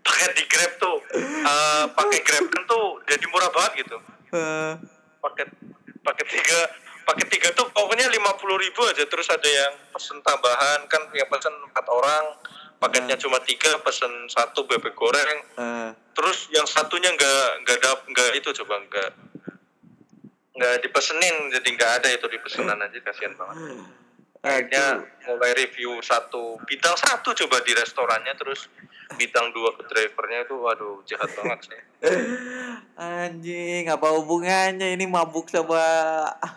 paket 0.08 0.30
di 0.40 0.44
grab 0.48 0.72
tuh. 0.80 0.96
Eh 1.12 1.84
pakai 1.92 2.18
grab 2.24 2.46
kan 2.48 2.62
tuh 2.64 2.84
jadi 3.04 3.24
murah 3.28 3.50
banget 3.52 3.84
gitu. 3.84 3.96
Eh, 4.32 4.72
paket 5.20 5.48
paket 6.00 6.26
tiga 6.32 6.60
paket 7.04 7.28
tiga 7.28 7.48
tuh 7.52 7.68
pokoknya 7.72 8.08
lima 8.08 8.32
puluh 8.40 8.56
ribu 8.56 8.80
aja. 8.88 9.04
Terus 9.04 9.28
ada 9.28 9.48
yang 9.48 9.72
pesen 9.92 10.18
tambahan 10.24 10.88
kan 10.88 11.02
yang 11.12 11.28
pesen 11.28 11.52
empat 11.68 11.86
orang. 11.86 12.24
Paketnya 12.78 13.18
cuma 13.18 13.42
tiga 13.42 13.74
pesen 13.82 14.10
satu 14.30 14.64
bebek 14.64 14.94
goreng. 14.94 15.40
Eh, 15.58 15.90
terus 16.16 16.48
yang 16.54 16.64
satunya 16.64 17.10
nggak 17.12 17.66
nggak 17.66 17.76
ada 17.82 17.90
nggak 18.06 18.30
itu 18.38 18.48
coba 18.64 18.80
nggak 18.88 19.10
nggak 20.56 20.74
dipesenin. 20.86 21.52
Jadi 21.52 21.68
nggak 21.74 21.92
ada 22.00 22.08
itu 22.08 22.26
di 22.30 22.38
pesanan 22.40 22.80
aja 22.80 22.98
kasihan 23.04 23.34
banget 23.36 23.56
akhirnya 24.38 25.02
aduh. 25.02 25.34
mulai 25.34 25.52
review 25.58 25.98
satu 25.98 26.56
bintang 26.64 26.94
satu 26.94 27.34
coba 27.34 27.58
di 27.66 27.74
restorannya 27.74 28.32
terus 28.38 28.70
bintang 29.18 29.50
dua 29.50 29.74
ke 29.74 29.82
drivernya 29.88 30.46
itu 30.46 30.54
waduh 30.54 31.00
jahat 31.02 31.30
banget 31.34 31.58
sih 31.72 31.80
Anjing, 32.98 33.90
apa 33.90 34.08
hubungannya 34.14 34.94
ini 34.94 35.06
mabuk 35.06 35.50
sama 35.50 35.78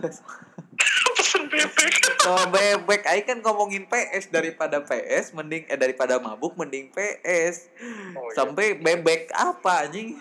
pesen 1.17 1.45
bebek. 1.47 1.93
sama 2.21 2.49
bebek 2.49 3.01
aing 3.05 3.25
kan 3.25 3.37
ngomongin 3.41 3.85
PS 3.85 4.29
daripada 4.29 4.81
PS 4.81 5.33
mending 5.33 5.65
eh 5.69 5.77
daripada 5.77 6.17
mabuk 6.17 6.57
mending 6.57 6.89
PS 6.89 7.69
Oh, 8.13 8.27
iya. 8.29 8.33
sampai 8.35 8.77
bebek 8.77 9.29
apa 9.31 9.87
anjing 9.87 10.17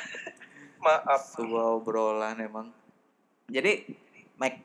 Maaf. 0.84 1.34
sebuah 1.36 1.80
obrolan 1.80 2.38
emang 2.38 2.70
jadi 3.48 3.84
Mike 4.36 4.62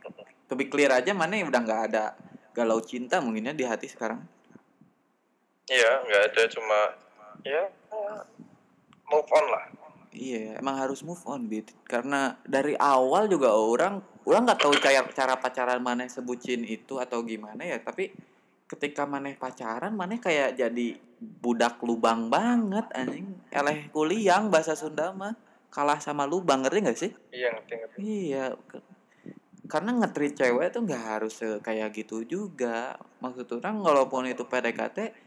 to 0.48 0.54
be 0.60 0.68
clear 0.68 0.91
aja 0.91 1.12
mana 1.16 1.39
udah 1.44 1.62
nggak 1.64 1.82
ada 1.91 2.14
galau 2.54 2.80
cinta 2.84 3.18
mungkinnya 3.20 3.58
di 3.58 3.66
hati 3.66 3.89
sekarang? 3.89 4.22
Iya, 5.68 6.04
nggak 6.06 6.22
ada 6.32 6.44
cuma 6.52 6.80
ya 7.44 7.64
move 9.10 9.30
on 9.32 9.46
lah. 9.52 9.66
iya 10.14 10.62
emang 10.62 10.78
harus 10.78 11.02
move 11.02 11.22
on 11.26 11.50
bit. 11.50 11.74
Karena 11.89 12.38
dari 12.46 12.78
awal 12.78 13.26
juga 13.26 13.58
orang 13.58 13.98
orang 14.30 14.41
nggak 14.46 14.62
tahu 14.62 14.74
cara 14.78 15.02
cara 15.10 15.34
pacaran 15.41 15.82
mana 15.82 16.06
sebutin 16.06 16.62
itu 16.68 17.02
atau 17.02 17.26
gimana 17.26 17.66
ya. 17.66 17.82
Tapi 17.82 18.14
ketika 18.70 19.10
maneh 19.10 19.34
pacaran 19.34 19.94
maneh 19.98 20.22
kayak 20.22 20.54
jadi 20.54 20.88
budak 21.18 21.82
lubang 21.82 22.30
banget 22.30 22.86
anjing. 22.94 23.34
Eleh 23.50 23.89
kuliang 23.89 24.54
bahasa 24.54 24.78
Sunda 24.78 25.10
mah 25.16 25.34
kalah 25.74 25.98
sama 25.98 26.30
lubang 26.30 26.62
ngerti 26.62 26.80
gak 26.86 27.00
sih? 27.00 27.12
Iya 27.34 27.50
ngerti 27.58 27.74
ngerti. 27.74 27.98
Iya, 27.98 28.46
karena 29.74 29.89
ngetrit 29.97 30.38
cewek 30.38 30.69
tuh 30.69 30.86
nggak 30.86 31.03
harus 31.17 31.41
kayak 31.65 31.89
gitu 31.97 32.21
juga. 32.30 32.93
Maksud 33.26 33.57
orang 33.57 33.82
walaupun 33.82 34.30
itu 34.30 34.45
PDKT, 34.45 35.17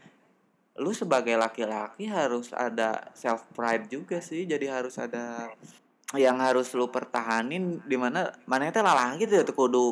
lu 0.79 0.95
sebagai 0.95 1.35
laki-laki 1.35 2.07
harus 2.07 2.55
ada 2.55 3.11
self 3.11 3.43
pride 3.51 3.91
juga 3.91 4.23
sih. 4.23 4.47
Jadi 4.47 4.71
harus 4.71 4.95
ada 4.95 5.51
yang 6.15 6.39
harus 6.39 6.71
lu 6.71 6.87
pertahanin 6.87 7.83
di 7.83 7.99
mana 7.99 8.31
mana 8.47 8.71
itu 8.71 8.79
lalaki 8.79 9.27
tuh 9.27 9.43
tuh 9.43 9.51
kudu 9.51 9.87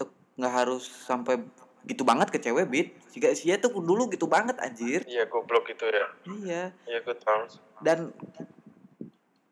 tuh 0.00 0.08
nggak 0.40 0.54
harus 0.64 0.88
sampai 0.88 1.44
gitu 1.84 2.08
banget 2.08 2.32
ke 2.32 2.40
cewek 2.40 2.64
bit. 2.72 2.88
Jika 3.12 3.36
sih 3.36 3.52
tuh 3.60 3.68
dulu 3.84 4.08
gitu 4.08 4.24
banget 4.24 4.56
anjir. 4.64 5.04
Iya 5.04 5.28
goblok 5.28 5.68
gitu 5.68 5.84
ya. 5.92 6.08
Iya. 6.24 6.62
Iya 6.88 6.98
gue 7.04 7.16
tahu. 7.20 7.60
dan 7.84 8.16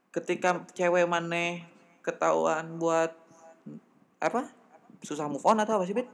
ketika 0.08 0.64
cewek 0.72 1.04
maneh 1.04 1.68
ketahuan 2.00 2.80
buat 2.80 3.21
apa 4.22 4.46
susah 5.02 5.26
move 5.26 5.42
on 5.42 5.58
atau 5.58 5.82
apa 5.82 5.84
sih 5.84 5.96
bet 5.98 6.06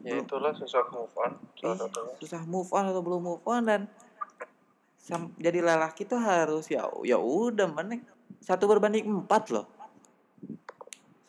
Ya 0.00 0.16
itulah 0.18 0.50
susah 0.56 0.82
move 0.90 1.12
on. 1.20 1.32
Satunya. 1.60 2.16
susah 2.18 2.42
move 2.48 2.72
on 2.72 2.88
atau 2.88 3.04
belum 3.04 3.20
move 3.20 3.44
on 3.44 3.62
dan 3.68 3.84
sam- 4.96 5.36
jadi 5.36 5.60
lelaki 5.60 6.08
tuh 6.08 6.16
harus 6.16 6.66
ya 6.72 6.88
ya 7.04 7.20
udah 7.20 7.68
maneh 7.68 8.00
satu 8.40 8.64
berbanding 8.64 9.04
empat 9.04 9.52
loh 9.52 9.68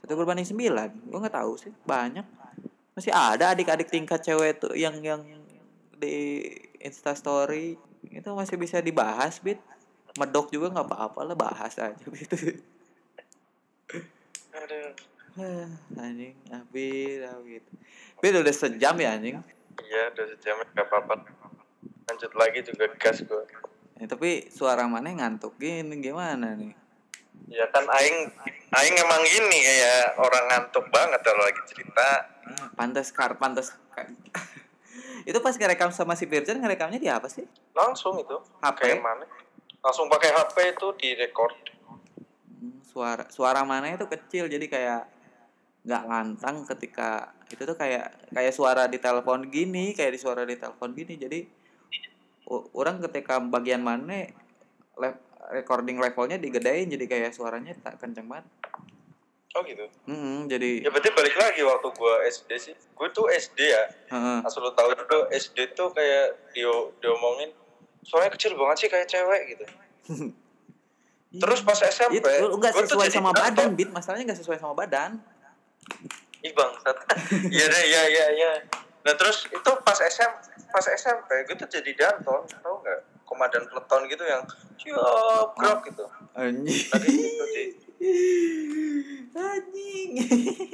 satu 0.02 0.14
berbanding 0.16 0.48
sembilan 0.48 0.90
gue 1.04 1.20
nggak 1.20 1.36
tahu 1.36 1.54
sih 1.60 1.72
banyak 1.84 2.24
masih 2.96 3.12
ada 3.12 3.52
adik-adik 3.52 3.92
tingkat 3.92 4.24
cewek 4.24 4.64
tuh 4.64 4.74
yang 4.76 5.00
yang 5.04 5.24
di 5.96 6.48
instastory 6.82 7.76
itu 8.10 8.30
masih 8.34 8.56
bisa 8.58 8.80
dibahas 8.82 9.38
bit 9.44 9.60
medok 10.20 10.52
juga 10.52 10.72
nggak 10.74 10.88
apa-apa 10.92 11.20
lah 11.24 11.36
bahas 11.38 11.76
aja 11.78 11.96
gitu 12.08 12.58
Aduh. 14.52 15.11
Hah, 15.32 15.68
anjing 16.04 16.36
habis 16.52 17.24
habis 17.24 17.64
Bit 18.20 18.34
udah 18.38 18.52
sejam 18.54 18.96
ya 18.96 19.16
anjing 19.16 19.40
Iya 19.82 20.12
udah 20.12 20.26
sejam 20.36 20.60
nggak 20.62 20.86
apa-apa. 20.86 21.26
Lanjut 22.06 22.32
lagi 22.36 22.60
juga 22.62 22.86
gas 23.00 23.24
gue. 23.24 23.44
ya, 23.96 24.06
tapi 24.06 24.52
suara 24.52 24.84
mana 24.86 25.10
ngantuk 25.10 25.56
gini 25.56 25.98
gimana 26.00 26.54
nih 26.54 26.76
Ya 27.48 27.66
kan 27.72 27.88
Aing 27.88 28.30
Aing 28.72 28.96
emang 28.96 29.22
gini 29.24 29.58
kayak 29.60 30.20
orang 30.20 30.46
ngantuk 30.48 30.86
banget 30.92 31.20
kalau 31.24 31.42
lagi 31.42 31.62
cerita. 31.68 32.10
Eh, 32.46 32.68
pantas 32.76 33.10
kar 33.12 33.36
pantas 33.36 33.72
itu 35.30 35.38
pas 35.38 35.54
ngerekam 35.54 35.92
sama 35.92 36.14
si 36.14 36.26
Virgin 36.26 36.58
ngerekamnya 36.58 36.98
di 36.98 37.08
apa 37.08 37.30
sih 37.30 37.46
Langsung 37.72 38.20
itu. 38.20 38.36
HP? 38.60 38.80
Kayak 38.84 39.02
mana? 39.02 39.26
Langsung 39.82 40.06
pakai 40.08 40.30
HP 40.30 40.76
itu 40.78 40.88
di 41.00 41.10
record. 41.16 41.56
Hmm, 42.60 42.78
suara 42.86 43.26
suara 43.32 43.62
mana 43.64 43.90
itu 43.90 44.06
kecil 44.06 44.46
jadi 44.46 44.66
kayak 44.68 45.02
nggak 45.82 46.04
lantang 46.06 46.62
ketika 46.70 47.34
itu 47.50 47.66
tuh 47.66 47.74
kayak 47.74 48.14
kayak 48.30 48.54
suara 48.54 48.86
di 48.86 49.02
telepon 49.02 49.50
gini 49.50 49.98
kayak 49.98 50.14
di 50.14 50.20
suara 50.22 50.46
di 50.46 50.54
telepon 50.54 50.94
gini 50.94 51.18
jadi 51.18 51.40
orang 52.78 53.02
ketika 53.10 53.42
bagian 53.42 53.82
mana 53.82 54.30
le- 55.02 55.22
recording 55.50 55.98
levelnya 55.98 56.38
digedein 56.38 56.86
jadi 56.86 57.06
kayak 57.10 57.32
suaranya 57.34 57.74
tak 57.82 57.98
kenceng 57.98 58.30
banget 58.30 58.46
Oh 59.52 59.68
gitu. 59.68 59.84
Hmm, 60.08 60.48
jadi 60.48 60.80
Ya 60.80 60.88
berarti 60.88 61.12
balik 61.12 61.36
lagi 61.36 61.60
waktu 61.60 61.88
gue 61.92 62.14
SD 62.32 62.52
sih. 62.56 62.76
Gue 62.96 63.12
tuh 63.12 63.28
SD 63.28 63.60
ya. 63.60 63.84
heeh. 64.08 64.48
Asal 64.48 64.64
lu 64.64 64.72
tahu 64.72 64.96
juga 64.96 65.28
SD 65.28 65.76
tuh 65.76 65.92
kayak 65.92 66.56
dia 66.56 66.72
diomongin 67.04 67.52
suaranya 68.00 68.32
kecil 68.40 68.56
banget 68.56 68.78
sih 68.80 68.88
kayak 68.88 69.12
cewek 69.12 69.42
gitu. 69.52 69.66
Terus 71.44 71.60
pas 71.64 71.80
SMP, 71.80 72.20
itu 72.20 72.46
enggak 72.48 72.72
gua 72.76 72.84
tuh 72.84 72.96
sesuai 72.96 73.12
sama 73.12 73.32
badan 73.32 73.72
bit 73.72 73.88
masalahnya 73.92 74.32
enggak 74.32 74.40
sesuai 74.44 74.60
sama 74.60 74.76
badan 74.76 75.20
Ih 76.42 76.54
bangsat. 76.58 76.98
Iya 77.54 77.66
deh, 77.70 77.84
iya 77.86 78.04
iya 78.10 78.26
iya. 78.34 78.52
Nah 79.06 79.14
terus 79.18 79.46
itu 79.50 79.72
pas 79.86 79.98
SM 79.98 80.32
pas 80.72 80.86
SMP 80.86 81.30
gue 81.46 81.56
tuh 81.58 81.70
jadi 81.70 81.92
danton, 81.94 82.46
tau 82.62 82.82
nggak? 82.82 83.00
Komandan 83.26 83.64
peleton 83.70 84.02
gitu 84.12 84.24
yang 84.28 84.44
siap 84.76 85.56
gerak 85.56 85.80
gitu. 85.88 86.06
anjing 86.36 86.84
Tadi 86.92 87.08
gitu 87.08 87.46
sih. 87.54 87.68
anjing 89.32 90.10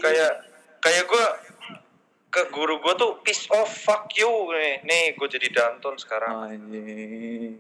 Kayak 0.02 0.34
kayak 0.82 1.04
gue 1.06 1.26
ke 2.28 2.42
guru 2.54 2.82
gue 2.82 2.94
tuh 2.98 3.12
peace 3.24 3.48
off 3.54 3.72
fuck 3.72 4.12
you 4.20 4.30
nih 4.52 4.84
nih 4.84 5.04
gue 5.16 5.28
jadi 5.32 5.48
danton 5.48 5.96
sekarang 5.96 6.54
anjing 6.54 7.56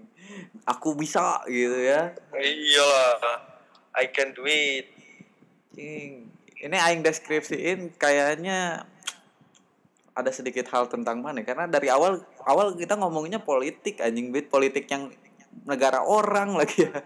aku 0.67 0.91
bisa 0.93 1.41
gitu 1.47 1.77
ya 1.81 2.11
iyalah 2.35 3.41
I 3.97 4.13
can 4.13 4.37
do 4.37 4.45
it. 4.45 4.93
Ini 6.57 6.77
aing 6.77 7.01
deskripsiin 7.05 7.93
kayaknya 8.01 8.87
ada 10.17 10.31
sedikit 10.33 10.65
hal 10.73 10.89
tentang 10.89 11.21
mana 11.21 11.45
karena 11.45 11.69
dari 11.69 11.93
awal 11.93 12.25
awal 12.49 12.73
kita 12.73 12.97
ngomongnya 12.97 13.37
politik 13.37 14.01
anjing 14.01 14.33
bit 14.33 14.49
politik 14.49 14.89
yang 14.89 15.13
negara 15.69 16.01
orang 16.01 16.57
lagi 16.57 16.89
ya. 16.89 16.97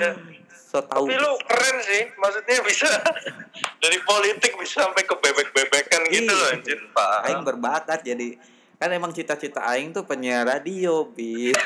Ya. 0.00 0.12
so 0.72 0.80
tahu. 0.80 1.12
tapi 1.12 1.20
lu 1.20 1.32
keren 1.44 1.76
sih 1.84 2.02
maksudnya 2.16 2.56
bisa 2.64 2.88
dari 3.84 3.98
politik 4.02 4.56
bisa 4.56 4.88
sampai 4.88 5.04
ke 5.04 5.14
bebek-bebekan 5.14 6.02
gitu 6.08 6.32
loh 6.32 6.48
Iya. 6.52 6.56
anjir 6.58 6.80
pak 6.90 7.18
Aing 7.28 7.44
berbakat 7.44 8.00
jadi 8.00 8.28
kan 8.76 8.92
emang 8.92 9.12
cita-cita 9.16 9.64
aing 9.72 9.96
tuh 9.96 10.04
penyiar 10.04 10.44
radio 10.44 11.08
bit. 11.08 11.56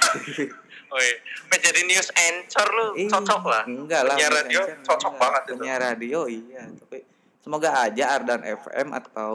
Woi, 0.91 1.09
menjadi 1.49 1.81
news 1.85 2.09
anchor 2.11 2.69
lu 2.69 2.87
Ih, 2.97 3.07
cocok 3.07 3.43
lah. 3.45 3.63
Enggak 3.65 4.03
lah. 4.05 4.15
Bukan 4.15 4.31
radio 4.33 4.61
anchor, 4.61 4.83
cocok 4.85 4.99
enggak. 5.09 5.23
banget 5.23 5.43
itu. 5.43 5.55
Penyiar 5.57 5.81
radio 5.81 6.21
iya, 6.27 6.63
tapi 6.69 6.99
semoga 7.41 7.71
aja 7.81 8.05
Ardan 8.13 8.43
FM 8.45 8.89
atau 8.93 9.35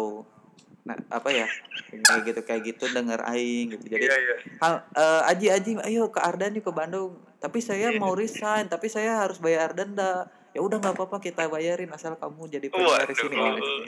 nah 0.85 0.93
apa 1.09 1.33
ya 1.33 1.49
kayak 1.89 2.21
gitu 2.23 2.39
kayak 2.43 2.61
gitu 2.63 2.85
denger 2.87 3.17
aing 3.25 3.73
gitu. 3.73 3.85
Jadi 3.87 4.05
Iya 4.05 4.15
iya. 4.15 4.35
hal 4.59 4.73
eh, 4.93 5.29
Aji 5.31 5.47
Aji 5.49 5.71
ayo 5.81 6.13
ke 6.13 6.19
Ardan 6.19 6.53
yuk 6.53 6.61
ke 6.61 6.71
Bandung. 6.71 7.17
Tapi 7.37 7.57
saya 7.57 7.89
Iya. 7.89 7.97
mau 7.97 8.13
resign, 8.13 8.65
tapi 8.65 8.85
saya 8.85 9.17
harus 9.17 9.37
bayar 9.37 9.71
denda. 9.71 10.29
Ya 10.55 10.63
udah 10.63 10.79
nggak 10.79 10.95
apa-apa 10.95 11.19
kita 11.19 11.51
bayarin 11.51 11.91
asal 11.91 12.15
kamu 12.15 12.47
jadi 12.47 12.71
penyiar 12.71 13.03
di 13.03 13.15
sini. 13.19 13.35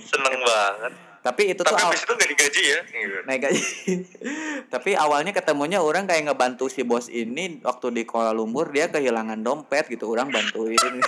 Seneng 0.03 0.35
banget. 0.43 0.91
Tapi 1.23 1.55
itu 1.55 1.63
tuh 1.63 1.71
Tapi 1.71 1.79
aw- 1.79 1.87
habis 1.87 2.03
itu 2.03 2.11
nggak 2.11 2.29
digaji 2.35 2.61
ya? 2.67 2.79
Naik 3.23 3.39
gaji. 3.39 3.63
Tapi 4.75 4.91
awalnya 4.99 5.31
ketemunya 5.31 5.79
orang 5.79 6.03
kayak 6.11 6.27
ngebantu 6.27 6.67
si 6.67 6.83
bos 6.83 7.07
ini 7.07 7.63
waktu 7.63 7.95
di 7.95 8.03
Kuala 8.03 8.35
Lumpur 8.35 8.67
dia 8.67 8.91
kehilangan 8.91 9.39
dompet 9.39 9.87
gitu, 9.87 10.11
orang 10.11 10.27
bantuin. 10.27 10.75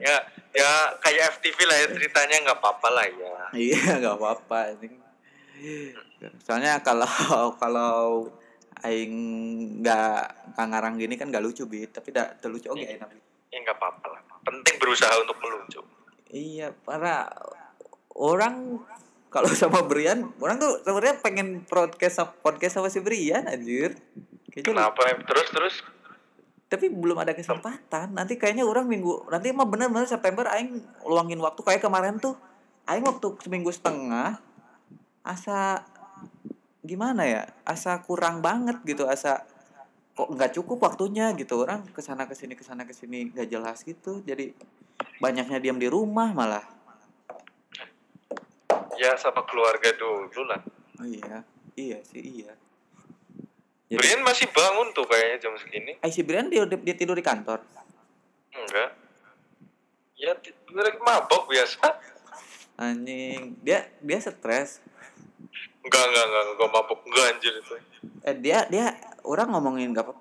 Ya, 0.00 0.16
ya 0.56 0.96
kayak 1.04 1.36
FTV 1.36 1.58
lah 1.68 1.76
ya 1.76 1.86
ceritanya 1.92 2.36
nggak 2.48 2.58
apa-apa 2.62 2.88
lah 2.88 3.04
ya. 3.04 3.36
iya, 3.68 4.00
nggak 4.00 4.16
apa-apa. 4.16 4.80
Soalnya 6.40 6.80
kalau 6.80 7.04
kalau 7.60 8.32
aing 8.80 9.12
nggak 9.84 10.56
ngarang 10.56 10.96
gini 10.96 11.20
kan 11.20 11.28
nggak 11.28 11.44
lucu 11.44 11.68
bit, 11.68 11.92
tapi 11.92 12.16
tidak 12.16 12.40
terlucu 12.40 12.72
oke 12.72 12.80
enak. 12.80 13.12
Ya 13.50 13.58
nggak 13.60 13.76
apa-apa 13.76 14.06
lah. 14.10 14.22
Penting 14.46 14.78
berusaha 14.78 15.10
untuk 15.20 15.36
melucu. 15.42 15.80
Iya, 16.30 16.70
para 16.86 17.26
orang 18.14 18.78
kalau 19.30 19.50
sama 19.54 19.82
Brian, 19.86 20.30
orang 20.38 20.58
tuh 20.58 20.82
sebenarnya 20.82 21.18
pengen 21.22 21.62
podcast 21.66 22.22
podcast 22.42 22.78
sama 22.78 22.90
si 22.90 23.02
Brian 23.02 23.46
anjir. 23.46 23.98
Kayaknya 24.50 24.90
Kenapa? 24.90 25.00
Terus 25.26 25.48
terus. 25.50 25.76
tapi 26.70 26.86
belum 26.86 27.18
ada 27.18 27.34
kesempatan 27.34 28.14
nanti 28.14 28.38
kayaknya 28.38 28.62
orang 28.62 28.86
minggu 28.86 29.26
nanti 29.26 29.50
mah 29.50 29.66
bener-bener 29.66 30.06
September 30.06 30.46
aing 30.54 30.78
luangin 31.02 31.42
waktu 31.42 31.66
kayak 31.66 31.82
kemarin 31.82 32.22
tuh 32.22 32.38
aing 32.86 33.02
waktu 33.02 33.26
seminggu 33.42 33.74
setengah 33.74 34.38
asa 35.26 35.82
gimana 36.86 37.26
ya 37.26 37.42
asa 37.66 37.98
kurang 38.06 38.38
banget 38.38 38.78
gitu 38.86 39.10
asa 39.10 39.49
kok 40.20 40.36
nggak 40.36 40.52
cukup 40.60 40.78
waktunya 40.84 41.32
gitu. 41.32 41.64
Orang 41.64 41.88
ke 41.88 42.04
sana 42.04 42.28
ke 42.28 42.36
sini 42.36 42.52
ke 42.52 42.60
sana 42.60 42.84
ke 42.84 42.92
sini 42.92 43.32
nggak 43.32 43.48
jelas 43.48 43.80
gitu. 43.80 44.20
Jadi 44.20 44.52
banyaknya 45.16 45.56
diam 45.56 45.80
di 45.80 45.88
rumah 45.88 46.36
malah. 46.36 46.60
Ya 49.00 49.16
sama 49.16 49.48
keluarga 49.48 49.96
dulu 49.96 50.44
lah. 50.44 50.60
Oh 51.00 51.08
iya 51.08 51.40
iya 51.72 52.04
sih 52.04 52.20
iya. 52.20 52.52
Brian 53.90 54.20
masih 54.20 54.46
bangun 54.52 54.92
tuh 54.92 55.08
kayaknya 55.08 55.48
jam 55.48 55.56
segini. 55.56 55.96
Eh 56.04 56.12
si 56.12 56.20
Brian 56.20 56.52
dia, 56.52 56.68
dia 56.68 56.94
tidur 56.94 57.16
di 57.16 57.24
kantor. 57.24 57.64
Enggak. 58.52 58.92
Ya 60.20 60.36
lagi 60.36 61.00
mabok 61.00 61.48
biasa. 61.48 61.96
Anjing. 62.76 63.56
Dia 63.64 63.88
dia 64.04 64.18
stres 64.20 64.84
enggak 65.80 66.04
enggak 66.06 66.24
enggak 66.28 66.44
enggak 66.52 66.68
mabok 66.70 67.00
enggak 67.08 67.24
anjir 67.32 67.52
itu. 67.56 67.74
Eh 68.24 68.34
dia 68.36 68.58
dia 68.68 68.96
orang 69.24 69.52
ngomongin 69.52 69.92
gak 69.92 70.08
apa 70.08 70.14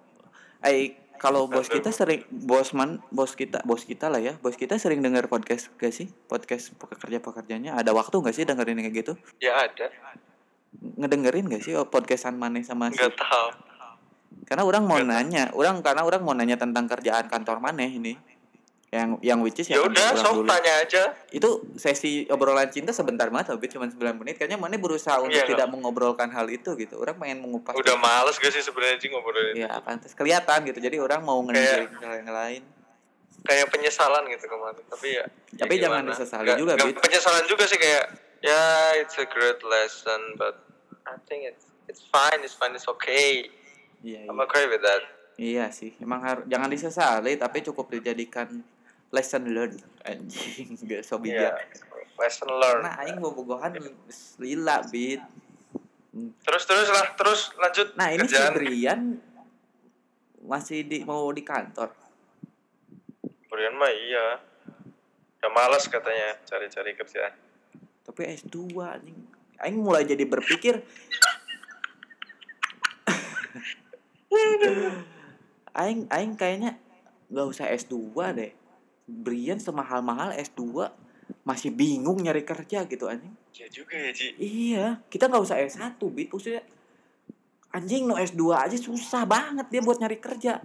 eh 0.68 0.96
kalau 1.20 1.48
bos 1.48 1.68
kita 1.68 1.92
sering 1.92 2.24
bos 2.32 2.72
man 2.72 3.04
bos 3.12 3.36
kita 3.36 3.60
bos 3.68 3.84
kita 3.84 4.08
lah 4.08 4.20
ya. 4.20 4.40
Bos 4.40 4.56
kita 4.56 4.80
sering 4.80 5.04
dengar 5.04 5.28
podcast 5.28 5.68
gak 5.76 5.92
sih? 5.92 6.08
Podcast 6.28 6.72
pekerja 6.76 7.20
pekerjanya 7.20 7.76
ada 7.76 7.92
waktu 7.92 8.16
gak 8.20 8.36
sih 8.36 8.48
dengerin 8.48 8.80
kayak 8.80 8.96
gitu? 9.04 9.14
Ya 9.40 9.68
ada. 9.68 9.92
Ngedengerin 10.96 11.52
gak 11.52 11.64
sih 11.64 11.76
podcastan 11.88 12.40
Maneh 12.40 12.64
sama 12.64 12.88
si 12.88 13.00
enggak 13.00 13.20
tahu. 13.20 13.50
Karena 14.48 14.64
orang 14.64 14.84
mau 14.88 14.96
Nggak 14.96 15.06
tahu. 15.06 15.14
nanya 15.14 15.44
orang 15.54 15.76
karena 15.84 16.02
orang 16.08 16.22
mau 16.24 16.34
nanya 16.34 16.56
tentang 16.56 16.88
kerjaan 16.88 17.28
kantor 17.28 17.60
Maneh 17.60 17.92
ini 17.92 18.16
yang 18.90 19.22
yang 19.22 19.38
which 19.46 19.62
is 19.62 19.70
ya 19.70 19.78
yang 19.78 19.94
udah 19.94 20.18
sok 20.18 20.42
dulu. 20.42 20.50
tanya 20.50 20.74
aja. 20.82 21.04
Itu 21.30 21.62
sesi 21.78 22.26
obrolan 22.26 22.74
cinta 22.74 22.90
sebentar 22.90 23.30
banget 23.30 23.54
tapi 23.54 23.70
cuma 23.70 23.86
9 23.86 24.02
menit. 24.18 24.42
Kayaknya 24.42 24.58
Maneh 24.58 24.82
berusaha 24.82 25.22
untuk 25.22 25.38
Iya, 25.38 25.46
tidak 25.46 25.70
mengobrolkan 25.70 26.34
hal 26.34 26.50
itu 26.50 26.74
gitu. 26.74 26.98
Orang 26.98 27.22
pengen 27.22 27.46
mengupas 27.46 27.78
udah 27.78 27.96
males 28.02 28.42
gak 28.42 28.50
sih 28.50 28.66
sebenarnya 28.66 28.98
sih 28.98 29.14
ngobrolin? 29.14 29.54
Ya 29.54 29.78
pantas. 29.86 30.18
Kelihatan 30.18 30.66
gitu. 30.66 30.82
Jadi 30.82 30.98
orang 30.98 31.22
mau 31.22 31.38
ngedengerin 31.46 31.94
hal 32.02 32.14
yang 32.26 32.34
lain. 32.34 32.62
Kayak 33.46 33.70
penyesalan 33.70 34.26
gitu 34.26 34.46
kemarin. 34.50 34.84
Tapi 34.90 35.08
ya 35.22 35.26
Tapi 35.62 35.74
ya 35.78 35.82
jangan 35.86 36.02
disesali 36.10 36.50
juga, 36.58 36.74
Bit. 36.82 36.98
penyesalan 36.98 37.46
juga 37.46 37.64
sih 37.70 37.78
kayak 37.78 38.06
ya 38.42 38.64
it's 38.98 39.16
a 39.22 39.28
great 39.30 39.62
lesson 39.62 40.34
but 40.40 40.66
I 41.06 41.22
think 41.30 41.46
it's 41.46 41.70
it's 41.86 42.02
fine 42.10 42.42
it's 42.42 42.58
fine 42.58 42.74
it's 42.74 42.90
okay. 42.90 43.54
Iya 44.02 44.26
I'm 44.26 44.34
iya, 44.34 44.50
okay 44.50 44.64
with 44.66 44.82
that. 44.82 45.04
Iya 45.38 45.66
sih. 45.70 45.94
Emang 46.02 46.26
harus 46.26 46.50
jangan 46.50 46.74
disesali 46.74 47.38
tapi 47.38 47.62
cukup 47.62 47.94
dijadikan 47.94 48.50
lesson 49.10 49.44
learned. 49.50 49.82
Anjing 50.06 50.78
gak 50.90 51.02
so 51.06 51.18
bijak. 51.20 51.54
Lesson 52.18 52.50
learned. 52.50 52.86
Nah 52.86 52.96
aing 53.04 53.18
mau 53.22 53.34
bogohan 53.34 53.76
lila 54.42 54.82
bit. 54.90 55.22
Terus 56.46 56.64
terus 56.66 56.90
lah 56.90 57.14
terus 57.16 57.54
lanjut. 57.58 57.94
Nah 57.98 58.10
ini 58.14 58.26
si 58.26 58.34
kerjaan. 58.36 58.54
Brian 58.58 59.02
masih 60.46 60.82
di 60.86 61.06
mau 61.06 61.30
di 61.34 61.44
kantor. 61.46 61.94
Brian 63.50 63.76
mah 63.78 63.92
iya. 63.94 64.40
Ya 65.40 65.48
malas 65.48 65.88
katanya 65.88 66.36
cari-cari 66.44 66.92
kerjaan. 67.00 67.32
Tapi 68.04 68.22
S2 68.36 68.58
anjing. 68.84 69.20
Aing 69.60 69.80
mulai 69.80 70.04
jadi 70.04 70.24
berpikir. 70.28 70.80
Aing 75.80 76.12
aing 76.12 76.36
kayaknya 76.36 76.76
nggak 77.30 77.46
usah 77.46 77.70
S2 77.72 77.96
deh 78.36 78.59
Brian 79.10 79.58
semahal-mahal 79.58 80.38
S2 80.38 80.94
masih 81.42 81.74
bingung 81.74 82.22
nyari 82.22 82.46
kerja 82.46 82.86
gitu 82.86 83.10
anjing. 83.10 83.34
Ya 83.58 83.66
juga 83.70 83.98
ya 83.98 84.12
Ji. 84.14 84.38
Iya 84.38 84.86
kita 85.10 85.26
nggak 85.26 85.44
usah 85.44 85.58
S1 85.58 85.98
bit 86.14 86.30
maksudnya 86.30 86.62
anjing 87.74 88.06
no 88.06 88.18
S2 88.18 88.42
aja 88.54 88.78
susah 88.78 89.26
banget 89.26 89.66
dia 89.74 89.82
buat 89.82 89.98
nyari 89.98 90.18
kerja. 90.22 90.62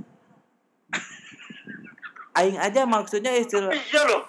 Aing 2.38 2.60
aja 2.60 2.84
maksudnya 2.84 3.32
istilah 3.32 3.72
iya 3.72 4.02
loh. 4.04 4.22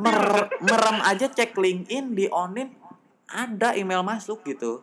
Mer 0.00 0.50
merem 0.64 0.98
aja 1.04 1.28
cek 1.28 1.52
LinkedIn 1.52 2.16
di 2.16 2.26
onin 2.32 2.72
ada 3.28 3.76
email 3.76 4.00
masuk 4.00 4.40
gitu. 4.48 4.80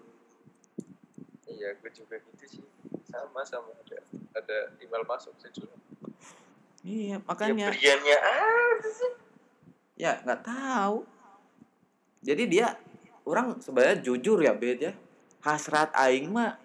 Iya 1.49 1.73
gue 1.81 1.91
juga 1.91 2.21
gitu 2.21 2.45
sih. 2.59 2.65
Sama 3.09 3.41
sama. 3.45 3.73
Ada 3.83 3.97
ada 4.37 4.57
email 4.81 5.05
masuk 5.05 5.33
sih 5.41 5.49
iya 6.83 7.15
ya 7.15 7.17
makanya. 7.23 7.71
Briannya 7.71 8.17
ada 8.19 8.89
sih? 8.91 9.11
Ya 9.97 10.19
nggak 10.21 10.43
tahu. 10.43 11.07
Jadi 12.23 12.43
dia 12.47 12.75
orang 13.23 13.59
sebenarnya 13.63 14.03
jujur 14.03 14.39
ya 14.43 14.53
bed 14.55 14.79
ya. 14.79 14.93
Hasrat 15.43 15.95
aing 15.95 16.31
mah 16.31 16.59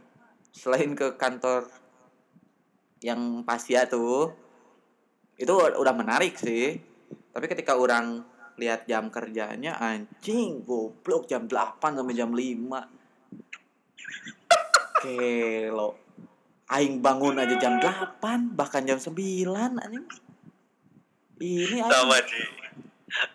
selain 0.55 0.95
ke 0.99 1.15
kantor 1.15 1.71
yang 2.99 3.47
pasia 3.47 3.87
tuh 3.87 4.35
itu 5.39 5.55
udah 5.55 5.95
menarik 5.95 6.35
sih. 6.35 6.79
Tapi 7.31 7.47
ketika 7.47 7.79
orang 7.79 8.27
lihat 8.59 8.91
jam 8.91 9.07
kerjanya 9.07 9.79
anjing 9.79 10.67
goblok 10.67 11.31
jam 11.31 11.47
8 11.47 11.79
sampai 11.79 12.11
jam 12.11 12.35
5 12.35 12.99
kelo 14.99 15.95
aing 16.71 17.01
bangun 17.01 17.37
aja 17.37 17.57
jam 17.57 17.77
8 17.77 18.21
bahkan 18.53 18.83
jam 18.83 18.97
9 18.97 19.15
anjing. 19.75 20.05
Ini 21.39 21.79
aing 21.79 21.87
sama 21.87 22.19
Ji 22.21 22.43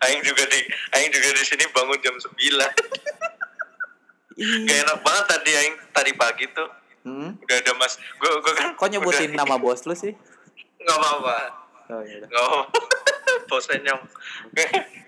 Aing 0.00 0.22
juga 0.22 0.46
di 0.46 0.60
Aing 0.92 1.10
juga 1.10 1.28
di 1.30 1.42
sini 1.42 1.64
bangun 1.68 1.98
jam 1.98 2.14
9 2.14 2.30
Iya. 4.34 4.66
Gak 4.66 4.78
enak 4.80 4.98
banget 5.00 5.24
tadi 5.28 5.50
Aing. 5.52 5.74
Tadi 5.90 6.10
pagi 6.12 6.46
tuh. 6.48 6.68
Hmm? 7.04 7.36
udah 7.36 7.56
ada 7.60 7.72
mas 7.76 8.00
gue 8.00 8.30
gue 8.40 8.54
kan 8.54 8.72
Kok 8.72 8.88
nyebutin 8.88 9.30
nama 9.30 9.60
bos 9.60 9.84
lu 9.84 9.92
sih? 9.92 10.16
nggak 10.80 10.96
apa 10.96 11.08
apa 11.12 11.34
Oh 11.90 12.00
iya 12.00 12.16
udah. 12.16 12.28
nggak 12.32 12.44
apa 12.46 12.60
bosnya 13.44 13.76
nyong 13.82 14.00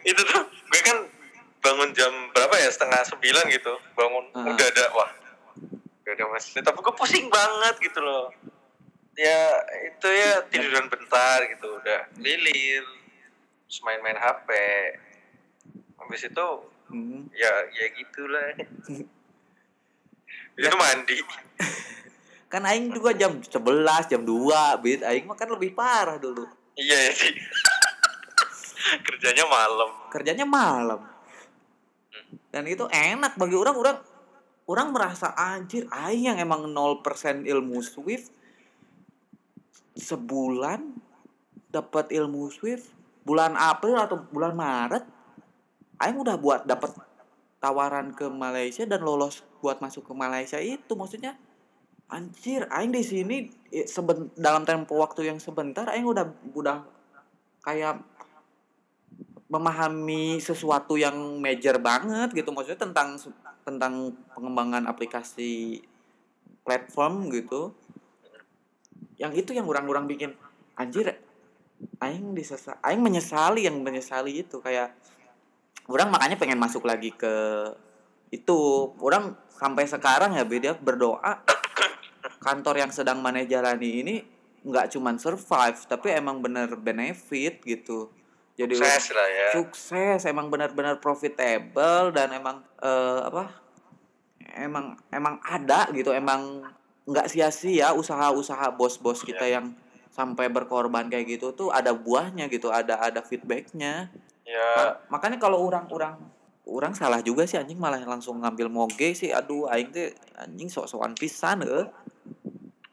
itu 0.04 0.20
tuh 0.20 0.42
gue 0.44 0.80
kan 0.82 1.08
bangun 1.58 1.88
jam 1.90 2.12
berapa 2.30 2.52
ya? 2.54 2.68
Setengah 2.68 3.00
sembilan 3.02 3.44
gitu 3.48 3.72
bangun. 3.92 4.24
Ah. 4.30 4.44
udah 4.46 4.66
ada 4.68 4.84
wah 4.92 5.08
udah 6.06 6.14
ada 6.14 6.24
mas. 6.30 6.46
Tapi 6.54 6.78
gue 6.78 6.94
pusing 6.94 7.26
banget 7.26 7.74
gitu 7.82 7.98
loh. 7.98 8.30
Ya 9.18 9.58
itu 9.90 10.06
ya 10.06 10.46
tiduran 10.46 10.86
bentar 10.86 11.42
gitu 11.50 11.66
udah 11.82 12.06
lilir 12.22 12.86
terus 13.66 13.82
main-main 13.82 14.14
HP 14.14 14.48
habis 15.98 16.22
itu 16.30 16.46
Hmm. 16.86 17.26
ya 17.34 17.50
ya 17.74 17.86
gitulah. 17.98 18.54
Itu 20.54 20.76
mandi. 20.78 21.18
Kan 22.46 22.62
aing 22.62 22.94
juga 22.94 23.10
jam 23.10 23.42
11, 23.42 24.06
jam 24.06 24.22
2, 24.22 24.78
bit. 24.78 25.02
Aing 25.02 25.26
mah 25.26 25.34
kan 25.34 25.50
lebih 25.50 25.74
parah 25.74 26.14
dulu. 26.14 26.46
iya 26.78 27.10
ya 27.10 27.12
sih. 27.12 27.34
Kerjanya 29.10 29.50
malam. 29.50 29.90
Kerjanya 30.14 30.46
malam. 30.46 31.02
Dan 32.54 32.70
itu 32.70 32.86
enak 32.86 33.34
bagi 33.34 33.58
orang 33.58 33.74
orang 33.74 33.96
orang 34.66 34.90
merasa 34.90 35.32
anjir 35.34 35.86
aing 35.90 36.34
yang 36.34 36.38
emang 36.42 36.66
0% 36.70 37.46
ilmu 37.46 37.78
Swift 37.82 38.34
sebulan 39.96 40.92
dapat 41.72 42.12
ilmu 42.12 42.52
Swift 42.52 42.92
bulan 43.26 43.56
April 43.58 43.96
atau 43.98 44.22
bulan 44.30 44.54
Maret 44.54 45.04
aing 46.02 46.18
udah 46.20 46.36
buat 46.36 46.68
dapat 46.68 46.92
tawaran 47.62 48.12
ke 48.12 48.28
Malaysia 48.28 48.84
dan 48.84 49.02
lolos 49.02 49.42
buat 49.64 49.80
masuk 49.80 50.06
ke 50.06 50.14
Malaysia 50.14 50.60
itu. 50.60 50.92
Maksudnya 50.92 51.34
anjir 52.06 52.68
aing 52.70 52.94
di 52.94 53.02
sini 53.02 53.36
seben, 53.88 54.30
dalam 54.36 54.62
tempo 54.62 54.94
waktu 55.00 55.26
yang 55.26 55.42
sebentar 55.42 55.88
aing 55.90 56.06
udah 56.06 56.26
udah 56.54 56.86
kayak 57.64 57.98
memahami 59.50 60.38
sesuatu 60.38 60.94
yang 60.94 61.16
major 61.42 61.80
banget 61.82 62.34
gitu. 62.34 62.54
Maksudnya 62.54 62.78
tentang 62.86 63.18
tentang 63.66 64.14
pengembangan 64.38 64.86
aplikasi 64.86 65.82
platform 66.62 67.26
gitu 67.34 67.74
yang 69.18 69.34
itu 69.34 69.50
yang 69.50 69.66
orang-orang 69.66 70.06
bikin 70.06 70.30
anjir 70.78 71.18
aing 72.00 72.32
disesa 72.32 72.78
aing 72.84 73.02
menyesali 73.02 73.66
yang 73.66 73.82
menyesali 73.82 74.44
itu 74.44 74.62
kayak 74.62 74.94
orang 75.90 76.08
makanya 76.12 76.36
pengen 76.38 76.60
masuk 76.60 76.84
lagi 76.84 77.12
ke 77.14 77.34
itu. 78.34 78.90
Orang 78.98 79.38
sampai 79.48 79.86
sekarang 79.88 80.36
ya 80.36 80.44
beda 80.44 80.76
berdoa 80.76 81.40
kantor 82.46 82.86
yang 82.86 82.92
sedang 82.92 83.22
mana 83.22 83.46
jalani 83.46 83.90
ini 84.04 84.14
nggak 84.66 84.98
cuman 84.98 85.16
survive 85.16 85.78
tapi 85.86 86.10
emang 86.10 86.42
bener 86.42 86.74
benefit 86.74 87.62
gitu 87.62 88.10
jadi 88.56 88.72
sukses 88.72 89.12
lah 89.12 89.28
ya. 89.28 89.48
sukses 89.52 90.20
emang 90.24 90.48
benar-benar 90.48 90.96
profitable 90.98 92.10
dan 92.16 92.32
emang 92.32 92.64
eh, 92.80 93.20
apa 93.28 93.52
emang 94.56 94.96
emang 95.12 95.36
ada 95.44 95.92
gitu 95.92 96.10
emang 96.16 96.64
nggak 97.06 97.28
sia-sia 97.30 97.94
usaha-usaha 97.94 98.74
bos-bos 98.74 99.22
kita 99.22 99.46
yang 99.46 99.76
sampai 100.10 100.48
berkorban 100.48 101.06
kayak 101.12 101.38
gitu 101.38 101.52
tuh 101.52 101.68
ada 101.68 101.92
buahnya 101.92 102.48
gitu 102.48 102.72
ada 102.72 102.96
ada 102.96 103.20
feedbacknya. 103.20 104.08
Ya 104.48 104.68
Ma- 104.74 104.96
makanya 105.18 105.36
kalau 105.36 105.60
orang-orang 105.60 106.16
orang 106.66 106.96
salah 106.96 107.20
juga 107.22 107.46
sih 107.46 107.60
anjing 107.60 107.78
malah 107.78 108.00
langsung 108.02 108.42
ngambil 108.42 108.72
moge 108.72 109.14
sih 109.14 109.30
aduh 109.30 109.70
aing 109.70 109.92
teh 109.92 110.16
anjing 110.40 110.72
sok-sokan 110.72 111.12
pisan 111.14 111.62
eh. 111.62 111.86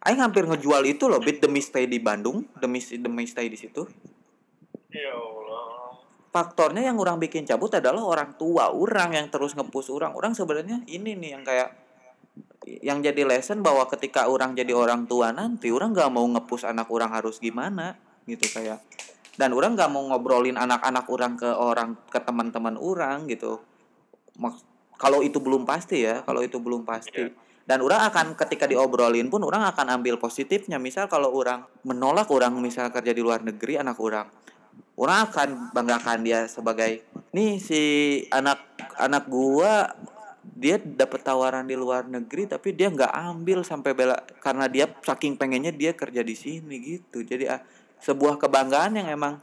Aing 0.03 0.19
hampir 0.19 0.43
ngejual 0.43 0.83
itu 0.83 1.07
loh 1.07 1.23
bit 1.23 1.39
demi 1.39 1.63
stay 1.63 1.87
di 1.87 1.95
Bandung 1.97 2.43
demi 2.59 2.83
demi 2.83 3.23
stay 3.23 3.47
di 3.47 3.55
situ. 3.55 3.87
Ya 4.91 5.15
Allah 5.15 5.42
faktornya 6.33 6.89
yang 6.89 6.97
orang 6.97 7.21
bikin 7.21 7.45
cabut 7.45 7.69
adalah 7.77 8.01
orang 8.01 8.33
tua 8.41 8.73
orang 8.73 9.13
yang 9.13 9.29
terus 9.29 9.53
ngepus 9.53 9.93
orang. 9.93 10.17
Orang 10.17 10.33
sebenarnya 10.33 10.81
ini 10.89 11.13
nih 11.13 11.37
yang 11.37 11.45
kayak 11.45 11.69
yang 12.81 13.05
jadi 13.05 13.21
lesson 13.21 13.61
bahwa 13.61 13.85
ketika 13.85 14.25
orang 14.25 14.57
jadi 14.57 14.73
orang 14.73 15.05
tua 15.05 15.29
nanti 15.29 15.69
orang 15.69 15.93
nggak 15.93 16.09
mau 16.09 16.25
ngepus 16.25 16.65
anak 16.65 16.89
orang 16.89 17.13
harus 17.13 17.37
gimana 17.37 17.93
gitu 18.25 18.49
kayak. 18.49 18.81
Dan 19.37 19.53
orang 19.53 19.77
nggak 19.77 19.89
mau 19.93 20.01
ngobrolin 20.09 20.57
anak-anak 20.57 21.05
orang 21.05 21.33
ke 21.37 21.49
orang 21.53 21.89
ke 22.09 22.17
teman-teman 22.17 22.81
orang 22.81 23.29
gitu. 23.29 23.61
Mak 24.41 24.57
kalau 24.97 25.21
itu 25.21 25.37
belum 25.37 25.69
pasti 25.69 26.01
ya 26.01 26.25
kalau 26.25 26.41
itu 26.41 26.57
belum 26.57 26.81
pasti. 26.81 27.29
Dan 27.63 27.79
orang 27.79 28.09
akan 28.09 28.35
ketika 28.35 28.65
diobrolin 28.65 29.29
pun 29.29 29.45
orang 29.45 29.69
akan 29.69 30.01
ambil 30.01 30.17
positifnya. 30.17 30.81
Misal 30.81 31.05
kalau 31.05 31.29
orang 31.29 31.63
menolak 31.85 32.25
orang 32.33 32.57
misal 32.57 32.89
kerja 32.89 33.13
di 33.13 33.21
luar 33.21 33.45
negeri 33.45 33.77
anak 33.77 34.01
orang 34.01 34.27
orang 34.97 35.19
akan 35.29 35.49
banggakan 35.73 36.21
dia 36.21 36.45
sebagai 36.45 37.01
nih 37.33 37.57
si 37.57 37.81
anak 38.29 38.61
anak 39.01 39.25
gua 39.25 39.89
dia 40.43 40.77
dapat 40.77 41.23
tawaran 41.23 41.65
di 41.65 41.73
luar 41.73 42.05
negeri 42.05 42.45
tapi 42.45 42.75
dia 42.75 42.91
nggak 42.91 43.09
ambil 43.09 43.63
sampai 43.63 43.95
bela 43.95 44.19
karena 44.43 44.67
dia 44.67 44.85
saking 45.01 45.39
pengennya 45.39 45.71
dia 45.71 45.95
kerja 45.95 46.21
di 46.21 46.35
sini 46.35 46.75
gitu. 46.83 47.23
Jadi 47.23 47.47
ah, 47.47 47.63
sebuah 48.03 48.37
kebanggaan 48.37 48.99
yang 48.99 49.07
emang 49.07 49.39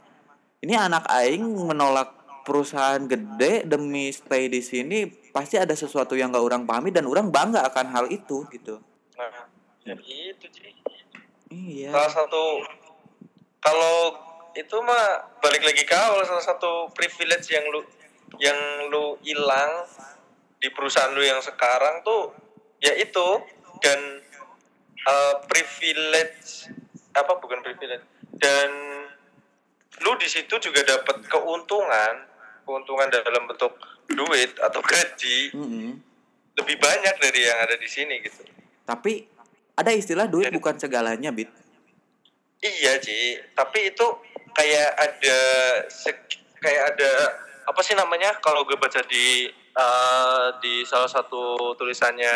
ini 0.61 0.77
anak 0.77 1.09
aing 1.09 1.41
menolak 1.41 2.21
perusahaan 2.45 3.01
gede 3.05 3.65
demi 3.65 4.13
stay 4.13 4.45
di 4.49 4.61
sini 4.61 5.09
pasti 5.33 5.57
ada 5.57 5.73
sesuatu 5.73 6.13
yang 6.13 6.33
gak 6.33 6.41
orang 6.41 6.63
pahami 6.65 6.93
dan 6.93 7.05
orang 7.09 7.33
bangga 7.33 7.65
akan 7.65 7.85
hal 7.89 8.05
itu 8.09 8.45
gitu. 8.53 8.77
Nah 9.17 9.49
ya 9.85 9.97
itu 9.97 10.47
sih. 10.53 10.73
Iya. 11.51 11.89
Salah 11.91 12.11
satu 12.13 12.43
kalau 13.61 14.15
itu 14.55 14.77
mah 14.83 15.37
balik 15.39 15.63
lagi 15.63 15.83
ke 15.87 15.95
awal 15.95 16.23
salah 16.27 16.43
satu 16.43 16.91
privilege 16.91 17.51
yang 17.51 17.65
lu 17.71 17.81
yang 18.39 18.57
lu 18.91 19.15
hilang 19.23 19.87
di 20.61 20.69
perusahaan 20.71 21.11
lu 21.11 21.23
yang 21.23 21.39
sekarang 21.39 22.03
tuh 22.03 22.35
ya 22.83 22.95
itu. 22.97 23.27
Dan 23.81 24.21
uh, 25.09 25.35
privilege 25.49 26.69
apa 27.17 27.33
bukan 27.41 27.59
privilege 27.65 28.05
dan 28.37 28.69
lu 30.01 30.13
di 30.17 30.27
situ 30.29 30.55
juga 30.61 30.81
dapat 30.85 31.25
keuntungan 31.27 32.29
keuntungan 32.63 33.09
dalam 33.11 33.49
bentuk 33.49 33.73
duit 34.07 34.55
atau 34.61 34.79
gaji 34.79 35.51
mm 35.51 35.65
-hmm. 35.65 35.91
lebih 36.61 36.77
banyak 36.77 37.15
dari 37.19 37.39
yang 37.41 37.59
ada 37.59 37.75
di 37.75 37.89
sini 37.89 38.21
gitu. 38.23 38.45
Tapi 38.85 39.27
ada 39.75 39.91
istilah 39.91 40.29
duit 40.29 40.49
Jadi- 40.49 40.57
bukan 40.57 40.75
segalanya 40.77 41.33
bit. 41.33 41.49
Iya 42.61 43.01
Ci, 43.01 43.41
tapi 43.57 43.89
itu 43.89 44.05
kayak 44.53 44.91
ada 44.97 45.39
kayak 46.61 46.83
ada 46.95 47.11
apa 47.67 47.81
sih 47.81 47.95
namanya 47.95 48.35
kalau 48.43 48.65
gue 48.67 48.75
baca 48.75 49.01
di 49.07 49.47
eh, 49.71 50.47
di 50.59 50.83
salah 50.83 51.07
satu 51.07 51.73
tulisannya 51.79 52.35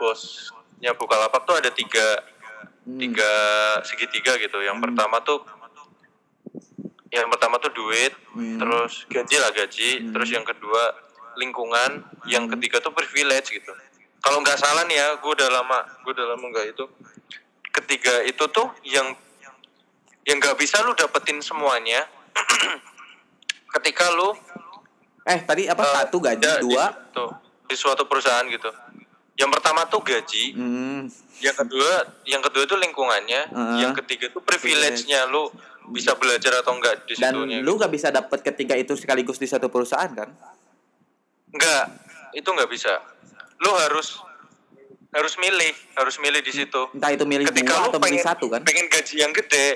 bosnya 0.00 0.96
Bukalapak 0.96 1.44
tuh 1.44 1.60
ada 1.60 1.68
tiga 1.68 2.36
Hmm. 2.86 3.02
tiga 3.02 3.32
segitiga 3.82 4.38
gitu. 4.38 4.62
Yang 4.62 4.78
Hmm. 4.78 4.84
pertama 4.86 5.18
tuh 5.26 5.42
yang 7.10 7.26
pertama 7.30 7.58
tuh 7.58 7.74
duit, 7.74 8.14
Hmm. 8.30 8.62
terus 8.62 9.02
gaji 9.10 9.36
lah 9.42 9.50
gaji, 9.50 9.90
Hmm. 10.06 10.12
terus 10.14 10.28
yang 10.30 10.46
kedua 10.46 10.94
lingkungan, 11.34 12.06
yang 12.30 12.46
Hmm. 12.46 12.52
ketiga 12.54 12.78
tuh 12.78 12.94
privilege 12.94 13.50
gitu. 13.50 13.74
Kalau 14.22 14.38
nggak 14.42 14.58
salah 14.58 14.86
nih 14.86 15.02
ya, 15.02 15.08
gue 15.18 15.32
udah 15.34 15.50
lama, 15.50 15.82
gue 16.02 16.12
udah 16.14 16.26
lama 16.34 16.44
nggak 16.50 16.66
itu. 16.78 16.84
Ketiga 17.74 18.22
itu 18.22 18.44
tuh 18.48 18.70
yang 18.86 19.18
yang 20.26 20.36
nggak 20.36 20.58
bisa 20.58 20.82
lu 20.82 20.92
dapetin 20.92 21.38
semuanya. 21.40 22.04
ketika 23.76 24.08
lu 24.12 24.32
eh 25.22 25.40
tadi 25.42 25.66
apa 25.66 25.82
eh, 25.82 25.92
satu 26.00 26.16
gaji 26.18 26.38
di 26.40 26.62
dua 26.62 26.84
suatu- 27.10 27.34
di 27.66 27.74
suatu 27.74 28.02
perusahaan 28.06 28.46
gitu. 28.46 28.70
Yang 29.36 29.50
pertama 29.52 29.84
tuh 29.84 30.00
gaji, 30.00 30.56
hmm. 30.56 31.00
yang 31.42 31.52
kedua 31.52 31.92
yang 32.24 32.40
kedua 32.40 32.62
itu 32.64 32.72
lingkungannya, 32.72 33.40
Heeh. 33.46 33.76
yang 33.84 33.92
ketiga 33.94 34.30
tuh 34.30 34.40
privilege-nya 34.40 35.28
lu 35.28 35.50
bisa 35.90 36.16
belajar 36.16 36.62
atau 36.62 36.72
enggak 36.72 37.04
di 37.04 37.14
dan 37.14 37.30
situnya. 37.36 37.58
lu 37.60 37.76
gak 37.76 37.92
bisa 37.92 38.08
dapat 38.08 38.42
ketiga 38.42 38.74
itu 38.74 38.96
sekaligus 38.96 39.36
di 39.36 39.46
satu 39.46 39.68
perusahaan 39.68 40.08
kan 40.08 40.30
Enggak, 41.46 41.84
itu 42.32 42.48
nggak 42.48 42.66
bisa. 42.66 42.90
Lu 43.60 43.70
harus 43.72 44.18
harus 45.12 45.34
milih, 45.38 45.72
harus 45.94 46.16
milih 46.18 46.42
di 46.42 46.52
situ. 46.52 46.80
entah 46.92 47.08
itu 47.08 47.24
milih 47.24 47.46
Ketika 47.46 47.70
dua 47.70 47.78
lu 47.78 47.88
atau 47.88 48.00
milih 48.02 48.18
pengen, 48.18 48.24
satu 48.24 48.46
kan 48.50 48.60
pengen 48.64 48.86
gaji 48.88 49.14
yang 49.20 49.32
gede, 49.32 49.66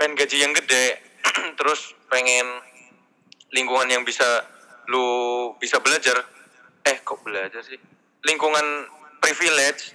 pengen 0.00 0.16
gaji 0.16 0.36
yang 0.40 0.56
gede, 0.56 0.96
terus 1.60 1.92
pengen 2.08 2.64
lingkungan 3.52 3.84
yang 3.92 4.00
bisa 4.00 4.24
lu 4.88 5.04
bisa 5.60 5.76
belajar. 5.84 6.16
Eh, 6.88 7.04
kok 7.04 7.20
belajar 7.20 7.60
sih? 7.60 7.76
Lingkungan 8.24 8.88
privilege. 9.20 9.92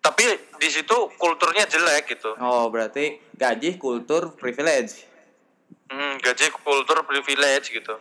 Tapi 0.00 0.24
di 0.56 0.68
situ 0.72 0.96
kulturnya 1.20 1.68
jelek 1.68 2.16
gitu. 2.16 2.32
oh 2.38 2.70
berarti 2.70 3.18
gaji 3.34 3.74
kultur 3.74 4.38
privilege 4.38 5.02
Hmm, 5.86 6.18
gaji 6.18 6.50
kultur 6.66 7.06
privilege 7.06 7.70
gitu. 7.70 7.94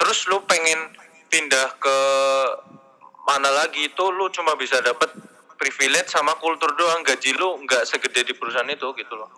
Terus 0.00 0.18
lu 0.32 0.40
pengen 0.48 0.96
pindah 1.28 1.76
ke 1.76 1.98
mana 3.28 3.50
lagi 3.52 3.92
itu 3.92 4.04
lu 4.08 4.32
cuma 4.32 4.56
bisa 4.56 4.80
dapat 4.80 5.12
privilege 5.60 6.08
sama 6.08 6.32
kultur 6.40 6.72
doang 6.76 7.04
gaji 7.04 7.36
lu 7.36 7.60
nggak 7.68 7.84
segede 7.84 8.24
di 8.24 8.32
perusahaan 8.32 8.68
itu 8.68 8.88
gitu 8.96 9.14
loh. 9.20 9.28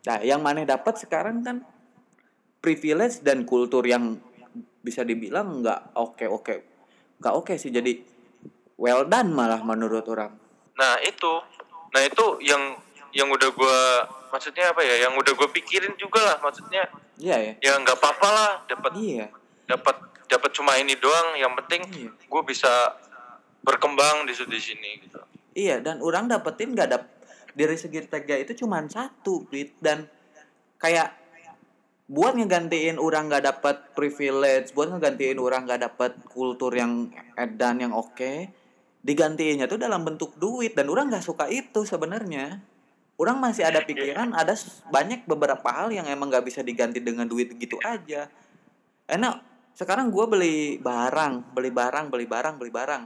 Nah, 0.00 0.18
yang 0.24 0.40
maneh 0.40 0.64
dapat 0.64 0.96
sekarang 0.96 1.44
kan 1.44 1.60
privilege 2.60 3.20
dan 3.20 3.44
kultur 3.44 3.84
yang 3.84 4.16
bisa 4.80 5.04
dibilang 5.04 5.60
nggak 5.60 5.92
oke 5.92 6.24
oke 6.24 6.54
nggak 7.20 7.34
oke 7.36 7.52
sih 7.60 7.68
jadi 7.68 8.00
well 8.80 9.04
done 9.04 9.36
malah 9.36 9.60
menurut 9.60 10.08
orang. 10.08 10.32
Nah 10.80 10.96
itu, 11.04 11.32
nah 11.92 12.00
itu 12.00 12.24
yang 12.40 12.80
yang 13.12 13.28
udah 13.28 13.52
gua 13.52 14.08
maksudnya 14.32 14.72
apa 14.72 14.80
ya? 14.80 15.04
Yang 15.04 15.20
udah 15.20 15.32
gue 15.36 15.48
pikirin 15.60 15.92
juga 16.00 16.24
lah 16.24 16.36
maksudnya 16.40 16.88
Iya 17.20 17.36
ya. 17.36 17.52
ya 17.60 17.72
nggak 17.76 18.00
apa-apa 18.00 18.28
lah 18.32 18.50
dapat 18.64 18.92
Iya. 18.96 19.26
dapat 19.68 19.96
dapat 20.32 20.50
cuma 20.56 20.80
ini 20.80 20.96
doang. 20.96 21.36
Yang 21.36 21.52
penting 21.60 21.82
Iya. 21.92 22.10
gue 22.16 22.42
bisa 22.48 22.72
berkembang 23.60 24.24
di 24.24 24.32
di 24.32 24.60
sini 24.62 24.90
gitu. 25.04 25.20
Iya 25.52 25.84
dan 25.84 26.00
orang 26.00 26.24
dapetin 26.32 26.72
nggak 26.72 26.88
dap 26.88 27.04
dari 27.60 27.76
segi 27.76 28.00
tega 28.08 28.36
itu 28.40 28.64
cuman 28.64 28.88
satu 28.88 29.44
bit 29.44 29.76
dan 29.84 30.08
kayak 30.80 31.20
buat 32.10 32.34
ngegantiin 32.34 32.98
orang 32.98 33.30
nggak 33.30 33.44
dapat 33.46 33.76
privilege, 33.94 34.74
buat 34.74 34.90
ngegantiin 34.90 35.38
orang 35.38 35.62
nggak 35.62 35.80
dapat 35.86 36.12
kultur 36.26 36.74
yang 36.74 37.06
edan 37.38 37.78
yang 37.78 37.92
oke, 37.94 38.50
digantiinnya 39.06 39.70
tuh 39.70 39.78
dalam 39.78 40.02
bentuk 40.02 40.34
duit 40.34 40.74
dan 40.74 40.90
orang 40.90 41.06
nggak 41.06 41.22
suka 41.22 41.46
itu 41.46 41.86
sebenarnya. 41.86 42.66
Orang 43.20 43.36
masih 43.38 43.68
ada 43.68 43.84
pikiran 43.84 44.32
ada 44.32 44.56
banyak 44.88 45.28
beberapa 45.28 45.68
hal 45.70 45.92
yang 45.92 46.08
emang 46.08 46.32
nggak 46.32 46.50
bisa 46.50 46.64
diganti 46.64 46.98
dengan 46.98 47.28
duit 47.28 47.52
gitu 47.60 47.76
aja. 47.84 48.26
Enak 49.06 49.44
sekarang 49.76 50.10
gue 50.10 50.24
beli 50.26 50.56
barang, 50.82 51.54
beli 51.54 51.70
barang, 51.70 52.10
beli 52.10 52.26
barang, 52.26 52.54
beli 52.58 52.72
barang. 52.74 53.02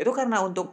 Itu 0.00 0.10
karena 0.16 0.40
untuk 0.40 0.72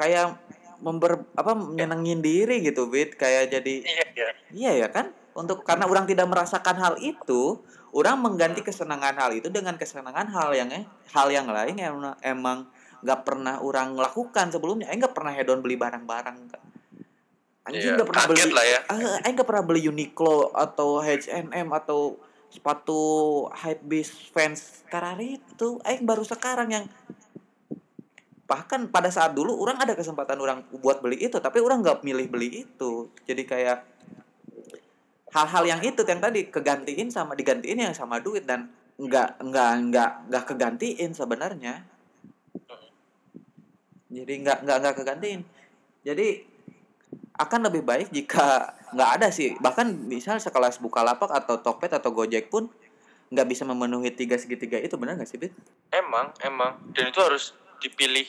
kayak 0.00 0.42
member 0.82 1.24
apa 1.32 1.54
menyenengin 1.54 2.18
diri 2.18 2.58
gitu, 2.60 2.90
Bit. 2.90 3.14
Kayak 3.14 3.54
jadi 3.54 3.74
Iya 3.80 4.04
iya. 4.10 4.28
Iya 4.50 4.72
ya 4.84 4.88
kan? 4.90 5.14
Untuk 5.32 5.62
karena 5.62 5.86
orang 5.86 6.04
tidak 6.04 6.28
merasakan 6.28 6.76
hal 6.76 6.94
itu, 6.98 7.62
orang 7.94 8.20
mengganti 8.20 8.60
kesenangan 8.60 9.16
hal 9.16 9.30
itu 9.32 9.48
dengan 9.48 9.78
kesenangan 9.78 10.28
hal 10.28 10.52
yang 10.52 10.68
eh, 10.68 10.84
hal 11.14 11.30
yang 11.30 11.46
lain 11.46 11.78
yang 11.78 11.94
emang- 12.20 12.68
nggak 13.02 13.20
pernah 13.22 13.58
orang 13.58 13.94
lakukan 13.94 14.50
sebelumnya. 14.50 14.90
Eh 14.90 14.98
nggak 14.98 15.10
pernah 15.10 15.32
hedon 15.32 15.58
beli 15.58 15.74
barang-barang. 15.74 16.36
Anjing 17.62 17.78
Iya, 17.78 17.94
nggak 17.94 18.08
pernah 18.10 18.24
kaget 18.26 18.46
beli. 18.50 18.56
lah 18.58 18.66
ya. 18.66 18.78
Ah, 18.90 19.16
eh 19.22 19.30
nggak 19.30 19.46
pernah 19.46 19.64
beli 19.64 19.80
Uniqlo 19.86 20.50
atau 20.50 20.98
H&M 20.98 21.68
atau 21.72 22.18
sepatu 22.46 23.00
hypebeast 23.48 24.30
fans 24.30 24.84
karena 24.86 25.16
itu. 25.18 25.78
Eh 25.82 25.98
baru 25.98 26.22
sekarang 26.22 26.68
yang 26.68 26.84
bahkan 28.52 28.84
pada 28.92 29.08
saat 29.08 29.32
dulu 29.32 29.56
orang 29.64 29.80
ada 29.80 29.96
kesempatan 29.96 30.36
orang 30.36 30.68
buat 30.84 31.00
beli 31.00 31.24
itu 31.24 31.40
tapi 31.40 31.56
orang 31.64 31.80
nggak 31.80 32.04
milih 32.04 32.28
beli 32.28 32.68
itu 32.68 33.08
jadi 33.24 33.48
kayak 33.48 33.78
hal-hal 35.32 35.64
yang 35.64 35.80
itu 35.80 36.04
yang 36.04 36.20
tadi 36.20 36.52
kegantiin 36.52 37.08
sama 37.08 37.32
digantiin 37.32 37.80
yang 37.80 37.96
sama 37.96 38.20
duit 38.20 38.44
dan 38.44 38.68
nggak 39.00 39.40
nggak 39.40 39.72
nggak 39.88 40.10
nggak 40.28 40.44
kegantiin 40.44 41.16
sebenarnya 41.16 41.80
jadi 44.12 44.32
nggak 44.44 44.58
nggak 44.68 44.78
nggak 44.84 44.94
kegantiin 45.00 45.40
jadi 46.04 46.44
akan 47.40 47.72
lebih 47.72 47.80
baik 47.88 48.12
jika 48.12 48.76
nggak 48.92 49.10
ada 49.16 49.32
sih 49.32 49.56
bahkan 49.64 49.88
misal 49.88 50.36
sekelas 50.36 50.76
Bukalapak 50.76 51.32
atau 51.32 51.56
Tokped 51.56 51.88
atau 51.88 52.12
Gojek 52.12 52.52
pun 52.52 52.68
nggak 53.32 53.48
bisa 53.48 53.64
memenuhi 53.64 54.12
tiga 54.12 54.36
segitiga 54.36 54.76
itu 54.76 54.92
benar 55.00 55.16
nggak 55.16 55.30
sih 55.32 55.40
Bit? 55.40 55.56
Emang, 55.88 56.36
emang. 56.44 56.76
Dan 56.92 57.08
itu 57.08 57.20
harus 57.24 57.56
dipilih, 57.80 58.28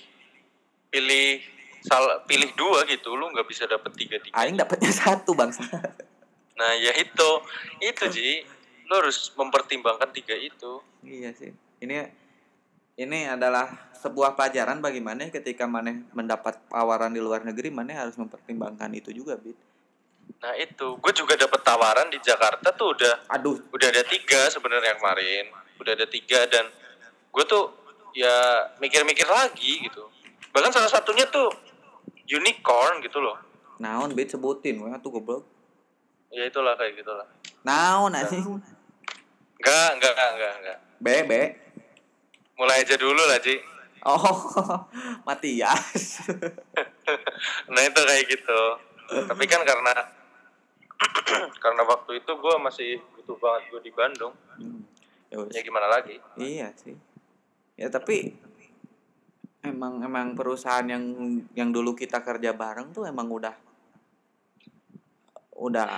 pilih 0.94 1.42
salah, 1.82 2.22
pilih 2.30 2.54
dua 2.54 2.86
gitu. 2.86 3.18
Lu 3.18 3.34
nggak 3.34 3.50
bisa 3.50 3.66
dapet 3.66 3.90
tiga 3.98 4.22
tiga. 4.22 4.38
Aing 4.38 4.54
dapatnya 4.54 4.94
satu 5.02 5.34
bangsa 5.34 5.66
Nah 6.54 6.72
ya 6.78 6.94
itu, 7.02 7.30
itu 7.82 8.04
Ji. 8.14 8.32
Lu 8.86 8.94
harus 9.02 9.34
mempertimbangkan 9.34 10.14
tiga 10.14 10.38
itu. 10.38 10.86
Iya 11.02 11.34
sih. 11.34 11.50
Ini 11.82 12.06
ini 12.94 13.26
adalah 13.26 13.90
sebuah 13.98 14.38
pelajaran 14.38 14.78
bagi 14.78 15.02
mana 15.02 15.34
ketika 15.34 15.66
mana 15.66 15.98
mendapat 16.14 16.62
tawaran 16.70 17.10
di 17.10 17.18
luar 17.18 17.42
negeri 17.42 17.74
mana 17.74 18.06
harus 18.06 18.14
mempertimbangkan 18.22 18.94
itu 18.94 19.10
juga 19.10 19.34
bit. 19.42 19.58
Nah 20.46 20.54
itu. 20.62 21.02
Gue 21.02 21.14
juga 21.18 21.34
dapat 21.34 21.58
tawaran 21.66 22.14
di 22.14 22.22
Jakarta 22.22 22.70
tuh 22.78 22.94
udah 22.94 23.34
aduh. 23.34 23.58
udah 23.74 23.88
ada 23.90 24.06
tiga 24.06 24.46
sebenarnya 24.54 24.94
kemarin. 25.02 25.50
Udah 25.82 25.98
ada 25.98 26.06
tiga 26.06 26.46
dan 26.46 26.70
gue 27.34 27.44
tuh 27.50 27.74
ya 28.14 28.70
mikir-mikir 28.78 29.26
lagi 29.26 29.90
gitu 29.90 30.13
bahkan 30.54 30.72
salah 30.72 30.88
satunya 30.88 31.26
tuh 31.28 31.50
unicorn 32.30 33.02
gitu 33.02 33.20
loh. 33.20 33.36
Naon 33.82 34.14
bit 34.14 34.32
sebutin. 34.32 34.80
Wah 34.80 34.96
tuh 35.02 35.20
goblok. 35.20 35.44
Ya 36.30 36.48
itulah 36.48 36.78
kayak 36.78 37.02
gitulah. 37.02 37.28
Naon 37.66 38.14
anjing. 38.14 38.62
Enggak 39.60 39.90
enggak 39.98 40.12
enggak 40.14 40.32
enggak 40.38 40.54
enggak 40.62 40.78
be 41.04 41.16
be. 41.28 41.42
Mulai 42.56 42.88
aja 42.88 42.96
dulu 42.96 43.20
lah 43.20 43.42
Ci 43.44 43.60
oh 44.08 44.24
Matias. 45.28 46.24
Nah 47.74 47.82
itu 47.84 48.00
kayak 48.00 48.26
gitu. 48.32 48.62
Tapi 49.28 49.44
kan 49.52 49.60
karena 49.68 49.92
karena 51.64 51.84
waktu 51.84 52.24
itu 52.24 52.32
gue 52.32 52.56
masih 52.64 52.92
butuh 53.20 53.36
banget 53.36 53.64
gue 53.68 53.82
di 53.84 53.92
Bandung. 53.92 54.32
Hmm, 54.56 54.88
ya 55.28 55.44
ya 55.52 55.60
gimana 55.60 55.92
lagi? 55.92 56.16
Iya 56.40 56.72
sih. 56.80 56.96
Ya 57.76 57.92
tapi 57.92 58.32
emang 59.64 60.04
emang 60.04 60.36
perusahaan 60.36 60.84
yang 60.84 61.04
yang 61.56 61.72
dulu 61.72 61.96
kita 61.96 62.20
kerja 62.20 62.52
bareng 62.52 62.92
tuh 62.92 63.08
emang 63.08 63.32
udah 63.32 63.56
udah 65.56 65.90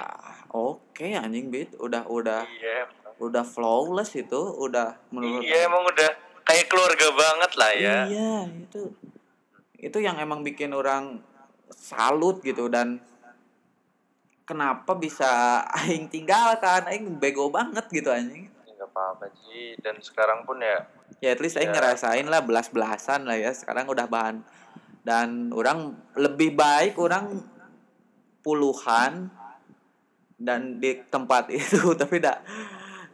oke 0.53 1.05
anjing 1.05 1.49
bit. 1.49 1.73
Udah 1.81 2.05
udah 2.05 2.45
iya 2.45 2.85
udah 3.17 3.43
flawless 3.47 4.13
itu 4.13 4.37
udah 4.37 4.99
menurut 5.09 5.43
iya 5.43 5.65
emang 5.65 5.87
udah 5.87 6.09
kayak 6.45 6.69
keluarga 6.69 7.07
banget 7.11 7.51
lah 7.57 7.71
ya. 7.73 7.97
Iya 8.05 8.33
itu 8.53 8.81
itu 9.81 9.97
yang 9.99 10.21
emang 10.21 10.45
bikin 10.45 10.71
orang 10.71 11.19
salut 11.73 12.41
gitu 12.45 12.69
dan 12.69 13.01
kenapa 14.45 14.93
bisa 14.93 15.59
aing 15.81 16.05
tinggalkan? 16.07 16.85
Aing 16.85 17.17
bego 17.17 17.49
banget 17.49 17.89
gitu 17.89 18.13
anjing 18.13 18.54
apa-apa 18.95 19.27
sih 19.43 19.75
dan 19.83 19.99
sekarang 19.99 20.47
pun 20.47 20.63
ya. 20.63 20.87
Ya 21.19 21.35
at 21.35 21.43
least 21.43 21.59
saya 21.59 21.67
Ya. 21.67 21.75
ngerasain 21.75 22.23
lah 22.31 22.39
belas-belasan 22.39 23.27
lah 23.27 23.35
ya. 23.35 23.51
Sekarang 23.51 23.91
udah 23.91 24.07
bahan 24.07 24.39
dan 25.03 25.51
orang 25.51 25.91
lebih 26.15 26.55
baik 26.55 26.95
orang 26.95 27.43
puluhan 28.39 29.27
dan 30.39 30.79
di 30.79 30.95
tempat 31.11 31.51
itu 31.59 31.91
tapi 31.99 32.23
dak 32.23 32.39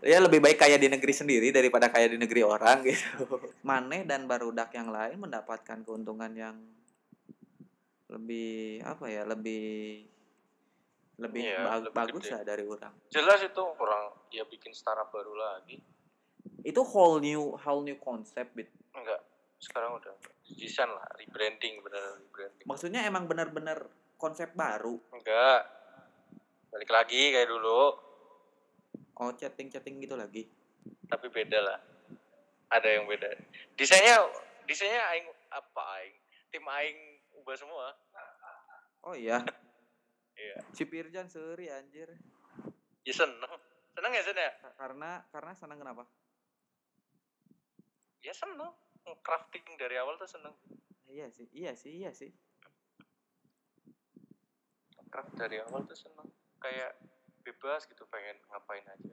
ya 0.01 0.17
lebih 0.17 0.41
baik 0.41 0.57
kayak 0.57 0.81
di 0.81 0.89
negeri 0.89 1.13
sendiri 1.13 1.47
daripada 1.49 1.89
kayak 1.89 2.13
di 2.13 2.17
negeri 2.21 2.41
orang 2.45 2.77
gitu. 2.89 3.25
Mane 3.65 4.05
dan 4.05 4.29
barudak 4.29 4.69
yang 4.77 4.93
lain 4.93 5.17
mendapatkan 5.17 5.81
keuntungan 5.81 6.29
yang 6.37 6.61
lebih 8.11 8.83
apa 8.83 9.07
ya 9.07 9.23
lebih 9.23 10.03
lebih 11.21 11.41
Iya, 11.45 11.57
ba- 11.61 11.77
lebih 11.79 11.93
bagus 11.93 12.23
gede. 12.25 12.33
lah 12.33 12.41
dari 12.43 12.63
orang. 12.65 12.93
Jelas 13.07 13.39
itu 13.39 13.61
orang 13.61 14.01
ya 14.27 14.43
bikin 14.43 14.73
startup 14.73 15.07
baru 15.07 15.31
lagi. 15.31 15.77
Itu 16.61 16.81
whole 16.83 17.21
new 17.21 17.53
whole 17.55 17.81
new 17.81 17.95
concept 17.95 18.53
Bit. 18.53 18.69
enggak 18.91 19.21
sekarang 19.57 19.93
udah 19.95 20.11
desain 20.51 20.89
lah 20.89 21.05
rebranding 21.15 21.79
beneran 21.79 22.17
rebranding. 22.19 22.65
Maksudnya 22.65 23.01
emang 23.03 23.23
benar-benar 23.23 23.85
konsep 24.15 24.51
baru? 24.51 24.97
Enggak. 25.11 25.61
Balik 26.67 26.89
lagi 26.89 27.29
kayak 27.29 27.47
dulu. 27.47 27.93
Oh 29.15 29.31
chatting 29.31 29.69
chatting 29.69 30.01
gitu 30.01 30.13
lagi? 30.13 30.49
Tapi 31.05 31.29
beda 31.29 31.61
lah. 31.61 31.79
Ada 32.67 32.87
yang 32.89 33.05
beda. 33.05 33.29
Desainnya 33.75 34.25
desainnya 34.65 35.03
aing 35.07 35.29
apa 35.47 35.81
aing? 35.95 36.15
Tim 36.49 36.65
aing 36.65 36.99
ubah 37.37 37.53
semua. 37.53 37.93
Oh 39.01 39.13
iya 39.13 39.41
Iya. 40.33 40.57
Cipirjan 40.71 41.27
seri 41.27 41.67
anjir. 41.67 42.09
Ya 43.01 43.13
seneng. 43.13 43.51
Seneng 43.91 44.11
ya 44.11 44.21
sen 44.21 44.35
ya? 44.35 44.51
Ka- 44.57 44.75
karena 44.77 45.23
karena 45.29 45.51
senang 45.51 45.77
kenapa? 45.77 46.03
Ya 48.21 48.31
seneng. 48.31 48.71
Crafting 49.19 49.65
dari 49.75 49.97
awal 49.97 50.15
tuh 50.15 50.29
seneng. 50.29 50.53
Iya 51.05 51.27
sih 51.27 51.49
iya 51.51 51.73
sih 51.73 51.91
iya 51.91 52.11
sih. 52.11 52.31
Craft 55.09 55.35
dari 55.35 55.59
awal 55.59 55.83
tuh 55.83 55.97
seneng. 55.97 56.27
Kayak 56.57 56.95
bebas 57.41 57.83
gitu 57.85 58.07
pengen 58.07 58.39
ngapain 58.47 58.85
aja. 58.85 59.11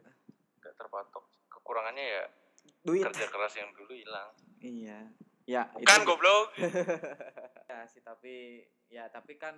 Nggak 0.60 0.74
terpatok. 0.76 1.24
Kekurangannya 1.48 2.04
ya 2.06 2.22
duit. 2.84 3.02
kerja 3.02 3.26
keras 3.26 3.54
yang 3.56 3.72
dulu 3.74 3.92
hilang. 3.92 4.30
Iya. 4.60 5.10
Ya 5.48 5.62
kan 5.82 6.04
itu- 6.04 6.06
goblok. 6.06 6.54
Ya 7.68 7.84
sih 7.84 8.00
tapi 8.00 8.64
ya 8.88 9.12
tapi 9.12 9.36
kan 9.36 9.52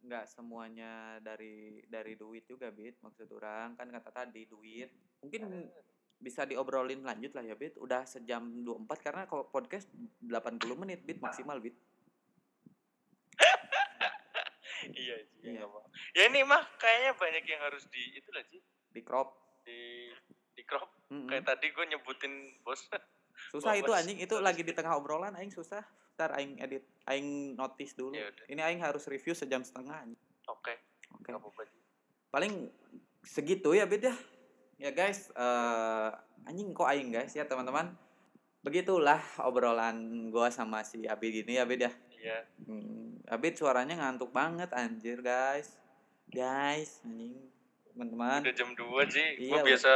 nggak 0.00 0.24
semuanya 0.32 1.20
dari 1.20 1.84
dari 1.84 2.16
duit 2.16 2.48
juga 2.48 2.72
bit 2.72 2.96
maksud 3.04 3.28
orang. 3.32 3.76
Kan 3.76 3.92
kata 3.92 4.10
tadi 4.10 4.48
duit. 4.48 4.88
Mungkin 5.20 5.68
bisa 6.20 6.44
diobrolin 6.44 7.00
lanjut 7.00 7.32
lah 7.32 7.44
ya 7.44 7.56
bit. 7.56 7.76
Udah 7.76 8.04
sejam 8.04 8.64
24 8.64 9.04
karena 9.04 9.22
kalau 9.24 9.48
podcast 9.48 9.88
80 10.24 10.60
menit 10.76 11.00
bit 11.04 11.20
maksimal 11.20 11.60
bit. 11.60 11.76
Iya 14.80 15.16
Ji, 15.28 15.44
Iya. 15.44 15.60
nggak 15.60 15.68
apa. 15.68 15.80
ya 16.16 16.22
ini 16.32 16.40
mah 16.42 16.62
kayaknya 16.80 17.12
banyak 17.14 17.44
yang 17.44 17.60
harus 17.68 17.84
di 17.92 18.16
itu 18.16 18.28
lah 18.32 18.42
Ji. 18.48 18.58
Di 18.90 19.00
crop. 19.04 19.28
Di 19.62 20.08
di 20.56 20.62
crop. 20.64 20.88
Mm-mm. 21.12 21.28
kayak 21.28 21.44
tadi 21.46 21.68
gue 21.70 21.84
nyebutin 21.84 22.32
bos. 22.64 22.88
Susah 23.52 23.76
itu 23.76 23.92
anjing. 23.92 24.18
Itu 24.20 24.40
lagi 24.40 24.64
di 24.64 24.72
tengah 24.72 24.96
obrolan 24.96 25.36
aing 25.36 25.52
susah 25.52 25.84
ntar 26.20 26.36
aing 26.36 26.60
edit 26.60 26.84
aing 27.08 27.56
notice 27.56 27.96
dulu. 27.96 28.12
Ya 28.12 28.28
udah. 28.28 28.44
ini 28.52 28.60
aing 28.60 28.84
harus 28.84 29.08
review 29.08 29.32
sejam 29.32 29.64
setengah 29.64 30.04
oke. 30.52 30.68
Oke. 31.16 31.32
Nggak 31.32 31.40
apa-apa 31.40 31.60
Ji. 31.64 31.80
paling 32.28 32.52
segitu 33.24 33.72
ya 33.72 33.88
bit 33.88 34.04
ya. 34.04 34.14
Ya 34.76 34.92
guys 34.92 35.32
eh 35.32 36.10
anjing 36.44 36.76
kok 36.76 36.84
aing 36.92 37.08
guys 37.08 37.32
ya 37.32 37.48
teman-teman. 37.48 37.96
Begitulah 38.60 39.24
obrolan 39.40 40.28
gua 40.28 40.52
sama 40.52 40.84
si 40.84 41.08
Abid 41.08 41.48
ini 41.48 41.56
ya 41.56 41.64
bid 41.64 41.88
ya. 41.88 41.92
Iya. 42.20 42.38
Hmm, 42.68 43.16
Abid 43.32 43.56
suaranya 43.56 43.96
ngantuk 43.96 44.28
banget 44.28 44.68
anjir 44.76 45.24
guys. 45.24 45.80
Guys 46.28 47.00
anjing 47.08 47.48
teman-teman. 47.96 48.44
Udah 48.44 48.52
jam 48.52 48.76
2 48.76 49.08
Ji. 49.08 49.24
Gue 49.48 49.56
Iya, 49.56 49.64
biasa 49.64 49.92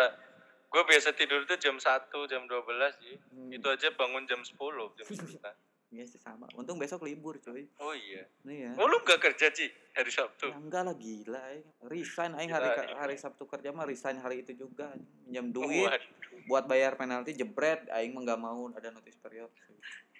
gue 0.72 0.82
biasa 0.88 1.08
tidur 1.12 1.44
tuh 1.44 1.60
jam 1.60 1.76
1 1.76 2.08
jam 2.32 2.42
12 2.48 3.04
Ji. 3.04 3.12
Hmm, 3.28 3.52
itu 3.52 3.66
aja 3.68 3.92
bangun 3.92 4.24
jam 4.24 4.40
10 4.40 4.56
jam 4.96 5.06
9 5.12 5.63
iya 5.94 6.04
sih 6.04 6.18
sama 6.18 6.50
untung 6.52 6.74
besok 6.74 7.06
libur 7.06 7.38
cuy 7.38 7.70
oh 7.78 7.94
iya 7.94 8.26
nih 8.42 8.66
ya 8.66 8.70
oh 8.74 8.90
lu 8.90 8.98
gak 9.00 9.22
kerja 9.22 9.46
Ci 9.48 9.70
hari 9.94 10.10
Sabtu 10.10 10.50
Ya 10.50 10.58
enggak 10.58 10.82
lah 10.82 10.94
gila 10.98 11.38
aing. 11.48 11.66
Resign 11.86 12.34
aing 12.34 12.50
Gila, 12.50 12.58
hari 12.58 12.68
iya. 12.82 12.98
hari 12.98 13.14
Sabtu 13.14 13.46
kerja 13.46 13.70
mah 13.70 13.86
resign 13.86 14.18
hari 14.18 14.42
itu 14.42 14.58
juga. 14.58 14.90
Minjam 15.22 15.54
duit 15.54 15.86
Waduh. 15.86 16.50
buat 16.50 16.66
bayar 16.66 16.98
penalti 16.98 17.30
jebret 17.30 17.86
aing 17.94 18.10
mah 18.10 18.26
enggak 18.26 18.40
mau 18.42 18.66
ada 18.74 18.90
notice 18.90 19.14
period. 19.16 19.46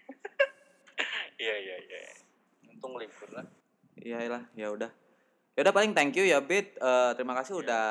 iya 1.42 1.55
iya 1.59 1.76
iya 1.80 1.98
untung 2.70 2.94
libur 2.94 3.26
lah 3.34 3.42
Iya 3.94 4.26
lah, 4.26 4.42
ya 4.55 4.68
udah. 4.70 4.90
Ya 5.55 5.60
udah 5.62 5.74
paling 5.74 5.90
thank 5.90 6.14
you 6.14 6.22
ya 6.22 6.38
Bit. 6.38 6.76
Eh, 6.76 7.10
terima 7.14 7.34
kasih 7.34 7.59
Iya. 7.59 7.62
udah 7.62 7.86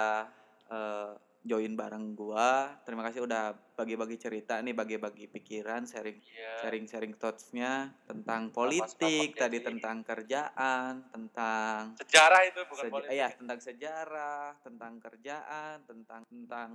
eh, 0.70 1.10
join 1.44 1.76
bareng 1.76 2.16
gua. 2.16 2.80
Terima 2.88 3.04
kasih 3.04 3.28
udah 3.28 3.52
bagi-bagi 3.76 4.16
cerita 4.16 4.58
nih, 4.64 4.72
bagi-bagi 4.72 5.28
pikiran, 5.28 5.84
sharing 5.84 6.18
iya 6.24 6.56
sharing-sharing 6.64 7.20
thoughts-nya 7.20 7.92
tentang 8.08 8.48
politik, 8.50 9.36
tadi 9.36 9.60
sih. 9.60 9.66
tentang 9.68 10.08
kerjaan, 10.08 11.12
tentang 11.12 12.00
sejarah 12.00 12.42
itu 12.48 12.60
bukan 12.64 12.84
Seja- 12.88 12.94
politik 12.96 13.12
iya 13.12 13.28
tentang 13.36 13.60
sejarah 13.60 14.48
tentang 14.64 14.94
kerjaan 15.04 15.76
tentang 15.84 16.22
tentang 16.24 16.70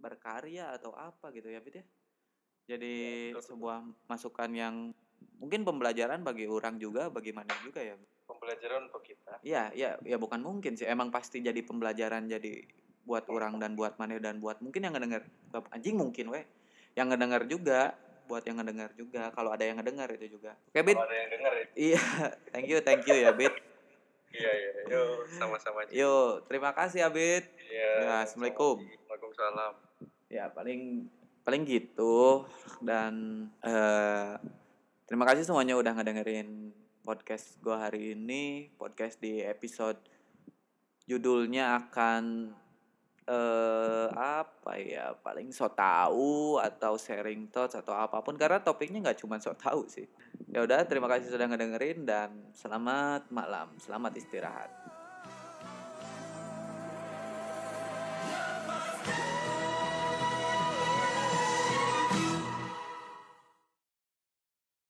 berkarya 0.00 0.72
atau 0.74 0.96
apa 0.96 1.30
gitu 1.30 1.52
ya 1.52 1.60
Bit 1.60 1.80
ya 1.80 1.84
jadi 2.64 2.94
Iya, 3.30 3.36
betul. 3.36 3.60
sebuah 3.60 3.78
masukan 4.08 4.50
yang 4.56 4.74
mungkin 5.36 5.64
pembelajaran 5.64 6.24
bagi 6.24 6.48
orang 6.48 6.80
juga 6.80 7.12
bagi 7.12 7.36
mana 7.36 7.52
juga 7.60 7.84
ya 7.84 7.96
pembelajaran 8.24 8.88
untuk 8.88 9.04
kita 9.04 9.36
iya 9.44 9.68
iya 9.76 10.00
ya 10.00 10.16
bukan 10.16 10.40
mungkin 10.40 10.76
sih 10.76 10.88
emang 10.88 11.12
pasti 11.12 11.44
jadi 11.44 11.60
pembelajaran 11.60 12.24
jadi 12.28 12.64
buat 13.04 13.28
orang 13.28 13.60
dan 13.60 13.76
buat 13.76 13.96
mana 14.00 14.16
dan 14.16 14.40
buat 14.40 14.58
mungkin 14.64 14.80
yang 14.84 14.92
ngedenger 14.96 15.22
anjing 15.70 15.96
mungkin 15.96 16.32
weh 16.32 16.44
yang 16.96 17.12
ngedenger 17.12 17.44
juga 17.46 17.92
buat 18.24 18.40
yang 18.48 18.56
ngedenger 18.60 18.90
juga. 18.96 19.28
Kalau 19.36 19.52
ada 19.52 19.64
yang 19.68 19.76
ngedenger 19.76 20.08
itu 20.16 20.40
juga. 20.40 20.56
Oke 20.72 20.80
Bit? 20.80 20.96
Kalau 20.96 21.08
ada 21.08 21.16
yang 21.16 21.30
dengar 21.30 21.52
ya. 21.52 21.64
Iya. 21.76 22.02
Thank 22.52 22.66
you 22.72 22.78
thank 22.80 23.02
you 23.04 23.16
ya 23.20 23.30
Bit. 23.36 23.54
Iya 24.34 24.50
iya 24.50 24.70
yuk 24.90 25.30
sama-sama 25.38 25.86
Ci. 25.86 26.02
yuk 26.02 26.42
terima 26.50 26.74
kasih 26.74 27.06
ya 27.06 27.08
Bit. 27.12 27.44
Iya 27.70 27.90
Ya, 28.02 28.14
Assalamualaikum. 28.26 28.82
Waalaikumsalam. 28.82 29.72
Ya 30.32 30.44
paling 30.50 31.06
paling 31.46 31.62
gitu. 31.68 32.48
Dan 32.82 33.14
eh 33.62 34.34
terima 35.06 35.28
kasih 35.28 35.44
semuanya 35.46 35.76
udah 35.78 35.92
ngedengerin 35.94 36.72
podcast 37.06 37.60
gua 37.62 37.86
hari 37.86 38.16
ini. 38.18 38.72
Podcast 38.74 39.20
di 39.22 39.38
episode 39.44 40.00
judulnya 41.04 41.76
akan 41.84 42.50
eh 43.24 44.08
apa 44.12 44.76
ya 44.76 45.16
paling 45.24 45.48
so 45.48 45.64
tahu 45.72 46.60
atau 46.60 47.00
sharing 47.00 47.48
thoughts 47.48 47.72
atau 47.72 47.96
apa 47.96 48.20
pun 48.20 48.36
karena 48.36 48.60
topiknya 48.60 49.00
nggak 49.00 49.24
cuma 49.24 49.40
so 49.40 49.56
tahu 49.56 49.88
sih. 49.88 50.04
Ya 50.52 50.60
udah 50.60 50.84
terima 50.84 51.08
kasih 51.08 51.32
sudah 51.32 51.48
ngedengerin 51.48 52.04
dan 52.04 52.52
selamat 52.52 53.32
malam 53.32 53.72
selamat 53.80 54.12
istirahat 54.20 54.93